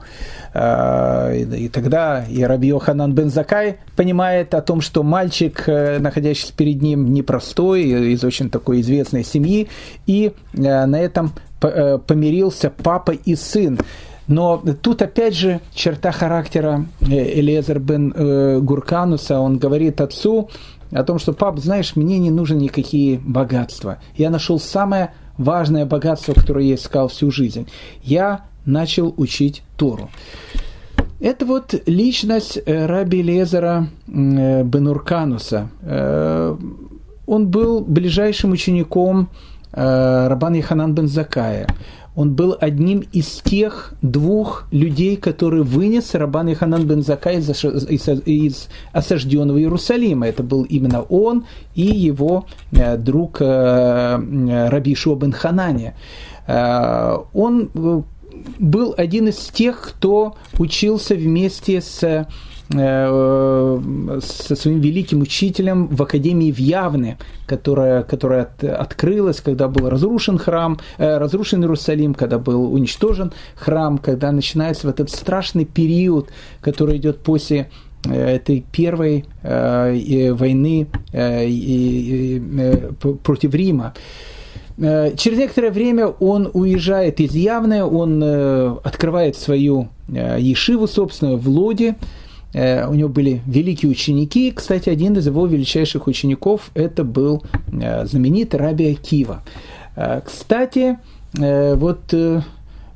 И 0.55 1.71
тогда 1.73 2.25
и 2.25 2.43
Раби 2.43 2.69
Йоханан 2.69 3.13
бен 3.13 3.29
Закай 3.29 3.77
понимает 3.95 4.55
о 4.55 4.63
том, 4.63 4.81
что 4.81 5.03
мальчик, 5.03 5.67
находящийся 5.67 6.55
перед 6.57 6.81
ним, 6.81 7.13
непростой, 7.13 8.13
из 8.13 8.25
очень 8.25 8.49
такой 8.49 8.81
известной 8.81 9.23
семьи, 9.23 9.69
и 10.07 10.33
на 10.55 10.99
этом 10.99 11.33
помирился 11.61 12.71
папа 12.71 13.13
и 13.13 13.35
сын. 13.35 13.79
Но 14.29 14.63
тут 14.83 15.03
опять 15.03 15.35
же 15.35 15.61
черта 15.75 16.13
характера 16.13 16.85
э, 17.01 17.41
Элиезер 17.41 17.81
бен 17.81 18.13
э, 18.15 18.61
Гуркануса, 18.61 19.41
он 19.41 19.57
говорит 19.57 20.03
отцу 20.03 20.51
о 20.93 21.03
том, 21.03 21.19
что 21.19 21.33
пап, 21.33 21.59
знаешь, 21.59 21.97
мне 21.97 22.19
не 22.19 22.31
нужны 22.31 22.57
никакие 22.57 23.19
богатства. 23.19 23.99
Я 24.17 24.29
нашел 24.29 24.61
самое 24.61 25.15
важное 25.39 25.87
богатство, 25.87 26.35
которое 26.35 26.67
я 26.67 26.75
искал 26.75 27.09
всю 27.09 27.31
жизнь. 27.31 27.69
Я 28.03 28.45
начал 28.67 29.15
учить 29.17 29.63
Тору. 29.77 30.11
Это 31.21 31.47
вот 31.47 31.75
личность 31.87 32.59
раби 32.67 33.23
Лезера 33.23 33.89
Бенуркануса. 34.07 35.69
Он 37.27 37.49
был 37.49 37.81
ближайшим 37.81 38.53
учеником 38.53 39.29
Э, 39.31 39.58
Рабан 39.73 40.55
Яханан 40.55 40.95
бен 40.95 41.09
Закая. 41.09 41.67
Он 42.17 42.35
был 42.35 42.57
одним 42.61 43.05
из 43.13 43.41
тех 43.45 43.95
двух 44.03 44.67
людей, 44.73 45.17
которые 45.17 45.63
вынес 45.63 46.15
Рабан 46.15 46.49
Яханан 46.49 46.87
бен 46.87 47.03
Закай 47.03 47.39
из, 47.39 47.49
из, 47.49 48.69
осажденного 48.93 49.59
Иерусалима. 49.59 50.27
Это 50.27 50.43
был 50.43 50.65
именно 50.65 51.03
он 51.03 51.45
и 51.75 51.83
его 51.83 52.47
э, 52.73 52.97
друг 52.97 53.41
э, 53.41 54.69
Раби 54.69 54.95
Шуа 54.97 55.17
бен 55.17 55.33
Ханане. 55.33 55.95
Он 56.49 57.71
был 58.59 58.95
один 58.97 59.29
из 59.29 59.37
тех, 59.37 59.81
кто 59.81 60.37
учился 60.59 61.15
вместе 61.15 61.81
с 61.81 62.27
со 62.71 64.57
своим 64.57 64.81
великим 64.81 65.23
учителем 65.23 65.87
в 65.87 66.03
Академии 66.03 66.53
в 66.53 66.59
Явне, 66.59 67.17
которая, 67.47 68.03
которая 68.03 68.43
от, 68.43 68.63
открылась, 68.63 69.41
когда 69.41 69.69
был 69.69 69.89
разрушен 69.89 70.37
храм, 70.37 70.79
разрушен 70.99 71.63
Иерусалим, 71.63 72.13
когда 72.13 72.39
был 72.39 72.73
уничтожен 72.73 73.33
храм, 73.55 73.97
когда 73.97 74.33
начинается 74.33 74.87
вот 74.87 75.01
этот 75.01 75.15
страшный 75.15 75.65
период, 75.65 76.29
который 76.61 76.99
идет 76.99 77.21
после 77.21 77.71
этой 78.05 78.65
первой 78.71 79.25
войны 79.43 80.87
против 83.23 83.55
Рима. 83.55 83.95
Э, 84.81 85.15
через 85.17 85.39
некоторое 85.39 85.71
время 85.71 86.07
он 86.07 86.51
уезжает 86.53 87.21
из 87.21 87.35
Явны, 87.35 87.85
он 87.85 88.23
э, 88.23 88.77
открывает 88.85 89.37
свою 89.37 89.89
э, 90.09 90.39
ешиву 90.41 90.87
собственную 90.87 91.39
в 91.39 91.49
Лоде. 91.49 91.97
У 92.55 92.95
него 92.95 93.09
были 93.09 93.43
великие 93.47 93.91
ученики. 93.91 94.51
Кстати, 94.53 94.89
один 94.89 95.17
из 95.17 95.27
его 95.27 95.47
величайших 95.47 96.07
учеников 96.07 96.71
это 96.75 97.05
был 97.05 97.43
знаменитый 97.67 98.59
Раби 98.59 98.93
Акива. 98.93 99.43
Кстати, 100.25 100.99
вот 101.35 102.15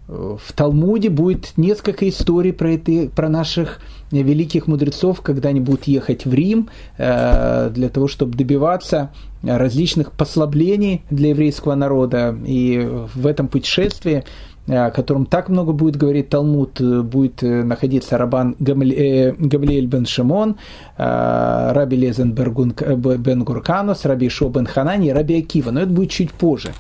в 0.09 0.53
Талмуде 0.55 1.11
будет 1.11 1.53
несколько 1.57 2.09
историй 2.09 2.53
про, 2.53 2.73
это, 2.73 3.09
про 3.15 3.29
наших 3.29 3.81
великих 4.11 4.67
мудрецов, 4.67 5.23
когда 5.23 5.51
они 5.51 5.61
будут 5.61 5.85
ехать 5.85 6.27
в 6.27 6.35
Рим 6.35 6.69
э, 6.99 7.71
для 7.73 7.89
того, 7.89 8.09
чтобы 8.09 8.37
добиваться 8.37 9.11
различных 9.43 10.13
послаблений 10.13 11.03
для 11.11 11.31
еврейского 11.31 11.75
народа. 11.75 12.37
И 12.45 12.87
в 13.15 13.27
этом 13.27 13.49
путешествии 13.49 14.25
о 14.69 14.91
котором 14.91 15.27
так 15.27 15.49
много 15.49 15.73
будет 15.73 15.97
говорить 15.97 16.29
Талмуд, 16.29 16.81
э, 16.81 17.03
будет 17.03 17.43
э, 17.43 17.65
находиться 17.65 18.17
Рабан 18.17 18.55
Гамлиэль 18.61 19.87
бен 19.87 20.07
Шимон, 20.07 20.57
э, 20.97 21.73
Раби 21.73 21.97
Лезен 21.97 22.33
бен 22.33 23.45
Гурканус, 23.45 24.05
Раби 24.05 24.29
Шо 24.29 24.49
бен 24.49 24.67
Ханани 24.67 25.11
Раби 25.11 25.39
Акива. 25.39 25.73
Но 25.73 25.81
это 25.81 25.91
будет 25.91 26.11
чуть 26.11 26.33
позже. 26.33 26.73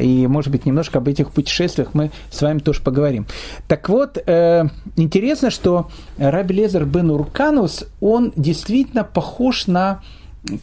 И, 0.00 0.26
может 0.26 0.50
быть, 0.50 0.66
немножко 0.66 0.98
об 0.98 1.08
этих 1.08 1.30
путешествиях 1.30 1.90
мы 1.94 2.10
с 2.30 2.42
вами 2.42 2.58
тоже 2.58 2.80
поговорим. 2.82 3.26
Так 3.68 3.88
вот, 3.88 4.18
интересно, 4.96 5.50
что 5.50 5.88
Раби 6.18 6.54
Лезер 6.54 6.84
бен 6.84 7.10
Урканус, 7.10 7.84
он 8.00 8.32
действительно 8.36 9.04
похож 9.04 9.66
на 9.66 10.00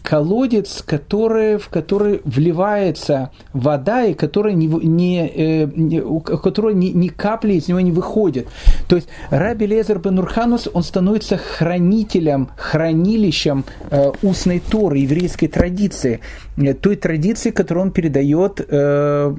колодец, 0.03 0.83
который, 0.85 1.57
в 1.57 1.69
который 1.69 2.21
вливается 2.23 3.31
вода, 3.53 4.05
и 4.05 4.13
который 4.13 4.53
не, 4.53 4.67
не, 4.67 5.27
э, 5.27 5.65
не, 5.75 6.01
у 6.01 6.19
которой 6.19 6.75
ни, 6.75 6.87
ни 6.87 7.07
капли 7.07 7.53
из 7.53 7.67
него 7.67 7.79
не 7.79 7.91
выходит. 7.91 8.47
То 8.87 8.95
есть 8.95 9.07
Раби 9.29 9.65
Лезер 9.65 9.99
бен 9.99 10.19
Урханус, 10.19 10.69
он 10.71 10.83
становится 10.83 11.37
хранителем, 11.37 12.49
хранилищем 12.55 13.65
э, 13.89 14.11
устной 14.21 14.59
Торы, 14.59 14.99
еврейской 14.99 15.47
традиции, 15.47 16.19
э, 16.57 16.73
той 16.73 16.95
традиции, 16.95 17.51
которую 17.51 17.87
он 17.87 17.91
передает 17.91 18.59
э, 18.59 19.33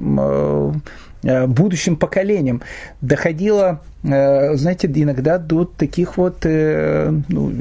э, 1.23 1.47
будущим 1.47 1.95
поколениям. 1.95 2.61
Доходило, 3.01 3.81
знаете, 4.03 4.91
иногда 4.93 5.37
до 5.37 5.63
таких 5.63 6.17
вот, 6.17 6.45
э, 6.45 7.09
ну, 7.29 7.53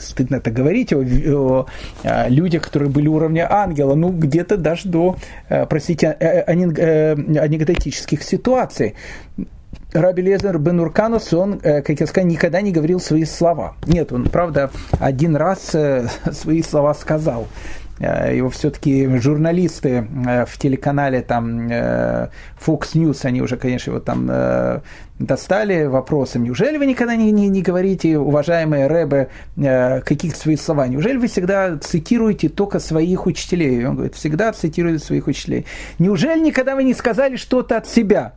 стыдно 0.00 0.36
это 0.36 0.50
говорить, 0.50 0.92
о, 0.92 0.98
о, 0.98 1.66
о 2.02 2.28
людях, 2.28 2.62
которые 2.62 2.90
были 2.90 3.06
уровня 3.06 3.46
ангела, 3.50 3.94
ну, 3.94 4.10
где-то 4.10 4.56
даже 4.56 4.88
до, 4.88 5.16
простите, 5.68 6.10
анекдотических 6.10 8.24
ситуаций. 8.24 8.94
Раби 9.92 10.22
Лезер 10.22 10.58
бен 10.58 10.80
Урканус, 10.80 11.32
он, 11.32 11.58
как 11.58 11.88
я 11.88 12.06
сказал, 12.06 12.28
никогда 12.28 12.60
не 12.60 12.72
говорил 12.72 13.00
свои 13.00 13.24
слова. 13.24 13.74
Нет, 13.86 14.12
он, 14.12 14.28
правда, 14.28 14.70
один 14.98 15.36
раз 15.36 15.74
свои 16.32 16.62
слова 16.62 16.94
сказал. 16.94 17.46
Э, 18.00 18.34
его 18.34 18.48
все-таки 18.48 19.06
журналисты 19.18 20.08
э, 20.26 20.46
в 20.46 20.56
телеканале 20.56 21.20
там 21.20 21.68
э, 21.70 22.28
Fox 22.58 22.94
News, 22.94 23.26
они 23.26 23.42
уже, 23.42 23.58
конечно, 23.58 23.90
его 23.90 24.00
там 24.00 24.30
достали 25.18 25.84
вопросом, 25.84 26.44
неужели 26.44 26.78
вы 26.78 26.86
никогда 26.86 27.14
не, 27.14 27.30
не, 27.30 27.48
не 27.48 27.60
говорите, 27.60 28.16
уважаемые 28.16 28.86
рэбы, 28.86 29.28
каких-то 29.54 30.38
своих 30.38 30.62
слова? 30.62 30.88
Неужели 30.88 31.18
вы 31.18 31.26
всегда 31.26 31.76
цитируете 31.76 32.48
только 32.48 32.80
своих 32.80 33.26
учителей? 33.26 33.84
Он 33.86 33.96
говорит, 33.96 34.14
всегда 34.14 34.50
цитирует 34.52 35.04
своих 35.04 35.26
учителей. 35.26 35.66
Неужели 35.98 36.40
никогда 36.40 36.74
вы 36.74 36.84
не 36.84 36.94
сказали 36.94 37.36
что-то 37.36 37.76
от 37.76 37.86
себя? 37.86 38.32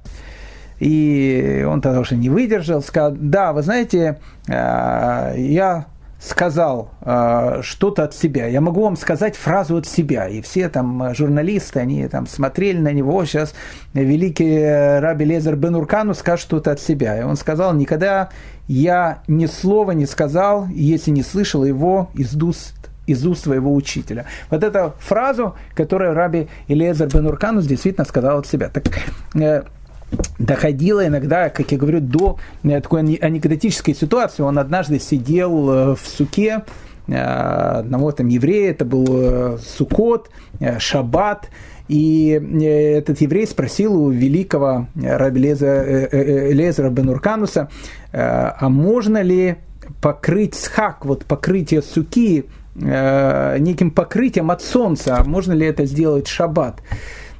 И 0.79 1.65
он 1.65 1.79
тогда 1.79 2.01
уже 2.01 2.17
не 2.17 2.29
выдержал, 2.29 2.81
сказал, 2.81 3.13
да, 3.17 3.53
вы 3.53 3.61
знаете, 3.61 4.19
я 4.47 5.85
сказал 6.23 6.89
э, 7.01 7.59
что-то 7.63 8.05
от 8.05 8.15
себя. 8.15 8.47
Я 8.47 8.61
могу 8.61 8.83
вам 8.83 8.95
сказать 8.95 9.35
фразу 9.35 9.77
от 9.77 9.85
себя. 9.85 10.29
И 10.29 10.41
все 10.41 10.69
там 10.69 11.03
э, 11.03 11.13
журналисты, 11.13 11.81
они 11.81 12.07
там 12.07 12.27
смотрели 12.27 12.77
на 12.77 12.93
него. 12.93 13.25
Сейчас 13.25 13.53
великий 13.93 14.55
э, 14.55 14.99
Раби 14.99 15.25
Лезер 15.25 15.57
Бен 15.57 15.75
Уркану 15.75 16.13
скажет 16.13 16.45
что-то 16.45 16.71
от 16.71 16.79
себя. 16.79 17.19
И 17.19 17.23
он 17.23 17.35
сказал, 17.35 17.73
никогда 17.73 18.29
я 18.67 19.21
ни 19.27 19.47
слова 19.47 19.91
не 19.91 20.05
сказал, 20.05 20.67
если 20.67 21.11
не 21.11 21.23
слышал 21.23 21.65
его 21.65 22.09
из 22.13 22.35
уст 22.35 22.75
из 23.05 23.25
уст 23.27 23.43
своего 23.43 23.75
учителя. 23.75 24.25
Вот 24.49 24.63
эту 24.63 24.93
фразу, 24.99 25.55
которую 25.75 26.13
Раби 26.13 26.47
Илезер 26.69 27.09
Бен 27.09 27.27
Урканус 27.27 27.65
действительно 27.65 28.05
сказал 28.05 28.39
от 28.39 28.47
себя. 28.47 28.69
Так, 28.69 28.85
э, 29.35 29.63
доходило 30.39 31.05
иногда, 31.05 31.49
как 31.49 31.71
я 31.71 31.77
говорю, 31.77 31.99
до 31.99 32.37
э, 32.63 32.81
такой 32.81 33.01
анекдотической 33.01 33.95
ситуации. 33.95 34.43
Он 34.43 34.59
однажды 34.59 34.99
сидел 34.99 35.69
э, 35.69 35.95
в 35.95 36.07
суке 36.07 36.63
э, 37.07 37.15
одного 37.15 38.11
там 38.11 38.27
еврея, 38.27 38.71
это 38.71 38.85
был 38.85 39.59
Сукот, 39.59 40.29
Шаббат, 40.79 41.49
и 41.89 42.29
этот 42.29 43.19
еврей 43.19 43.45
спросил 43.45 43.93
у 43.95 44.09
великого 44.09 44.87
Раби 44.95 45.41
Лезера 45.41 46.89
Бенуркануса, 46.89 47.69
а 48.13 48.69
можно 48.69 49.21
ли 49.21 49.57
покрыть 50.01 50.55
схак, 50.55 51.05
вот 51.05 51.25
покрытие 51.25 51.81
суки 51.81 52.45
неким 52.73 53.91
покрытием 53.91 54.49
от 54.49 54.61
солнца, 54.61 55.17
а 55.17 55.23
можно 55.25 55.51
ли 55.51 55.67
это 55.67 55.85
сделать 55.85 56.27
шаббат? 56.27 56.81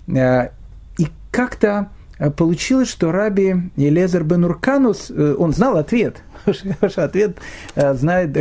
И 0.09 1.07
как-то 1.31 1.87
получилось, 2.29 2.89
что 2.89 3.11
раби 3.11 3.55
Елезер 3.75 4.23
бен 4.23 4.45
Урканус, 4.45 5.11
э, 5.11 5.35
он 5.37 5.53
знал 5.53 5.77
ответ, 5.77 6.21
ответ 6.95 7.37
э, 7.75 7.93
знает 7.93 8.31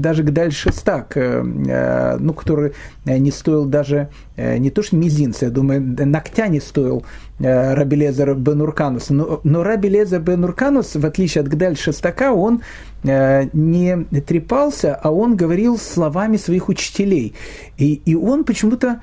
даже 0.00 0.22
Гдаль 0.22 0.52
Шестак, 0.52 1.16
ну, 1.16 2.34
который 2.34 2.72
не 3.04 3.30
стоил 3.30 3.64
даже, 3.66 4.08
не 4.36 4.70
то 4.70 4.82
что 4.82 4.96
мизинца, 4.96 5.46
я 5.46 5.50
думаю, 5.50 5.82
ногтя 5.82 6.48
не 6.48 6.60
стоил 6.60 7.04
Раби 7.38 7.96
Лезер 7.96 8.34
бен 8.34 8.62
Урканус. 8.62 9.10
Но, 9.10 9.40
но 9.44 9.62
Раби 9.62 9.88
Лезер 9.88 10.20
бен 10.20 10.44
Урканус, 10.44 10.94
в 10.94 11.04
отличие 11.04 11.42
от 11.42 11.48
Гдаль 11.48 11.76
Шестака, 11.76 12.32
он 12.32 12.62
не 13.02 14.04
трепался, 14.26 14.94
а 14.94 15.10
он 15.10 15.36
говорил 15.36 15.78
словами 15.78 16.36
своих 16.36 16.68
учителей. 16.68 17.34
И, 17.76 17.94
и 18.06 18.14
он 18.14 18.44
почему-то 18.44 19.02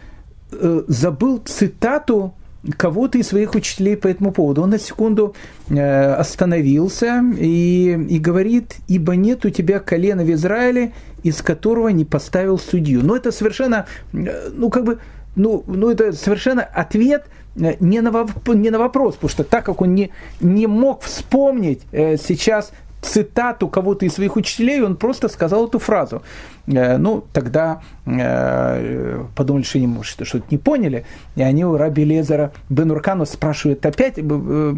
забыл 0.87 1.39
цитату 1.45 2.33
кого-то 2.77 3.17
из 3.17 3.27
своих 3.27 3.55
учителей 3.55 3.97
по 3.97 4.07
этому 4.07 4.31
поводу. 4.31 4.61
Он 4.61 4.69
на 4.69 4.79
секунду 4.79 5.35
э, 5.69 6.13
остановился 6.13 7.23
и, 7.37 8.07
и 8.09 8.19
говорит, 8.19 8.75
ибо 8.87 9.15
нет 9.15 9.45
у 9.45 9.49
тебя 9.49 9.79
колена 9.79 10.23
в 10.23 10.31
Израиле, 10.31 10.93
из 11.23 11.41
которого 11.41 11.89
не 11.89 12.05
поставил 12.05 12.57
судью. 12.57 13.03
Но 13.03 13.15
это 13.15 13.31
совершенно, 13.31 13.85
э, 14.13 14.49
ну 14.53 14.69
как 14.69 14.85
бы, 14.85 14.99
ну, 15.35 15.63
ну 15.67 15.89
это 15.91 16.13
совершенно 16.13 16.63
ответ 16.63 17.25
э, 17.55 17.75
не 17.79 17.99
на, 17.99 18.25
не 18.47 18.69
на 18.69 18.79
вопрос, 18.79 19.15
потому 19.15 19.29
что 19.29 19.43
так 19.43 19.65
как 19.65 19.81
он 19.81 19.93
не, 19.93 20.11
не 20.39 20.67
мог 20.67 21.01
вспомнить 21.01 21.81
сейчас 21.91 22.71
цитату 23.03 23.67
кого-то 23.67 24.05
из 24.05 24.13
своих 24.13 24.35
учителей, 24.35 24.81
он 24.81 24.95
просто 24.95 25.27
сказал 25.27 25.67
эту 25.67 25.79
фразу. 25.79 26.21
Э, 26.65 26.97
ну, 26.97 27.25
тогда 27.33 27.81
э, 28.05 29.23
подумали, 29.35 29.63
что 29.63 29.77
они, 29.79 30.03
что 30.03 30.23
что-то 30.23 30.45
не 30.49 30.57
поняли, 30.57 31.05
и 31.35 31.41
они 31.41 31.65
у 31.65 31.75
Раби 31.75 32.05
Лезера 32.05 32.53
Бенуркану 32.69 33.25
спрашивают 33.25 33.85
опять, 33.85 34.15
э, 34.17 34.75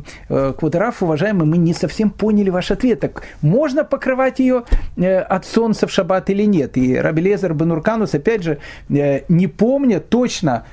Квадраф, 0.57 1.03
уважаемый, 1.03 1.45
мы 1.45 1.57
не 1.57 1.73
совсем 1.73 2.09
поняли 2.09 2.49
ваш 2.49 2.71
ответ, 2.71 3.01
так 3.01 3.23
можно 3.41 3.83
покрывать 3.83 4.39
ее 4.39 4.63
от 4.97 5.45
солнца 5.45 5.85
в 5.85 5.91
шаббат 5.91 6.29
или 6.29 6.43
нет? 6.43 6.77
И 6.77 6.95
Раби 6.95 7.21
Лезер 7.21 7.53
Бенурканус, 7.53 8.15
опять 8.15 8.43
же, 8.43 8.57
не 8.89 9.47
помня 9.47 9.99
точно 9.99 10.65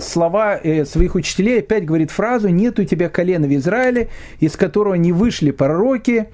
слова 0.00 0.60
своих 0.84 1.14
учителей, 1.14 1.60
опять 1.60 1.84
говорит 1.84 2.10
фразу 2.10 2.48
«нет 2.48 2.78
у 2.78 2.84
тебя 2.84 3.08
колена 3.08 3.46
в 3.46 3.54
Израиле, 3.54 4.08
из 4.38 4.56
которого 4.56 4.94
не 4.94 5.12
вышли 5.12 5.50
пророки, 5.50 6.28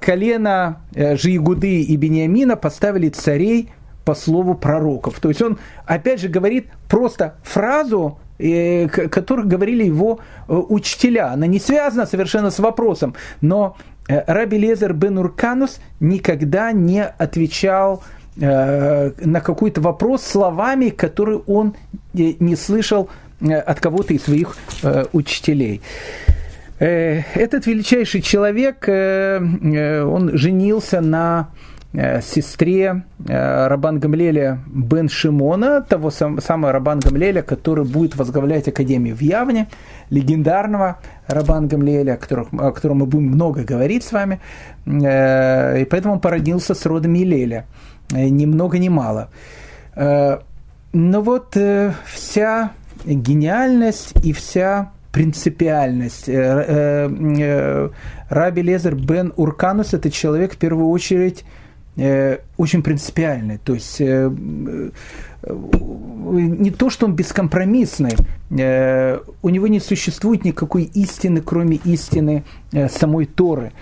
колено 0.00 0.80
э, 0.94 1.16
Жиегуды 1.16 1.82
и 1.82 1.96
Бениамина 1.96 2.56
поставили 2.56 3.08
царей 3.08 3.70
по 4.04 4.14
слову 4.14 4.54
пророков. 4.54 5.20
То 5.20 5.28
есть 5.28 5.42
он 5.42 5.58
опять 5.86 6.20
же 6.20 6.28
говорит 6.28 6.68
просто 6.88 7.34
фразу, 7.42 8.18
э, 8.38 8.88
которую 8.88 9.46
говорили 9.46 9.84
его 9.84 10.18
э, 10.48 10.54
учителя. 10.54 11.32
Она 11.32 11.46
не 11.46 11.60
связана 11.60 12.06
совершенно 12.06 12.50
с 12.50 12.58
вопросом, 12.58 13.14
но 13.40 13.76
Раби 14.08 14.56
Лезер 14.56 14.94
бен 14.94 15.18
Урканус 15.18 15.80
никогда 16.00 16.72
не 16.72 17.04
отвечал 17.04 18.02
на 18.36 19.40
какой-то 19.44 19.80
вопрос 19.80 20.22
словами, 20.22 20.90
которые 20.90 21.40
он 21.40 21.74
не 22.14 22.54
слышал 22.54 23.10
от 23.40 23.80
кого-то 23.80 24.14
из 24.14 24.22
своих 24.22 24.56
учителей. 25.12 25.82
Этот 26.78 27.66
величайший 27.66 28.20
человек, 28.22 28.88
он 28.88 30.36
женился 30.36 31.00
на 31.00 31.48
Э, 31.94 32.20
сестре 32.20 33.02
э, 33.26 33.66
Рабан 33.66 33.98
Гамлеля 33.98 34.58
Бен 34.66 35.08
Шимона, 35.08 35.80
того 35.80 36.10
самого 36.10 36.70
Рабан 36.70 37.00
Гамлеля, 37.00 37.40
который 37.40 37.86
будет 37.86 38.14
возглавлять 38.14 38.68
Академию 38.68 39.16
в 39.16 39.22
Явне, 39.22 39.68
легендарного 40.10 40.98
Рабан 41.28 41.66
Гамлеля, 41.66 42.12
о 42.12 42.16
котором, 42.18 42.48
о 42.60 42.72
котором 42.72 42.98
мы 42.98 43.06
будем 43.06 43.28
много 43.28 43.64
говорить 43.64 44.04
с 44.04 44.12
вами, 44.12 44.38
э, 44.84 45.80
и 45.80 45.84
поэтому 45.86 46.14
он 46.14 46.20
породнился 46.20 46.74
с 46.74 46.84
родом 46.84 47.16
Илеля, 47.16 47.64
ни 48.10 48.44
много 48.44 48.78
ни 48.78 48.90
мало. 48.90 49.30
Но 49.96 51.22
вот 51.22 51.56
вся 52.06 52.72
гениальность 53.04 54.12
и 54.24 54.32
вся 54.32 54.92
принципиальность. 55.12 56.28
Раби 58.28 58.62
Лезер 58.62 58.94
Бен 58.94 59.32
Урканус– 59.36 59.94
это 59.94 60.10
человек, 60.10 60.54
в 60.54 60.56
первую 60.58 60.88
очередь, 60.90 61.44
Э, 61.98 62.38
очень 62.56 62.84
принципиальный. 62.84 63.58
То 63.58 63.74
есть 63.74 64.00
э, 64.00 64.30
э, 64.30 64.90
не 65.42 66.70
то, 66.70 66.90
что 66.90 67.06
он 67.06 67.16
бескомпромиссный, 67.16 68.14
у 68.50 69.48
него 69.48 69.66
не 69.66 69.80
существует 69.80 70.44
никакой 70.44 70.84
истины, 70.84 71.40
кроме 71.40 71.76
истины 71.84 72.44
самой 72.88 73.26
Торы. 73.26 73.72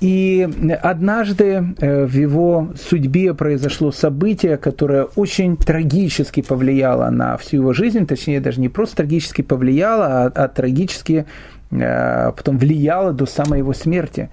И 0.00 0.48
однажды 0.82 1.74
в 1.78 2.12
его 2.14 2.70
судьбе 2.80 3.34
произошло 3.34 3.92
событие, 3.92 4.56
которое 4.56 5.04
очень 5.16 5.58
трагически 5.58 6.40
повлияло 6.40 7.10
на 7.10 7.36
всю 7.36 7.58
его 7.58 7.72
жизнь, 7.74 8.06
точнее 8.06 8.40
даже 8.40 8.60
не 8.60 8.70
просто 8.70 8.96
трагически 8.98 9.42
повлияло, 9.42 10.06
а, 10.06 10.32
а 10.34 10.48
трагически 10.48 11.26
потом 11.70 12.58
влияло 12.58 13.12
до 13.12 13.26
самой 13.26 13.58
его 13.58 13.74
смерти. 13.74 14.30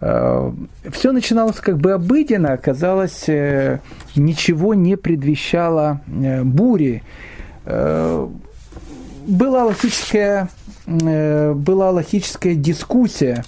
Э, 0.00 0.52
Все 0.90 1.12
начиналось 1.12 1.56
как 1.56 1.78
бы 1.78 1.92
обыденно, 1.92 2.52
оказалось, 2.52 3.28
э, 3.28 3.80
ничего 4.14 4.74
не 4.74 4.96
предвещало 4.96 6.00
э, 6.06 6.42
бури. 6.44 7.02
Была 9.26 9.64
логическая, 9.64 10.48
была 10.86 11.90
логическая 11.90 12.54
дискуссия. 12.54 13.44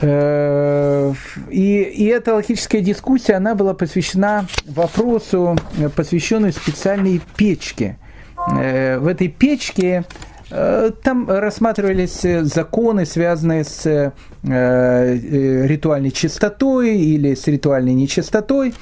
И, 0.00 1.92
и 1.94 2.04
эта 2.06 2.34
логическая 2.34 2.80
дискуссия, 2.80 3.34
она 3.34 3.54
была 3.54 3.74
посвящена 3.74 4.46
вопросу, 4.66 5.56
посвященной 5.96 6.52
специальной 6.52 7.20
печке. 7.36 7.98
В 8.46 9.06
этой 9.08 9.28
печке 9.28 10.04
Э, 10.50 10.90
там 11.02 11.28
рассматривались 11.28 12.22
законы, 12.22 13.04
связанные 13.04 13.64
с 13.64 13.84
э, 13.86 14.12
э, 14.44 15.66
ритуальной 15.66 16.10
чистотой 16.10 16.96
или 16.96 17.34
с 17.34 17.46
ритуальной 17.46 17.94
нечистотой. 17.94 18.74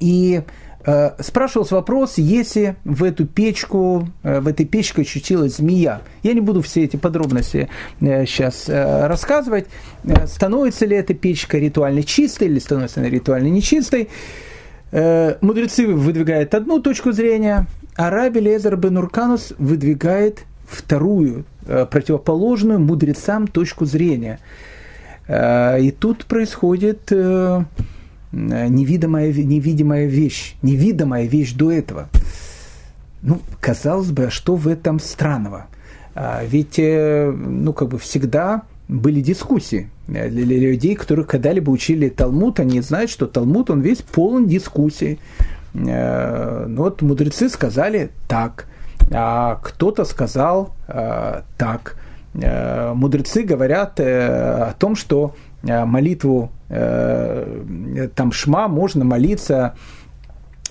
И 0.00 0.42
спрашивался 1.18 1.76
вопрос, 1.76 2.18
если 2.18 2.76
в 2.84 3.04
эту 3.04 3.26
печку, 3.26 4.08
в 4.22 4.46
этой 4.46 4.66
печке 4.66 5.02
очутилась 5.02 5.56
змея. 5.56 6.02
Я 6.22 6.34
не 6.34 6.40
буду 6.40 6.60
все 6.60 6.84
эти 6.84 6.96
подробности 6.96 7.68
сейчас 8.00 8.68
рассказывать. 8.68 9.66
Становится 10.26 10.84
ли 10.84 10.96
эта 10.96 11.14
печка 11.14 11.58
ритуально 11.58 12.02
чистой 12.02 12.48
или 12.48 12.58
становится 12.58 13.00
она 13.00 13.08
ритуально 13.08 13.48
нечистой. 13.48 14.10
Мудрецы 14.92 15.86
выдвигают 15.86 16.54
одну 16.54 16.80
точку 16.80 17.12
зрения, 17.12 17.66
а 17.96 18.10
Раби 18.10 18.40
Лезер 18.40 18.76
Бен 18.76 18.98
выдвигает 19.58 20.44
вторую, 20.66 21.44
э, 21.66 21.86
противоположную 21.86 22.80
мудрецам 22.80 23.46
точку 23.46 23.84
зрения. 23.84 24.40
Э, 25.26 25.80
и 25.80 25.90
тут 25.90 26.26
происходит 26.26 27.10
э, 27.10 27.64
невидимая, 28.34 29.32
невидимая 29.32 30.06
вещь, 30.06 30.54
невидимая 30.62 31.24
вещь 31.26 31.52
до 31.52 31.70
этого. 31.70 32.08
Ну, 33.22 33.40
казалось 33.60 34.10
бы, 34.10 34.24
а 34.24 34.30
что 34.30 34.56
в 34.56 34.68
этом 34.68 35.00
странного? 35.00 35.66
Ведь, 36.42 36.78
ну, 36.78 37.72
как 37.72 37.88
бы 37.88 37.98
всегда 37.98 38.62
были 38.86 39.20
дискуссии. 39.20 39.88
Для 40.06 40.28
людей, 40.28 40.94
которые 40.94 41.24
когда-либо 41.24 41.70
учили 41.70 42.08
Талмуд, 42.08 42.60
они 42.60 42.80
знают, 42.82 43.10
что 43.10 43.26
Талмуд, 43.26 43.70
он 43.70 43.80
весь 43.80 44.02
полон 44.02 44.46
дискуссий. 44.46 45.18
Ну, 45.72 46.76
вот 46.76 47.02
мудрецы 47.02 47.48
сказали 47.48 48.10
так– 48.28 48.66
а 49.12 49.58
кто-то 49.62 50.04
сказал 50.04 50.74
э, 50.88 51.42
так. 51.56 51.96
Э, 52.34 52.92
мудрецы 52.94 53.42
говорят 53.42 54.00
э, 54.00 54.68
о 54.68 54.72
том, 54.72 54.96
что 54.96 55.34
молитву 55.64 56.50
там 56.68 58.32
шма 58.32 58.68
можно 58.68 59.04
молиться 59.04 59.74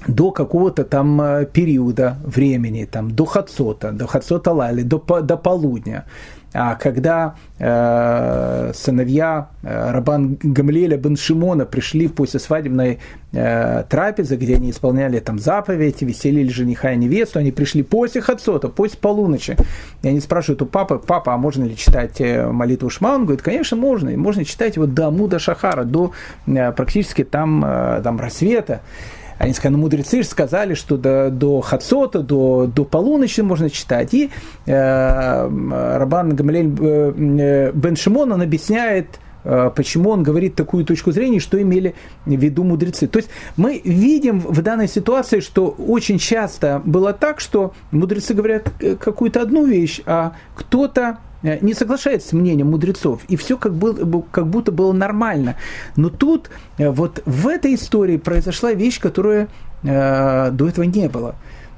до 0.08 0.32
какого-то 0.32 0.84
там 0.84 1.46
периода 1.54 2.18
времени, 2.24 2.86
там, 2.86 3.12
до 3.12 3.26
хацота, 3.26 3.91
до 3.91 4.08
хацота 4.08 4.52
лали, 4.52 4.84
до, 4.84 5.00
до 5.22 5.38
полудня. 5.38 6.06
А 6.54 6.76
когда 6.76 7.36
э, 7.58 8.72
сыновья 8.76 9.49
э, 9.64 9.91
Рабан 9.91 10.38
Гамлеля 10.41 10.97
бен 10.97 11.18
Шимона 11.18 11.66
пришли 11.66 12.08
после 12.08 12.39
свадебной 12.39 12.99
э, 13.32 13.84
трапезы, 13.89 14.36
где 14.36 14.56
они 14.56 14.70
исполняли 14.70 15.20
там 15.20 15.39
заповедь, 15.39 16.04
веселили 16.04 16.49
жениха 16.49 16.91
и 16.91 16.97
невесту, 16.97 17.39
они 17.39 17.51
пришли 17.51 17.82
после 17.82 18.22
Хацота, 18.22 18.70
после 18.70 18.99
полуночи. 18.99 19.58
И 20.04 20.08
они 20.08 20.20
спрашивают 20.20 20.62
у 20.62 20.68
папы, 20.68 20.99
папа, 20.99 21.34
а 21.34 21.38
можно 21.38 21.64
ли 21.64 21.76
читать 21.76 22.22
молитву 22.22 22.89
Шма? 22.91 23.16
Он 23.16 23.26
говорит, 23.26 23.41
конечно, 23.41 23.76
можно. 23.76 24.10
И 24.10 24.16
можно 24.16 24.45
читать 24.45 24.76
его 24.76 24.86
до 24.86 25.10
Муда 25.10 25.39
Шахара, 25.39 25.86
до 25.86 26.12
практически 26.45 27.24
там, 27.24 27.62
там 28.04 28.20
рассвета. 28.20 28.82
Они 29.38 29.54
сказали, 29.54 29.74
ну, 29.74 29.84
мудрецы 29.84 30.24
сказали, 30.24 30.74
что 30.74 30.98
до, 30.98 31.30
до 31.30 31.62
Хацота, 31.62 32.20
до, 32.20 32.68
до 32.74 32.86
полуночи 32.86 33.42
можно 33.42 33.70
читать. 33.70 34.14
И 34.14 34.30
э, 34.66 35.98
Рабан 35.98 36.36
Гамалель 36.36 36.74
э, 36.80 37.72
Бен 37.74 37.96
Шимон, 37.96 38.32
он 38.32 38.42
объясняет, 38.42 39.20
э, 39.44 39.72
почему 39.76 40.12
он 40.12 40.24
говорит 40.24 40.56
такую 40.56 40.86
точку 40.86 41.12
зрения, 41.12 41.40
что 41.40 41.62
имели 41.62 41.96
в 42.26 42.32
виду 42.32 42.64
мудрецы. 42.64 43.08
То 43.08 43.18
есть 43.18 43.30
мы 43.58 43.82
видим 43.84 44.40
в 44.40 44.62
данной 44.62 44.88
ситуации, 44.88 45.40
что 45.40 45.68
очень 45.68 46.20
часто 46.20 46.82
было 46.86 47.14
так, 47.14 47.40
что 47.40 47.74
мудрецы 47.92 48.34
говорят 48.34 48.72
э, 48.80 48.96
какую-то 48.96 49.42
одну 49.42 49.66
вещь, 49.66 50.02
а 50.06 50.34
кто-то 50.56 51.18
не 51.44 51.74
соглашается 51.74 52.30
с 52.30 52.34
мнением 52.34 52.72
мудрецов, 52.72 53.22
и 53.28 53.36
все 53.36 53.58
как, 53.58 53.74
был, 53.74 54.26
как 54.32 54.48
будто 54.48 54.72
было 54.72 54.94
нормально. 54.94 55.58
Но 55.96 56.10
тут, 56.10 56.50
э, 56.78 56.89
вот 56.89 57.22
в 57.26 57.48
этой 57.48 57.76
истории 57.76 58.18
произошла 58.18 58.72
вещь, 58.74 59.00
которая 59.00 59.50
э, 59.84 60.52
до 60.52 60.68
этого 60.68 60.86
не 60.86 61.10
было. 61.10 61.36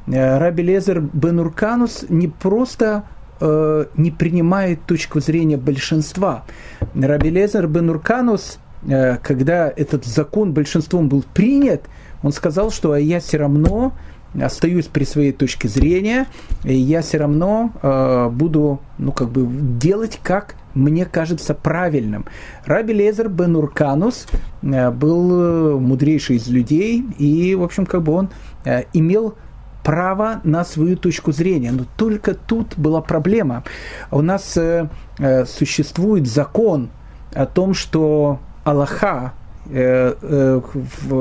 Э, 0.08 0.38
Раби 0.38 0.64
Лезер 0.64 1.02
Бенурканус 1.02 2.06
не 2.10 2.28
просто 2.28 3.04
э, 3.40 3.86
не 3.98 4.12
принимает 4.12 4.82
точку 4.86 5.20
зрения 5.20 5.58
большинства. 5.58 6.46
Раби 6.94 7.30
Лезер 7.30 7.68
Бенурканус, 7.68 8.60
э, 8.88 9.18
когда 9.18 9.72
этот 9.76 10.06
закон 10.06 10.54
большинством 10.54 11.10
был 11.10 11.24
принят, 11.34 11.84
он 12.24 12.32
сказал, 12.32 12.72
что 12.72 12.92
а 12.92 13.00
я 13.00 13.20
все 13.20 13.38
равно 13.38 13.94
остаюсь 14.42 14.86
при 14.88 15.04
своей 15.04 15.32
точке 15.32 15.68
зрения, 15.68 16.28
и 16.64 16.74
я 16.74 17.02
все 17.02 17.18
равно 17.18 17.72
э, 17.82 18.30
буду, 18.30 18.80
ну, 18.98 19.12
как 19.12 19.30
бы 19.30 19.48
делать, 19.78 20.20
как 20.24 20.56
мне 20.74 21.06
кажется 21.06 21.54
правильным. 21.54 22.26
Раби 22.66 22.94
Лезер 22.94 23.30
бен 23.30 23.56
Урканус 23.56 24.28
э, 24.62 24.92
был 24.92 25.80
мудрейший 25.80 26.38
из 26.38 26.48
людей, 26.48 27.04
и, 27.18 27.56
в 27.56 27.64
общем, 27.64 27.86
как 27.86 28.04
бы 28.04 28.14
он 28.14 28.30
э, 28.66 28.84
имел 28.94 29.36
право 29.84 30.42
на 30.44 30.66
свою 30.66 30.98
точку 30.98 31.32
зрения. 31.32 31.72
Но 31.72 31.86
только 31.96 32.34
тут 32.34 32.78
была 32.78 33.02
проблема. 33.02 33.64
У 34.12 34.22
нас 34.22 34.58
э, 34.58 34.90
э, 35.20 35.46
существует 35.46 36.28
закон 36.28 36.90
о 37.34 37.46
том, 37.46 37.74
что 37.74 38.40
Аллаха, 38.64 39.06
Э, 39.18 39.28
э, 39.28 39.45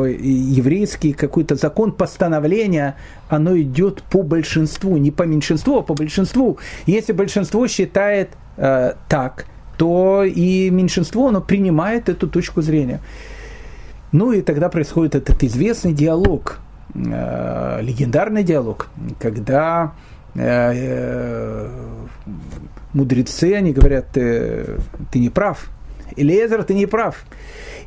еврейский 0.09 1.13
какой-то 1.13 1.55
закон, 1.55 1.93
постановление, 1.93 2.97
оно 3.29 3.59
идет 3.59 4.03
по 4.03 4.23
большинству, 4.23 4.97
не 4.97 5.11
по 5.11 5.23
меньшинству, 5.23 5.79
а 5.79 5.83
по 5.83 5.95
большинству. 5.95 6.59
Если 6.87 7.13
большинство 7.13 7.67
считает 7.69 8.31
э, 8.57 8.93
так, 9.09 9.47
то 9.77 10.25
и 10.25 10.71
меньшинство, 10.71 11.29
оно 11.29 11.41
принимает 11.41 12.09
эту 12.09 12.29
точку 12.29 12.63
зрения. 12.63 13.01
Ну 14.13 14.33
и 14.33 14.43
тогда 14.43 14.69
происходит 14.69 15.15
этот 15.15 15.43
известный 15.43 15.93
диалог, 15.93 16.59
э, 16.95 17.81
легендарный 17.83 18.45
диалог, 18.45 18.89
когда 19.19 19.93
э, 20.35 20.73
э, 20.75 21.69
мудрецы, 22.93 23.55
они 23.55 23.73
говорят, 23.73 24.11
ты, 24.13 24.77
ты 25.11 25.19
не 25.19 25.31
прав, 25.31 25.71
Элиезер, 26.17 26.63
ты 26.63 26.75
не 26.75 26.87
прав. 26.87 27.25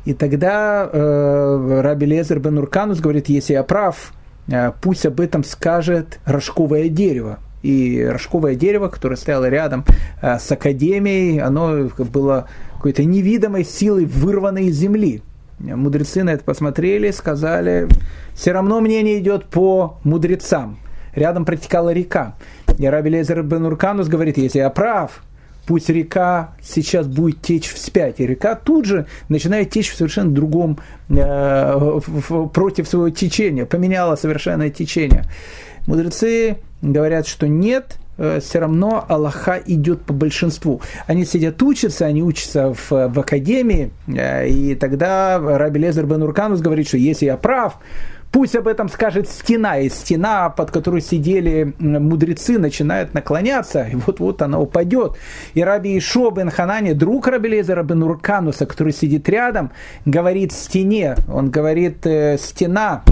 И 0.04 0.14
тогда 0.14 0.88
э, 0.90 1.80
Раби 1.82 2.06
Лезер 2.06 2.40
бен 2.40 2.58
Урканус 2.58 3.00
говорит, 3.00 3.28
если 3.28 3.54
я 3.54 3.62
прав, 3.62 4.12
э, 4.48 4.72
пусть 4.80 5.06
об 5.06 5.20
этом 5.20 5.44
скажет 5.44 6.18
рожковое 6.24 6.88
дерево. 6.88 7.38
И 7.62 8.04
рожковое 8.04 8.54
дерево, 8.54 8.88
которое 8.88 9.16
стояло 9.16 9.48
рядом 9.48 9.84
э, 10.22 10.38
с 10.38 10.50
академией, 10.50 11.40
оно 11.40 11.88
было 11.98 12.48
какой-то 12.74 13.04
невидимой 13.04 13.64
силой 13.64 14.04
вырвано 14.04 14.58
из 14.58 14.76
земли. 14.76 15.22
Мудрецы 15.58 16.22
на 16.22 16.30
это 16.30 16.44
посмотрели, 16.44 17.10
сказали, 17.10 17.88
все 18.34 18.52
равно 18.52 18.80
мнение 18.80 19.18
идет 19.18 19.46
по 19.46 19.98
мудрецам. 20.04 20.78
Рядом 21.14 21.44
протекала 21.44 21.92
река. 21.92 22.36
И 22.78 22.86
Раби 22.86 23.10
Лезер 23.10 23.42
бен 23.42 23.66
Урканус 23.66 24.06
говорит, 24.06 24.38
если 24.38 24.60
я 24.60 24.70
прав, 24.70 25.22
пусть 25.68 25.90
река 25.90 26.54
сейчас 26.62 27.06
будет 27.06 27.42
течь 27.42 27.70
вспять. 27.70 28.20
И 28.20 28.26
река 28.26 28.54
тут 28.54 28.86
же 28.86 29.06
начинает 29.28 29.68
течь 29.68 29.90
в 29.90 29.96
совершенно 29.96 30.30
другом, 30.30 30.78
э, 31.10 32.00
против 32.54 32.88
своего 32.88 33.10
течения, 33.10 33.66
поменяла 33.66 34.16
совершенно 34.16 34.70
течение. 34.70 35.24
Мудрецы 35.86 36.56
говорят, 36.80 37.26
что 37.26 37.46
нет, 37.46 37.98
э, 38.16 38.40
все 38.40 38.60
равно 38.60 39.04
Аллаха 39.06 39.60
идет 39.66 40.00
по 40.00 40.14
большинству. 40.14 40.80
Они 41.06 41.26
сидят 41.26 41.62
учатся, 41.62 42.06
они 42.06 42.22
учатся 42.22 42.72
в, 42.72 42.90
в 42.90 43.20
академии, 43.20 43.90
э, 44.06 44.48
и 44.48 44.74
тогда 44.74 45.38
Раби 45.38 45.80
Лезер 45.80 46.06
бен 46.06 46.22
Урканус 46.22 46.60
говорит, 46.60 46.88
что 46.88 46.96
если 46.96 47.26
я 47.26 47.36
прав, 47.36 47.78
Пусть 48.30 48.54
об 48.56 48.68
этом 48.68 48.88
скажет 48.88 49.28
стена, 49.28 49.78
и 49.78 49.88
стена, 49.88 50.50
под 50.50 50.70
которой 50.70 51.00
сидели 51.00 51.74
мудрецы, 51.78 52.58
начинает 52.58 53.14
наклоняться, 53.14 53.84
и 53.84 53.94
вот-вот 53.94 54.42
она 54.42 54.60
упадет. 54.60 55.16
И 55.54 55.62
Раби 55.62 55.96
Ишо 55.98 56.30
бен 56.30 56.50
Ханани, 56.50 56.92
друг 56.92 57.26
Раби 57.26 57.48
Лезера 57.48 57.82
бен 57.82 58.02
Уркануса, 58.02 58.66
который 58.66 58.92
сидит 58.92 59.28
рядом, 59.28 59.70
говорит 60.04 60.52
стене, 60.52 61.16
он 61.32 61.50
говорит, 61.50 62.06
э, 62.06 62.36
стена, 62.38 63.02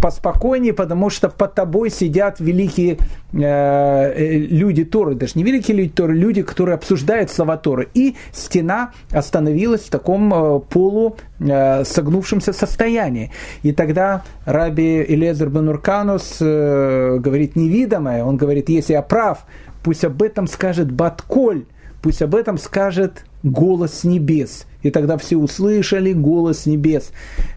поспокойнее, 0.00 0.72
потому 0.72 1.10
что 1.10 1.28
под 1.28 1.54
тобой 1.54 1.90
сидят 1.90 2.40
великие 2.40 2.98
э, 3.32 3.38
э, 3.40 4.36
люди 4.38 4.84
Торы, 4.84 5.14
даже 5.14 5.32
не 5.36 5.44
великие 5.44 5.76
люди 5.76 5.90
Торы, 5.90 6.14
люди, 6.14 6.42
которые 6.42 6.74
обсуждают 6.74 7.30
слова 7.30 7.56
Торы. 7.56 7.88
И 7.94 8.16
стена 8.32 8.92
остановилась 9.10 9.82
в 9.82 9.90
таком 9.90 10.32
э, 10.32 10.60
полу 10.60 11.16
э, 11.38 11.84
согнувшемся 11.84 12.52
состоянии. 12.52 13.30
И 13.62 13.72
тогда 13.72 14.22
Раби 14.44 15.04
Элезер 15.08 15.48
Бенурканус 15.48 16.38
э, 16.40 17.18
говорит 17.18 17.56
невидимое, 17.56 18.24
он 18.24 18.36
говорит, 18.36 18.68
если 18.68 18.94
я 18.94 19.02
прав, 19.02 19.44
пусть 19.82 20.04
об 20.04 20.22
этом 20.22 20.46
скажет 20.46 20.90
Батколь, 20.90 21.64
пусть 22.02 22.22
об 22.22 22.34
этом 22.34 22.58
скажет 22.58 23.24
голос 23.42 24.04
небес. 24.04 24.66
И 24.82 24.90
тогда 24.90 25.18
все 25.18 25.36
услышали 25.36 26.12
голос 26.12 26.66
небес, 26.66 27.10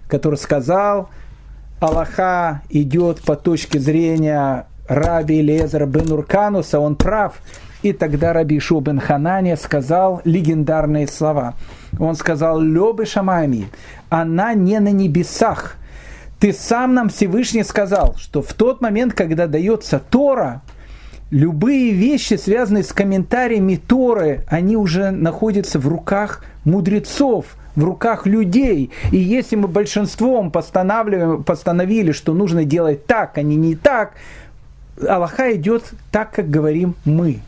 который 0.08 0.36
сказал– 0.36 1.10
Аллаха 1.84 2.62
идет 2.70 3.22
по 3.24 3.36
точке 3.36 3.78
зрения 3.78 4.68
Раби 4.88 5.42
Лезера 5.42 5.86
бен 5.86 6.14
Уркануса, 6.14 6.80
он 6.80 6.96
прав. 6.96 7.34
И 7.82 7.92
тогда 7.92 8.32
Раби 8.32 8.58
Шу 8.58 8.80
бен 8.80 9.02
Ханане 9.02 9.58
сказал 9.58 10.22
легендарные 10.24 11.10
слова. 11.10 11.56
Он 12.00 12.16
сказал, 12.16 12.62
Лёбы 12.62 13.06
Шамами, 13.06 13.68
она 14.08 14.54
не 14.54 14.80
на 14.80 14.94
небесах. 14.94 15.76
Ты 16.40 16.54
сам 16.54 16.94
нам 16.94 17.10
Всевышний 17.10 17.64
сказал, 17.64 18.16
что 18.18 18.42
в 18.42 18.54
тот 18.54 18.80
момент, 18.80 19.14
когда 19.14 19.48
дается 19.48 20.00
Тора, 20.00 20.62
любые 21.32 21.92
вещи, 21.92 22.36
связанные 22.36 22.86
с 22.86 22.94
комментариями 22.94 23.76
Торы, 23.76 24.46
они 24.48 24.78
уже 24.78 25.12
находятся 25.12 25.80
в 25.80 25.88
руках 25.90 26.46
мудрецов– 26.64 27.46
в 27.76 27.84
руках 27.84 28.26
людей. 28.26 28.92
И 29.12 29.18
если 29.18 29.56
мы 29.56 29.68
большинством 29.68 30.52
постановили, 30.52 32.12
что 32.12 32.34
нужно 32.34 32.66
делать 32.66 33.06
так, 33.06 33.38
а 33.38 33.42
не 33.42 33.56
не 33.56 33.76
так, 33.76 34.14
Аллаха 35.08 35.56
идет 35.56 35.84
так, 36.12 36.32
как 36.32 36.50
говорим 36.50 36.96
мы. 37.06 37.40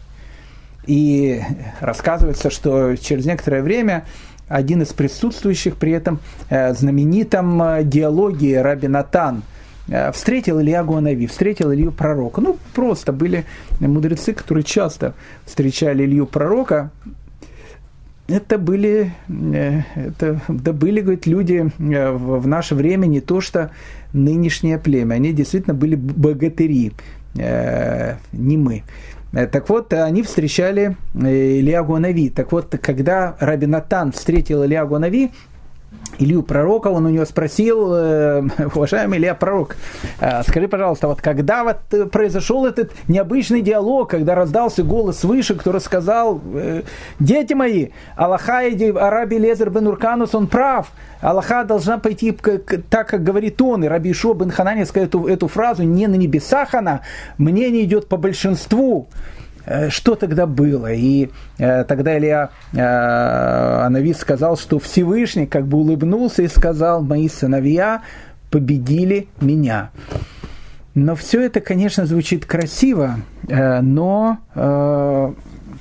И 0.88 1.42
рассказывается, 1.80 2.50
что 2.50 2.96
через 2.96 3.26
некоторое 3.26 3.62
время 3.62 4.06
один 4.48 4.82
из 4.84 4.94
присутствующих 4.94 5.78
при 5.78 5.92
этом 5.92 6.20
э, 6.50 6.74
знаменитом 6.74 7.62
э, 7.62 7.84
диалоге 7.84 8.62
Раби 8.62 8.88
Натан 8.88 9.42
э, 9.88 10.12
встретил 10.12 10.62
Илья 10.62 10.84
Гуанави, 10.84 11.26
встретил 11.26 11.74
Илью 11.74 11.92
пророка. 11.92 12.42
Ну, 12.42 12.58
просто 12.76 13.12
были 13.12 13.46
мудрецы, 13.80 14.34
которые 14.34 14.64
часто 14.64 15.16
встречали 15.46 16.06
Илью 16.06 16.28
пророка, 16.28 16.92
это 18.28 18.58
были, 18.58 19.12
э, 19.30 19.82
это, 19.96 20.42
да 20.48 20.74
были 20.74 21.02
говорит, 21.02 21.28
люди 21.28 21.72
э, 21.78 22.12
в 22.12 22.48
наше 22.48 22.76
время 22.76 23.06
не 23.06 23.22
то, 23.22 23.42
что 23.42 23.72
нынешнее 24.14 24.80
племя. 24.80 25.16
Они 25.16 25.32
действительно 25.32 25.76
были 25.76 25.96
богатыри, 25.96 26.94
э, 27.38 28.16
не 28.32 28.58
мы. 28.58 28.84
Так 29.32 29.68
вот, 29.68 29.92
они 29.92 30.24
встречали 30.24 30.96
Илья 31.14 31.84
Гуанави. 31.84 32.30
Так 32.30 32.54
вот, 32.54 32.74
когда 32.82 33.36
Рабинатан 33.42 34.14
встретил 34.14 34.64
Илья 34.64 34.86
Гуанави, 34.86 35.32
Илью 36.18 36.44
пророка, 36.44 36.88
он 36.88 37.06
у 37.06 37.10
него 37.10 37.26
спросил, 37.26 37.94
э, 37.94 38.44
уважаемый 38.76 39.20
Илья 39.20 39.36
пророк, 39.36 39.76
э, 40.20 40.44
скажи, 40.44 40.68
пожалуйста, 40.68 41.08
вот 41.08 41.22
когда 41.22 41.64
вот 41.64 41.78
э, 41.92 42.06
произошел 42.06 42.66
этот 42.66 42.92
необычный 43.08 43.62
диалог, 43.62 44.10
когда 44.12 44.36
раздался 44.36 44.84
голос 44.84 45.20
свыше, 45.20 45.56
который 45.56 45.82
сказал, 45.82 46.42
дети 47.20 47.54
мои, 47.54 47.90
Аллаха 48.16 48.60
Араби 48.60 49.36
Лезер 49.36 49.70
бен 49.70 49.88
Урканус, 49.88 50.34
он 50.36 50.48
прав, 50.48 50.92
Аллаха 51.22 51.64
должна 51.64 51.98
пойти 51.98 52.32
так, 52.90 53.10
как 53.10 53.24
говорит 53.24 53.62
он, 53.62 53.84
и 53.84 53.88
Раби 53.88 54.12
Ишо 54.12 54.34
бен 54.34 54.52
сказал 54.52 55.08
эту, 55.08 55.28
эту 55.28 55.48
фразу, 55.48 55.84
не 55.84 56.08
на 56.08 56.16
небесах 56.16 56.74
она, 56.74 57.02
мнение 57.38 57.84
идет 57.84 58.08
по 58.08 58.18
большинству, 58.18 59.08
что 59.90 60.16
тогда 60.16 60.46
было? 60.46 60.92
И 60.94 61.30
э, 61.58 61.84
тогда 61.86 62.18
Илья 62.18 62.50
э, 62.74 62.80
Анавис 62.80 64.20
сказал, 64.20 64.58
что 64.58 64.80
Всевышний 64.80 65.48
как 65.48 65.66
бы 65.68 65.78
улыбнулся 65.78 66.44
и 66.44 66.48
сказал, 66.48 67.02
мои 67.02 67.30
сыновья 67.30 68.02
победили 68.52 69.28
меня. 69.42 69.92
Но 70.94 71.16
все 71.16 71.42
это, 71.42 71.60
конечно, 71.60 72.06
звучит 72.06 72.46
красиво, 72.46 73.18
э, 73.50 73.82
но 73.82 74.38
э, 74.56 75.34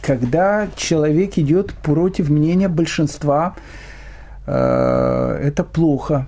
когда 0.03 0.69
человек 0.77 1.39
идет 1.39 1.73
против 1.73 2.29
мнения 2.31 2.69
большинства, 2.69 3.55
э, 4.47 5.41
это 5.43 5.63
плохо. 5.63 6.27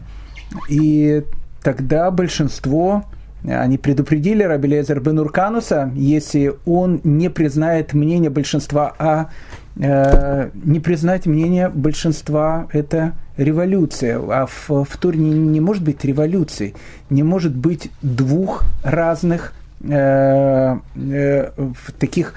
И 0.68 1.24
тогда 1.62 2.12
большинство 2.12 3.04
они 3.44 3.78
предупредили 3.78 4.42
Раби 4.42 4.68
Лезер 4.68 5.00
бен 5.00 5.18
Уркануса, 5.18 5.90
если 5.94 6.54
он 6.64 7.00
не 7.04 7.28
признает 7.30 7.92
мнение 7.92 8.30
большинства, 8.30 8.94
а 8.98 9.28
э, 9.78 10.50
не 10.64 10.80
признать 10.80 11.26
мнение 11.26 11.68
большинства– 11.68 12.66
это 12.72 13.12
революция. 13.36 14.18
А 14.18 14.46
в, 14.46 14.84
в 14.84 14.96
Туре 14.96 15.18
не, 15.18 15.60
может 15.60 15.84
быть 15.84 16.04
революции, 16.04 16.74
не 17.10 17.22
может 17.22 17.54
быть 17.54 17.90
двух 18.02 18.64
разных 18.82 19.52
э, 19.82 20.76
э, 20.96 21.50
таких 21.98 22.34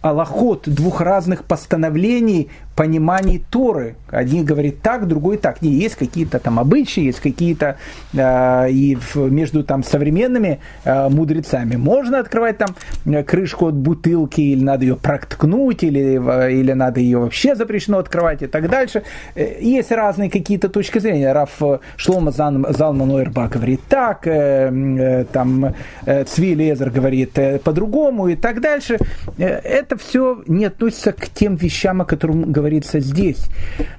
аллахот, 0.00 0.68
двух 0.68 1.00
разных 1.00 1.44
постановлений 1.44 2.50
пониманий 2.78 3.42
Торы. 3.50 3.96
Один 4.08 4.44
говорит 4.44 4.82
так, 4.82 5.08
другой 5.08 5.36
так. 5.36 5.62
Не, 5.62 5.70
есть 5.70 5.96
какие-то 5.96 6.38
там 6.38 6.60
обычаи, 6.60 7.00
есть 7.00 7.18
какие-то 7.18 7.76
э, 8.12 8.70
и 8.70 8.96
между 9.16 9.64
там 9.64 9.82
современными 9.82 10.60
э, 10.84 11.08
мудрецами 11.08 11.74
можно 11.74 12.20
открывать 12.20 12.58
там 12.58 12.68
э, 13.04 13.24
крышку 13.24 13.66
от 13.66 13.74
бутылки, 13.74 14.40
или 14.40 14.62
надо 14.62 14.84
ее 14.84 14.94
проткнуть, 14.94 15.82
или, 15.82 16.20
э, 16.24 16.52
или 16.52 16.72
надо 16.72 17.00
ее 17.00 17.18
вообще 17.18 17.56
запрещено 17.56 17.98
открывать 17.98 18.42
и 18.42 18.46
так 18.46 18.70
дальше. 18.70 19.02
Э, 19.34 19.60
есть 19.60 19.90
разные 19.90 20.30
какие-то 20.30 20.68
точки 20.68 21.00
зрения. 21.00 21.32
Раф 21.32 21.60
Шлома 21.96 22.30
Залман 22.30 23.10
Ойрба 23.10 23.48
говорит 23.48 23.80
так, 23.88 24.24
э, 24.28 24.70
э, 24.70 25.24
там 25.32 25.74
э, 26.06 26.24
Цви 26.24 26.54
Лезер 26.54 26.90
говорит 26.90 27.36
э, 27.38 27.58
по-другому 27.58 28.28
и 28.28 28.36
так 28.36 28.60
дальше. 28.60 28.98
Э, 29.36 29.46
это 29.46 29.98
все 29.98 30.44
не 30.46 30.66
относится 30.66 31.12
к 31.12 31.28
тем 31.28 31.56
вещам, 31.56 32.02
о 32.02 32.04
которых 32.04 32.48
говорит 32.48 32.67
говорится 32.68 33.00
здесь. 33.00 33.46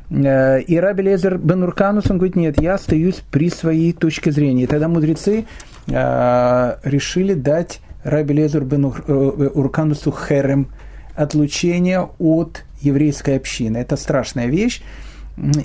Э, 0.09 0.61
и 0.61 0.77
Раби 0.77 1.03
Лезер 1.03 1.37
бен 1.37 1.63
Урканус, 1.63 2.09
он 2.09 2.17
говорит, 2.17 2.35
нет, 2.35 2.61
я 2.61 2.75
остаюсь 2.75 3.21
при 3.31 3.49
своей 3.49 3.93
точке 3.93 4.31
зрения. 4.31 4.63
И 4.63 4.67
тогда 4.67 4.87
мудрецы 4.87 5.45
э, 5.87 6.75
решили 6.83 7.33
дать 7.33 7.81
Раби 8.03 8.35
Лезер 8.35 8.63
бен 8.63 8.85
э, 8.85 9.49
Урканусу 9.53 10.11
херем, 10.11 10.67
отлучение 11.15 12.09
от 12.19 12.63
еврейской 12.81 13.37
общины. 13.37 13.77
Это 13.77 13.97
страшная 13.97 14.47
вещь. 14.47 14.81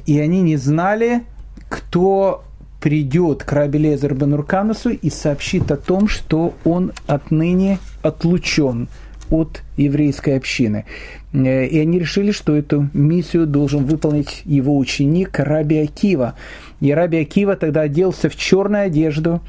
И 0.06 0.18
они 0.18 0.40
не 0.40 0.56
знали, 0.56 1.22
кто 1.68 2.44
придет 2.80 3.44
к 3.44 3.52
Раби 3.52 3.78
Лезер 3.78 4.14
бен 4.14 4.32
Урканусу 4.32 4.90
и 4.90 5.10
сообщит 5.10 5.70
о 5.70 5.76
том, 5.76 6.08
что 6.08 6.54
он 6.64 6.92
отныне 7.06 7.78
отлучен 8.02 8.88
от 9.30 9.62
еврейской 9.76 10.36
общины. 10.36 10.84
Э, 11.32 11.66
и 11.66 11.78
они 11.78 11.98
решили, 11.98 12.30
что 12.30 12.54
эту 12.56 12.88
миссию 12.92 13.46
должен 13.46 13.84
выполнить 13.84 14.42
его 14.44 14.76
ученик 14.76 15.38
Раби 15.38 15.78
Акива. 15.78 16.34
И 16.80 16.92
Раби 16.92 17.18
Акива 17.18 17.56
тогда 17.56 17.82
оделся 17.82 18.28
в 18.28 18.36
черную 18.36 18.84
одежду, 18.84 19.40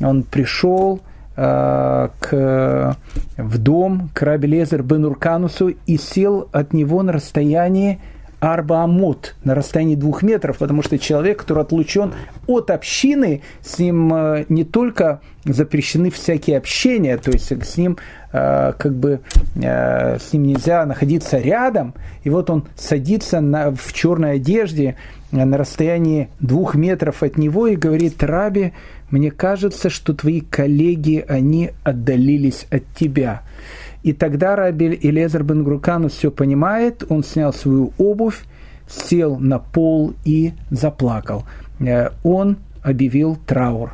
он 0.00 0.22
пришел 0.24 1.00
э, 1.36 2.08
к, 2.18 2.96
в 3.36 3.58
дом 3.58 4.10
к 4.14 4.22
Раби 4.22 4.48
Лезер 4.48 4.82
бен 4.82 5.16
и 5.86 5.96
сел 5.96 6.48
от 6.52 6.72
него 6.72 7.02
на 7.02 7.12
расстоянии 7.12 8.00
Арбаамот 8.42 9.36
на 9.44 9.54
расстоянии 9.54 9.94
двух 9.94 10.24
метров, 10.24 10.58
потому 10.58 10.82
что 10.82 10.98
человек, 10.98 11.38
который 11.38 11.62
отлучен 11.62 12.12
от 12.48 12.72
общины, 12.72 13.42
с 13.62 13.78
ним 13.78 14.12
э, 14.12 14.46
не 14.48 14.64
только 14.64 15.20
запрещены 15.44 16.10
всякие 16.10 16.58
общения, 16.58 17.18
то 17.18 17.30
есть 17.30 17.52
с 17.52 17.76
ним 17.76 17.98
как 18.32 18.94
бы 18.94 19.20
э, 19.56 20.18
с 20.18 20.32
ним 20.32 20.44
нельзя 20.44 20.86
находиться 20.86 21.38
рядом, 21.38 21.94
и 22.24 22.30
вот 22.30 22.48
он 22.48 22.64
садится 22.76 23.40
на, 23.40 23.74
в 23.74 23.92
черной 23.92 24.36
одежде 24.36 24.96
на 25.30 25.56
расстоянии 25.56 26.28
двух 26.40 26.74
метров 26.74 27.22
от 27.22 27.38
него 27.38 27.66
и 27.66 27.76
говорит, 27.76 28.22
Раби, 28.22 28.72
мне 29.10 29.30
кажется, 29.30 29.90
что 29.90 30.14
твои 30.14 30.40
коллеги, 30.40 31.24
они 31.28 31.70
отдалились 31.84 32.66
от 32.70 32.84
тебя. 32.94 33.42
И 34.02 34.12
тогда 34.12 34.56
Раби 34.56 34.98
Элезер 35.00 35.42
бен 35.42 35.64
Груканус 35.64 36.12
все 36.12 36.30
понимает, 36.30 37.04
он 37.08 37.22
снял 37.22 37.52
свою 37.52 37.92
обувь, 37.98 38.42
сел 38.88 39.36
на 39.38 39.58
пол 39.58 40.14
и 40.24 40.52
заплакал. 40.70 41.44
Э, 41.80 42.10
он 42.22 42.56
объявил 42.82 43.36
траур. 43.46 43.92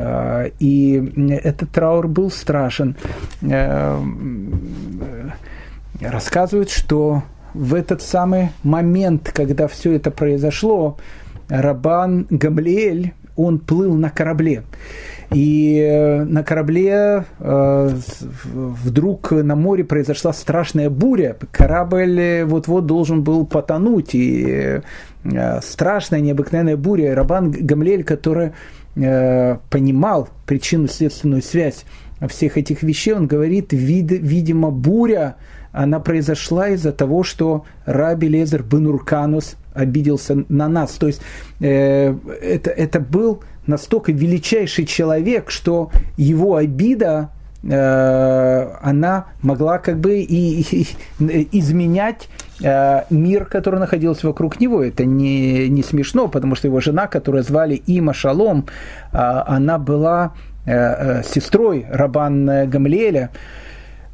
Э, 0.00 0.50
и 0.58 1.12
этот 1.28 1.70
траур 1.70 2.08
был 2.08 2.30
страшен. 2.30 2.96
Э, 3.42 3.98
рассказывают, 6.00 6.70
что 6.70 7.22
в 7.54 7.74
этот 7.74 8.02
самый 8.02 8.50
момент, 8.62 9.30
когда 9.34 9.68
все 9.68 9.92
это 9.92 10.10
произошло, 10.10 10.96
Рабан 11.48 12.26
Гамлиэль, 12.30 13.12
он 13.36 13.58
плыл 13.58 13.94
на 13.94 14.10
корабле. 14.10 14.64
И 15.32 15.78
э, 15.78 16.24
на 16.24 16.42
корабле 16.42 17.24
э, 17.38 17.90
вдруг 18.44 19.30
на 19.30 19.54
море 19.54 19.84
произошла 19.84 20.32
страшная 20.32 20.90
буря. 20.90 21.36
Корабль 21.52 22.42
вот-вот 22.44 22.86
должен 22.86 23.22
был 23.22 23.46
потонуть. 23.46 24.14
И 24.14 24.80
э, 25.24 25.60
страшная, 25.62 26.20
необыкновенная 26.20 26.76
буря. 26.76 27.14
Рабан 27.14 27.52
Гамлель, 27.52 28.02
который 28.02 28.52
понимал 28.94 30.28
причинно-следственную 30.46 31.42
связь 31.42 31.84
всех 32.28 32.58
этих 32.58 32.82
вещей, 32.82 33.14
он 33.14 33.26
говорит, 33.26 33.72
вид, 33.72 34.10
видимо, 34.10 34.70
буря, 34.70 35.36
она 35.72 36.00
произошла 36.00 36.68
из-за 36.68 36.92
того, 36.92 37.22
что 37.22 37.64
Раби 37.86 38.28
Лезер 38.28 38.62
Бенурканус 38.62 39.56
обиделся 39.72 40.44
на 40.48 40.68
нас. 40.68 40.92
То 40.92 41.06
есть 41.06 41.22
э, 41.60 42.14
это, 42.42 42.70
это 42.70 43.00
был 43.00 43.42
настолько 43.66 44.12
величайший 44.12 44.84
человек, 44.84 45.50
что 45.50 45.90
его 46.16 46.56
обида, 46.56 47.30
э, 47.32 47.39
она 47.62 49.26
могла 49.42 49.78
как 49.78 49.98
бы 49.98 50.20
и, 50.20 50.62
и, 50.62 50.86
изменять 51.52 52.28
э, 52.62 53.02
мир, 53.10 53.44
который 53.44 53.80
находился 53.80 54.26
вокруг 54.26 54.60
него. 54.60 54.82
Это 54.82 55.04
не, 55.04 55.68
не 55.68 55.82
смешно, 55.82 56.28
потому 56.28 56.54
что 56.54 56.68
его 56.68 56.80
жена, 56.80 57.06
которую 57.06 57.42
звали 57.42 57.82
Има 57.86 58.14
Шалом, 58.14 58.66
э, 59.12 59.16
она 59.18 59.78
была 59.78 60.32
э, 60.66 60.72
э, 60.72 61.22
сестрой 61.22 61.86
Рабан 61.90 62.68
Гамлеля, 62.70 63.30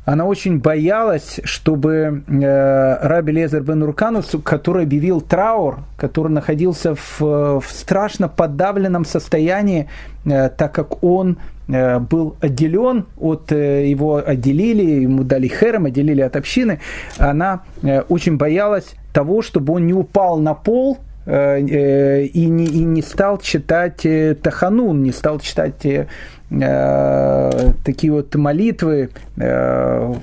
она 0.06 0.24
очень 0.24 0.60
боялась, 0.60 1.40
чтобы 1.42 2.22
э, 2.28 3.08
Раби 3.08 3.32
Лезер 3.32 3.62
бен 3.62 3.82
Руканус, 3.82 4.36
который 4.44 4.84
объявил 4.84 5.20
траур, 5.20 5.80
который 5.96 6.30
находился 6.30 6.94
в, 6.94 7.20
в 7.20 7.64
страшно 7.68 8.28
подавленном 8.28 9.04
состоянии, 9.04 9.88
э, 10.24 10.48
так 10.48 10.72
как 10.72 11.02
он 11.02 11.38
э, 11.66 11.98
был 11.98 12.36
отделен 12.40 13.06
от, 13.18 13.50
э, 13.50 13.88
его 13.88 14.22
отделили, 14.24 15.02
ему 15.02 15.24
дали 15.24 15.48
херем, 15.48 15.86
отделили 15.86 16.20
от 16.20 16.36
общины, 16.36 16.80
она 17.18 17.64
э, 17.82 18.02
очень 18.02 18.36
боялась 18.36 18.94
того, 19.12 19.42
чтобы 19.42 19.74
он 19.74 19.88
не 19.88 19.92
упал 19.92 20.38
на 20.38 20.54
пол, 20.54 20.98
э, 21.26 21.58
э, 21.58 22.22
и 22.26 22.46
не, 22.46 22.66
и 22.66 22.84
не 22.84 23.02
стал 23.02 23.38
читать 23.38 24.06
Таханун, 24.40 25.02
не 25.02 25.10
стал 25.10 25.40
читать 25.40 25.84
Э, 25.84 26.06
такие 26.48 28.12
вот 28.12 28.32
молитвы, 28.36 29.10
э, 29.36 30.14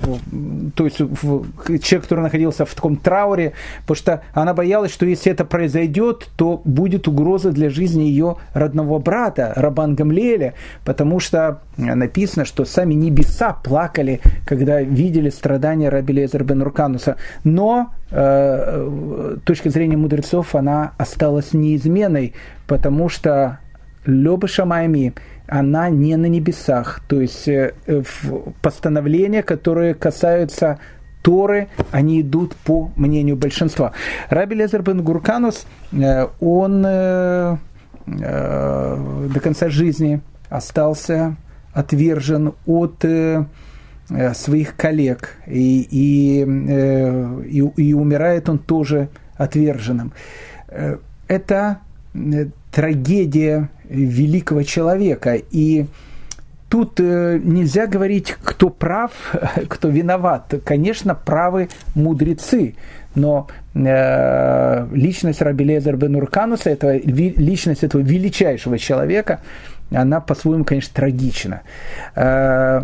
то 0.74 0.84
есть 0.84 0.96
человек, 0.96 2.02
который 2.02 2.20
находился 2.20 2.64
в 2.64 2.74
таком 2.74 2.96
трауре, 2.96 3.52
потому 3.82 3.96
что 3.96 4.22
она 4.32 4.54
боялась, 4.54 4.90
что 4.90 5.04
если 5.04 5.30
это 5.30 5.44
произойдет, 5.44 6.28
то 6.36 6.62
будет 6.64 7.08
угроза 7.08 7.50
для 7.50 7.68
жизни 7.68 8.04
ее 8.04 8.36
родного 8.54 8.98
брата, 8.98 9.52
Рабан 9.54 9.96
Гамлеля, 9.96 10.54
потому 10.84 11.20
что 11.20 11.60
написано, 11.76 12.46
что 12.46 12.64
сами 12.64 12.94
небеса 12.94 13.52
плакали, 13.52 14.20
когда 14.46 14.80
видели 14.80 15.28
страдания 15.28 15.90
Раби 15.90 16.14
Лезер 16.14 16.42
бен 16.42 16.62
Рукануса. 16.62 17.16
Но 17.42 17.90
э, 18.10 19.36
точка 19.44 19.68
зрения 19.68 19.98
мудрецов, 19.98 20.54
она 20.54 20.92
осталась 20.96 21.52
неизменной, 21.52 22.32
потому 22.66 23.10
что 23.10 23.58
Лёба 24.06 24.48
Шамайми– 24.48 25.12
она 25.46 25.90
не 25.90 26.16
на 26.16 26.26
небесах. 26.26 27.00
То 27.06 27.20
есть 27.20 27.48
э, 27.48 27.72
постановления, 28.62 29.42
которые 29.42 29.94
касаются 29.94 30.78
Торы, 31.22 31.68
они 31.90 32.20
идут 32.20 32.54
по 32.56 32.90
мнению 32.96 33.36
большинства. 33.36 33.92
Раби 34.28 34.54
Лезер 34.54 34.82
бен 34.82 35.02
Гурканус, 35.02 35.66
э, 35.92 36.26
он 36.40 36.84
э, 36.86 37.56
до 38.06 39.40
конца 39.42 39.68
жизни 39.70 40.20
остался 40.50 41.36
отвержен 41.72 42.52
от 42.66 43.04
своих 44.34 44.76
коллег, 44.76 45.30
и, 45.46 45.80
и, 45.90 46.42
и, 46.42 47.58
и 47.58 47.94
умирает 47.94 48.50
он 48.50 48.58
тоже 48.58 49.08
отверженным. 49.38 50.12
Это 51.26 51.78
трагедия 52.74 53.68
великого 53.88 54.64
человека. 54.64 55.34
И 55.34 55.86
тут 56.68 56.98
э, 56.98 57.38
нельзя 57.42 57.86
говорить, 57.86 58.34
кто 58.42 58.68
прав, 58.68 59.12
кто 59.68 59.88
виноват. 59.88 60.54
Конечно, 60.64 61.14
правы 61.14 61.68
мудрецы, 61.94 62.74
но 63.14 63.46
э, 63.74 64.88
личность 64.92 65.40
Раби 65.40 65.64
Лезер 65.64 65.96
бен 65.96 66.16
Уркануса, 66.16 66.70
этого, 66.70 66.96
личность 66.96 67.84
этого 67.84 68.02
величайшего 68.02 68.76
человека, 68.76 69.40
она 69.92 70.20
по-своему, 70.20 70.64
конечно, 70.64 70.92
трагична. 70.94 71.62
Э, 72.16 72.82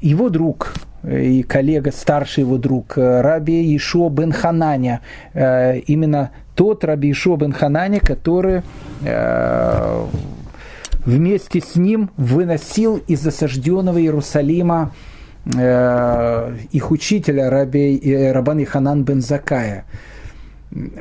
его 0.00 0.28
друг, 0.30 0.72
и 1.08 1.42
коллега, 1.44 1.92
старший 1.92 2.42
его 2.42 2.58
друг, 2.58 2.94
Раби 2.96 3.76
Ишо 3.76 4.08
бен 4.08 4.32
Хананя, 4.32 5.00
именно 5.32 6.30
тот 6.54 6.84
Раби 6.84 7.10
Ишо 7.10 7.36
бен 7.36 7.52
Ханани, 7.52 7.98
который 7.98 8.62
э, 9.04 10.04
вместе 11.04 11.60
с 11.60 11.76
ним 11.76 12.10
выносил 12.16 12.96
из 12.96 13.26
осажденного 13.26 14.00
Иерусалима 14.00 14.92
э, 15.54 16.56
их 16.70 16.90
учителя 16.90 17.50
Раби, 17.50 17.98
э, 17.98 18.32
Рабан 18.32 18.62
Иханан 18.62 19.04
бен 19.04 19.20
Закая. 19.20 19.84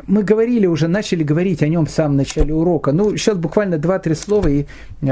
Мы 0.06 0.22
говорили 0.22 0.68
уже, 0.68 0.88
начали 0.88 1.24
говорить 1.24 1.64
о 1.64 1.68
нем 1.68 1.88
в 1.88 1.90
самом 1.90 2.18
начале 2.18 2.54
урока. 2.54 2.92
Ну, 2.92 3.18
сейчас 3.18 3.38
буквально 3.38 3.80
два-три 3.80 4.14
слова 4.14 4.48
и 4.48 4.66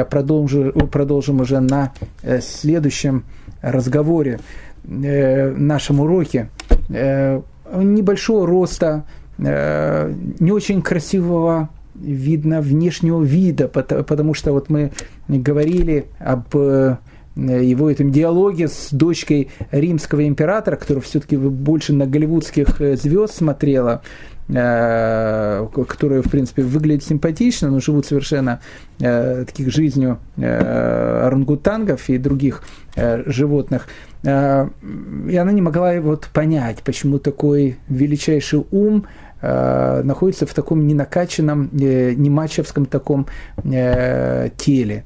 продолжим, 0.09 0.71
продолжим 0.87 1.39
уже 1.41 1.59
на 1.59 1.93
э, 2.21 2.41
следующем 2.41 3.23
разговоре, 3.61 4.39
э, 4.85 5.49
нашем 5.51 5.99
уроке. 6.01 6.49
Э, 6.89 7.41
небольшого 7.73 8.45
роста, 8.45 9.05
Э, 9.43 10.13
не 10.39 10.51
очень 10.51 10.81
красивого 10.81 11.69
видно 11.95 12.61
внешнего 12.61 13.23
вида, 13.23 13.67
потому 13.67 14.33
что 14.33 14.53
вот 14.53 14.69
мы 14.69 14.91
говорили 15.27 16.05
об 16.19 16.55
э, 16.55 16.97
его 17.35 17.89
этом 17.89 18.11
диалоге 18.11 18.67
с 18.67 18.89
дочкой 18.91 19.49
римского 19.71 20.27
императора, 20.27 20.75
которая 20.75 21.01
все-таки 21.01 21.37
больше 21.37 21.93
на 21.93 22.05
голливудских 22.05 22.81
э, 22.81 22.95
звезд 22.95 23.35
смотрела, 23.35 24.01
которые, 24.47 26.21
в 26.21 26.29
принципе, 26.29 26.63
выглядят 26.63 27.05
симпатично, 27.05 27.69
но 27.69 27.79
живут 27.79 28.05
совершенно 28.05 28.59
таких 28.97 29.71
жизнью 29.71 30.19
орангутангов 30.35 32.09
и 32.09 32.17
других 32.17 32.61
животных. 32.97 33.87
И 34.23 34.27
она 34.27 35.51
не 35.53 35.61
могла 35.61 36.01
вот 36.01 36.27
понять, 36.33 36.79
почему 36.83 37.17
такой 37.17 37.77
величайший 37.87 38.65
ум 38.71 39.05
Э, 39.41 40.01
находится 40.03 40.45
в 40.45 40.53
таком 40.53 40.85
ненакаченном, 40.87 41.69
э, 41.73 42.13
не 42.13 42.29
матчевском 42.29 42.85
таком 42.85 43.27
э, 43.63 44.49
теле. 44.57 45.03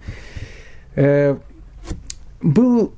Был 2.41 2.93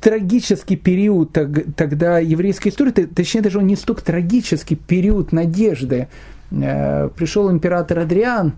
трагический 0.00 0.76
период 0.76 1.32
тогда 1.32 2.18
еврейской 2.18 2.68
истории, 2.68 2.90
точнее 2.90 3.40
даже 3.40 3.58
он 3.58 3.66
не 3.66 3.76
столько 3.76 4.04
трагический 4.04 4.76
период 4.76 5.32
надежды. 5.32 6.08
Э, 6.50 7.08
пришел 7.08 7.50
император 7.50 8.00
Адриан, 8.00 8.52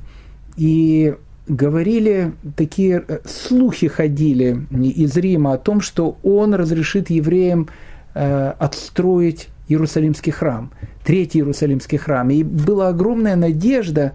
и 0.56 1.14
говорили, 1.46 2.32
такие 2.56 3.04
э, 3.06 3.18
слухи 3.24 3.88
ходили 3.88 4.66
из 4.72 5.16
Рима 5.16 5.52
о 5.52 5.58
том, 5.58 5.80
что 5.80 6.18
он 6.22 6.54
разрешит 6.54 7.10
евреям 7.10 7.68
э, 8.14 8.52
отстроить 8.58 9.48
Иерусалимский 9.68 10.32
храм, 10.32 10.70
третий 11.04 11.38
Иерусалимский 11.38 11.98
храм. 11.98 12.30
И 12.30 12.42
была 12.42 12.88
огромная 12.88 13.36
надежда 13.36 14.12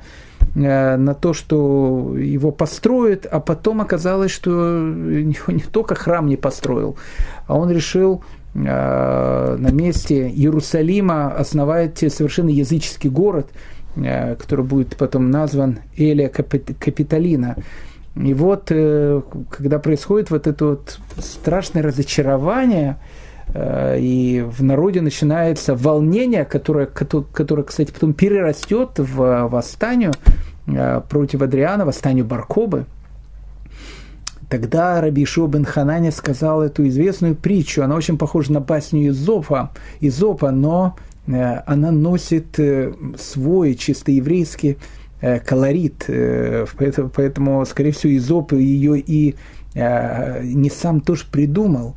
на 0.53 1.13
то, 1.13 1.33
что 1.33 2.17
его 2.17 2.51
построят, 2.51 3.25
а 3.25 3.39
потом 3.39 3.79
оказалось, 3.79 4.31
что 4.31 4.81
не 4.81 5.63
только 5.71 5.95
храм 5.95 6.27
не 6.27 6.35
построил, 6.35 6.97
а 7.47 7.57
он 7.57 7.71
решил 7.71 8.23
на 8.53 9.69
месте 9.71 10.27
Иерусалима 10.27 11.31
основать 11.33 11.99
совершенно 11.99 12.49
языческий 12.49 13.09
город– 13.09 13.47
Э, 13.95 14.35
который 14.35 14.63
будет 14.63 14.95
потом 14.95 15.31
назван 15.31 15.79
Элия 15.97 16.29
Капитолина. 16.29 17.57
И 18.15 18.33
вот, 18.33 18.67
э, 18.69 19.21
когда 19.49 19.79
происходит 19.79 20.31
вот 20.31 20.47
это 20.47 20.65
вот 20.65 20.99
страшное 21.17 21.83
разочарование, 21.83 22.91
э, 22.91 22.95
и 23.53 24.45
в 24.47 24.63
народе 24.63 25.01
начинается 25.01 25.75
волнение, 25.75 26.45
которое, 26.45 26.85
которое, 26.85 27.63
кстати, 27.63 27.91
потом 27.91 28.13
перерастет 28.13 28.91
в 28.97 29.47
восстание 29.49 30.11
против 31.09 31.41
Адриана, 31.41 31.85
восстанию 31.85 32.25
Баркобы, 32.25 32.85
Тогда 34.49 34.99
Раби 34.99 35.23
Ишуа 35.23 35.47
бен 35.47 35.63
Ханане 35.63 36.11
сказал 36.11 36.61
эту 36.61 36.85
известную 36.89 37.35
притчу. 37.35 37.83
Она 37.83 37.95
очень 37.95 38.17
похожа 38.17 38.51
на 38.51 38.59
басню 38.59 39.07
Изопа, 39.07 39.71
Изопа 40.01 40.51
но 40.51 40.97
Э, 41.27 41.61
она 41.65 41.91
носит 41.91 42.59
э, 42.59 42.93
свой 43.17 43.75
чисто 43.75 44.11
еврейский 44.11 44.77
э, 45.21 45.39
колорит, 45.39 46.09
поэтому 47.15 47.65
скорее 47.65 47.91
всего, 47.91 48.15
Изоп 48.17 48.53
ее 48.53 48.99
и 48.99 49.35
не 49.73 50.69
сам 50.69 50.99
тоже 50.99 51.23
придумал. 51.31 51.95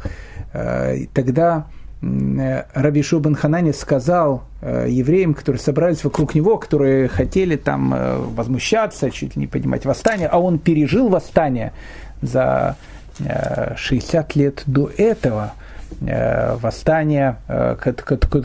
Тогда 1.12 1.66
Раби 2.00 3.02
Шубан 3.02 3.34
Ханани 3.34 3.72
сказал 3.72 4.44
евреям, 4.62 5.34
которые 5.34 5.60
собрались 5.60 6.04
вокруг 6.04 6.34
него, 6.34 6.58
которые 6.58 7.08
хотели 7.08 7.56
там 7.56 7.94
возмущаться, 8.34 9.10
чуть 9.10 9.36
ли 9.36 9.40
не 9.40 9.46
поднимать 9.46 9.84
восстание, 9.84 10.28
а 10.28 10.38
он 10.38 10.58
пережил 10.58 11.08
восстание 11.08 11.72
за 12.22 12.76
60 13.76 14.36
лет 14.36 14.62
до 14.66 14.90
этого– 14.96 15.54
Э, 16.00 16.56
восстание, 16.56 17.36
э, 17.48 17.76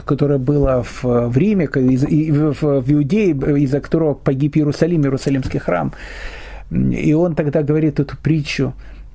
которое 0.05 0.37
было 0.37 0.83
в, 0.83 1.35
Риме, 1.35 1.67
в 1.67 2.91
Иудее, 2.91 3.31
из-за 3.63 3.81
которого 3.81 4.13
погиб 4.13 4.57
Иерусалим, 4.57 5.01
Иерусалимский 5.03 5.59
храм. 5.59 5.93
И 6.71 7.13
он 7.13 7.35
тогда 7.35 7.63
говорит 7.63 7.99
эту 7.99 8.15
притчу. 8.17 8.73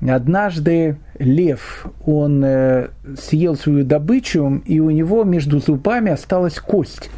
Однажды 0.08 0.98
лев, 1.18 1.86
он 2.04 2.44
э, 2.44 2.88
съел 3.18 3.56
свою 3.56 3.84
добычу, 3.84 4.62
и 4.66 4.80
у 4.80 4.90
него 4.90 5.24
между 5.24 5.60
зубами 5.60 6.12
осталась 6.12 6.58
кость. 6.58 7.10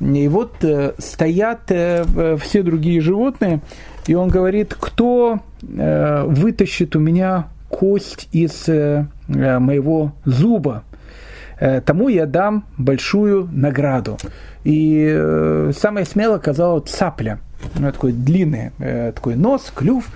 И 0.00 0.28
вот 0.28 0.62
стоят 0.98 1.60
все 1.66 2.62
другие 2.62 3.00
животные, 3.00 3.60
и 4.06 4.14
он 4.14 4.28
говорит, 4.28 4.74
кто 4.78 5.40
вытащит 5.62 6.94
у 6.96 6.98
меня 6.98 7.46
кость 7.68 8.28
из 8.32 8.68
э, 8.68 9.06
моего 9.28 10.12
зуба, 10.24 10.84
э, 11.58 11.80
тому 11.80 12.08
я 12.08 12.26
дам 12.26 12.64
большую 12.78 13.48
награду. 13.52 14.18
И 14.64 15.06
э, 15.08 15.72
самое 15.76 16.06
смело 16.06 16.36
оказалась 16.36 16.90
цапля. 16.90 17.38
Ну, 17.74 17.90
такой 17.90 18.12
длинный 18.12 18.70
такой 19.14 19.34
нос, 19.34 19.72
клюв. 19.74 20.08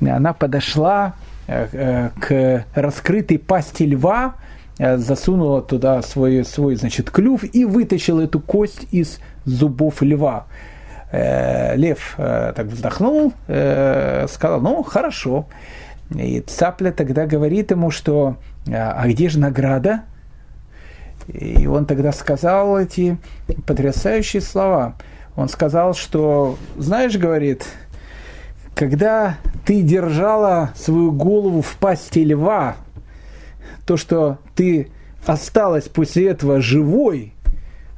Она 0.00 0.32
подошла 0.32 1.14
к 1.46 2.64
раскрытой 2.74 3.38
пасти 3.38 3.84
льва, 3.84 4.36
засунула 4.78 5.62
туда 5.62 6.02
свой, 6.02 6.44
свой 6.44 6.76
значит, 6.76 7.10
клюв 7.10 7.44
и 7.44 7.64
вытащила 7.64 8.22
эту 8.22 8.40
кость 8.40 8.86
из 8.90 9.20
зубов 9.44 10.02
льва. 10.02 10.46
Лев 11.12 12.14
так 12.16 12.66
вздохнул, 12.66 13.32
сказал, 13.46 14.60
ну, 14.60 14.82
хорошо. 14.82 15.46
И 16.14 16.40
цапля 16.40 16.90
тогда 16.92 17.26
говорит 17.26 17.70
ему, 17.70 17.90
что 17.90 18.36
«А, 18.68 18.94
а 18.96 19.08
где 19.08 19.28
же 19.28 19.38
награда? 19.38 20.02
И 21.28 21.66
он 21.66 21.86
тогда 21.86 22.12
сказал 22.12 22.78
эти 22.78 23.16
потрясающие 23.66 24.42
слова. 24.42 24.96
Он 25.36 25.48
сказал, 25.48 25.94
что, 25.94 26.58
знаешь, 26.76 27.16
говорит, 27.16 27.66
когда 28.74 29.36
ты 29.64 29.82
держала 29.82 30.70
свою 30.74 31.10
голову 31.12 31.62
в 31.62 31.76
пасти 31.76 32.24
льва, 32.24 32.76
то, 33.86 33.96
что 33.96 34.38
ты 34.54 34.88
осталась 35.26 35.88
после 35.88 36.28
этого 36.28 36.60
живой, 36.60 37.32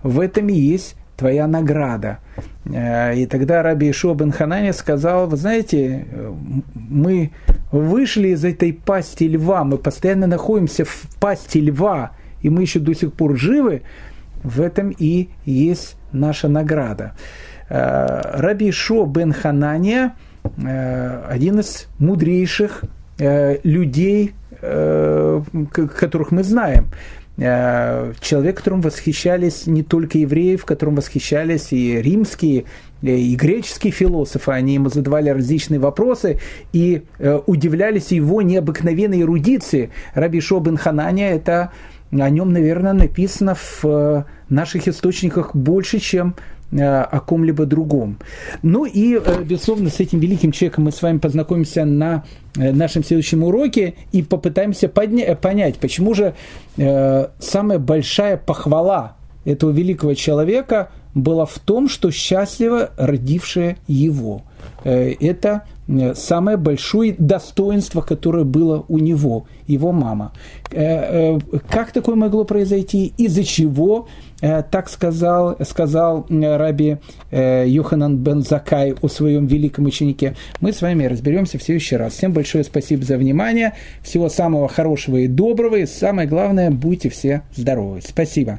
в 0.02 0.20
этом 0.20 0.48
и 0.48 0.54
есть 0.54 0.96
твоя 1.16 1.46
награда. 1.46 2.18
Э, 2.66 3.16
и 3.16 3.26
тогда 3.26 3.62
Раби 3.62 3.90
Ишуа 3.90 4.14
бен 4.14 4.32
Ханани 4.32 4.72
сказал, 4.72 5.26
вы 5.26 5.36
знаете, 5.36 6.06
мы 6.74 7.32
вышли 7.72 8.28
из 8.28 8.44
этой 8.44 8.72
пасти 8.72 9.24
льва, 9.24 9.64
мы 9.64 9.78
постоянно 9.78 10.26
находимся 10.26 10.84
в 10.84 11.06
пасти 11.18 11.58
льва, 11.58 12.12
и 12.42 12.50
мы 12.50 12.62
еще 12.62 12.78
до 12.78 12.94
сих 12.94 13.12
пор 13.12 13.36
живы, 13.36 13.82
в 14.42 14.60
этом 14.60 14.90
и 14.90 15.30
есть 15.44 15.96
наша 16.12 16.48
награда. 16.48 17.12
Э, 17.68 18.38
Раби 18.40 18.70
Шо 18.70 19.06
бен 19.06 19.32
Ханания, 19.32 20.06
э, 20.06 20.25
один 20.56 21.60
из 21.60 21.86
мудрейших 21.98 22.84
людей, 23.18 24.34
которых 24.60 26.30
мы 26.30 26.42
знаем. 26.42 26.86
Э, 27.38 28.14
человек, 28.20 28.56
которым 28.56 28.80
восхищались 28.80 29.66
не 29.66 29.82
только 29.82 30.16
евреи, 30.16 30.56
в 30.56 30.64
котором 30.64 30.94
восхищались 30.94 31.70
и 31.70 32.00
римские, 32.00 32.64
э, 33.02 33.08
и 33.08 33.36
греческие 33.36 33.92
философы, 33.92 34.52
они 34.52 34.74
ему 34.74 34.88
задавали 34.88 35.28
различные 35.28 35.78
вопросы 35.78 36.40
и 36.72 37.02
э, 37.18 37.40
удивлялись 37.46 38.10
его 38.10 38.40
необыкновенной 38.40 39.20
эрудиции. 39.20 39.90
Раби 40.14 40.40
Шо 40.40 40.60
бен 40.60 40.78
Хананя, 40.78 41.34
это 41.34 41.72
о 42.10 42.30
нем, 42.30 42.54
наверное, 42.54 42.94
написано 42.94 43.54
в 43.54 44.24
наших 44.48 44.88
источниках 44.88 45.54
больше, 45.54 45.98
чем 45.98 46.36
Э, 46.36 46.55
о 46.72 47.20
ком-либо 47.20 47.64
другом. 47.66 48.18
Ну 48.62 48.84
и, 48.84 49.16
э, 49.16 49.42
безусловно, 49.44 49.88
с 49.88 50.00
этим 50.00 50.18
великим 50.18 50.52
человеком 50.52 50.84
мы 50.84 50.92
с 50.92 51.00
вами 51.00 51.18
познакомимся 51.18 51.84
на 51.84 52.24
э, 52.56 52.72
нашем 52.72 53.04
следующем 53.04 53.44
уроке 53.44 53.94
и 54.12 54.22
попытаемся 54.22 54.86
подня- 54.88 55.36
понять, 55.36 55.76
почему 55.78 56.14
же 56.14 56.34
э, 56.76 57.26
самая 57.38 57.78
большая 57.78 58.36
похвала 58.36 59.16
этого 59.44 59.70
великого 59.70 60.14
человека 60.14 60.90
была 61.14 61.46
в 61.46 61.58
том, 61.58 61.88
что 61.88 62.10
счастливо 62.10 62.90
родившая 62.96 63.78
его. 63.86 64.42
Э, 64.84 65.12
это 65.12 65.62
самое 66.14 66.56
большое 66.56 67.14
достоинство, 67.16 68.00
которое 68.00 68.44
было 68.44 68.84
у 68.88 68.98
него, 68.98 69.46
его 69.66 69.92
мама. 69.92 70.32
Как 70.70 71.92
такое 71.92 72.16
могло 72.16 72.44
произойти? 72.44 73.12
Из-за 73.16 73.44
чего 73.44 74.08
Э, 74.40 74.62
так 74.62 74.88
сказал, 74.88 75.56
сказал 75.64 76.26
э, 76.28 76.56
раби 76.56 76.98
э, 77.30 77.64
Йоханан 77.66 78.18
бен 78.18 78.42
Закай 78.42 78.94
о 79.00 79.08
своем 79.08 79.46
великом 79.46 79.86
ученике. 79.86 80.36
Мы 80.60 80.72
с 80.72 80.82
вами 80.82 81.04
разберемся 81.04 81.58
в 81.58 81.62
следующий 81.62 81.96
раз. 81.96 82.14
Всем 82.14 82.32
большое 82.32 82.64
спасибо 82.64 83.04
за 83.04 83.16
внимание. 83.16 83.74
Всего 84.02 84.28
самого 84.28 84.68
хорошего 84.68 85.16
и 85.16 85.26
доброго. 85.26 85.76
И 85.76 85.86
самое 85.86 86.28
главное, 86.28 86.70
будьте 86.70 87.08
все 87.08 87.42
здоровы. 87.54 88.00
Спасибо. 88.02 88.54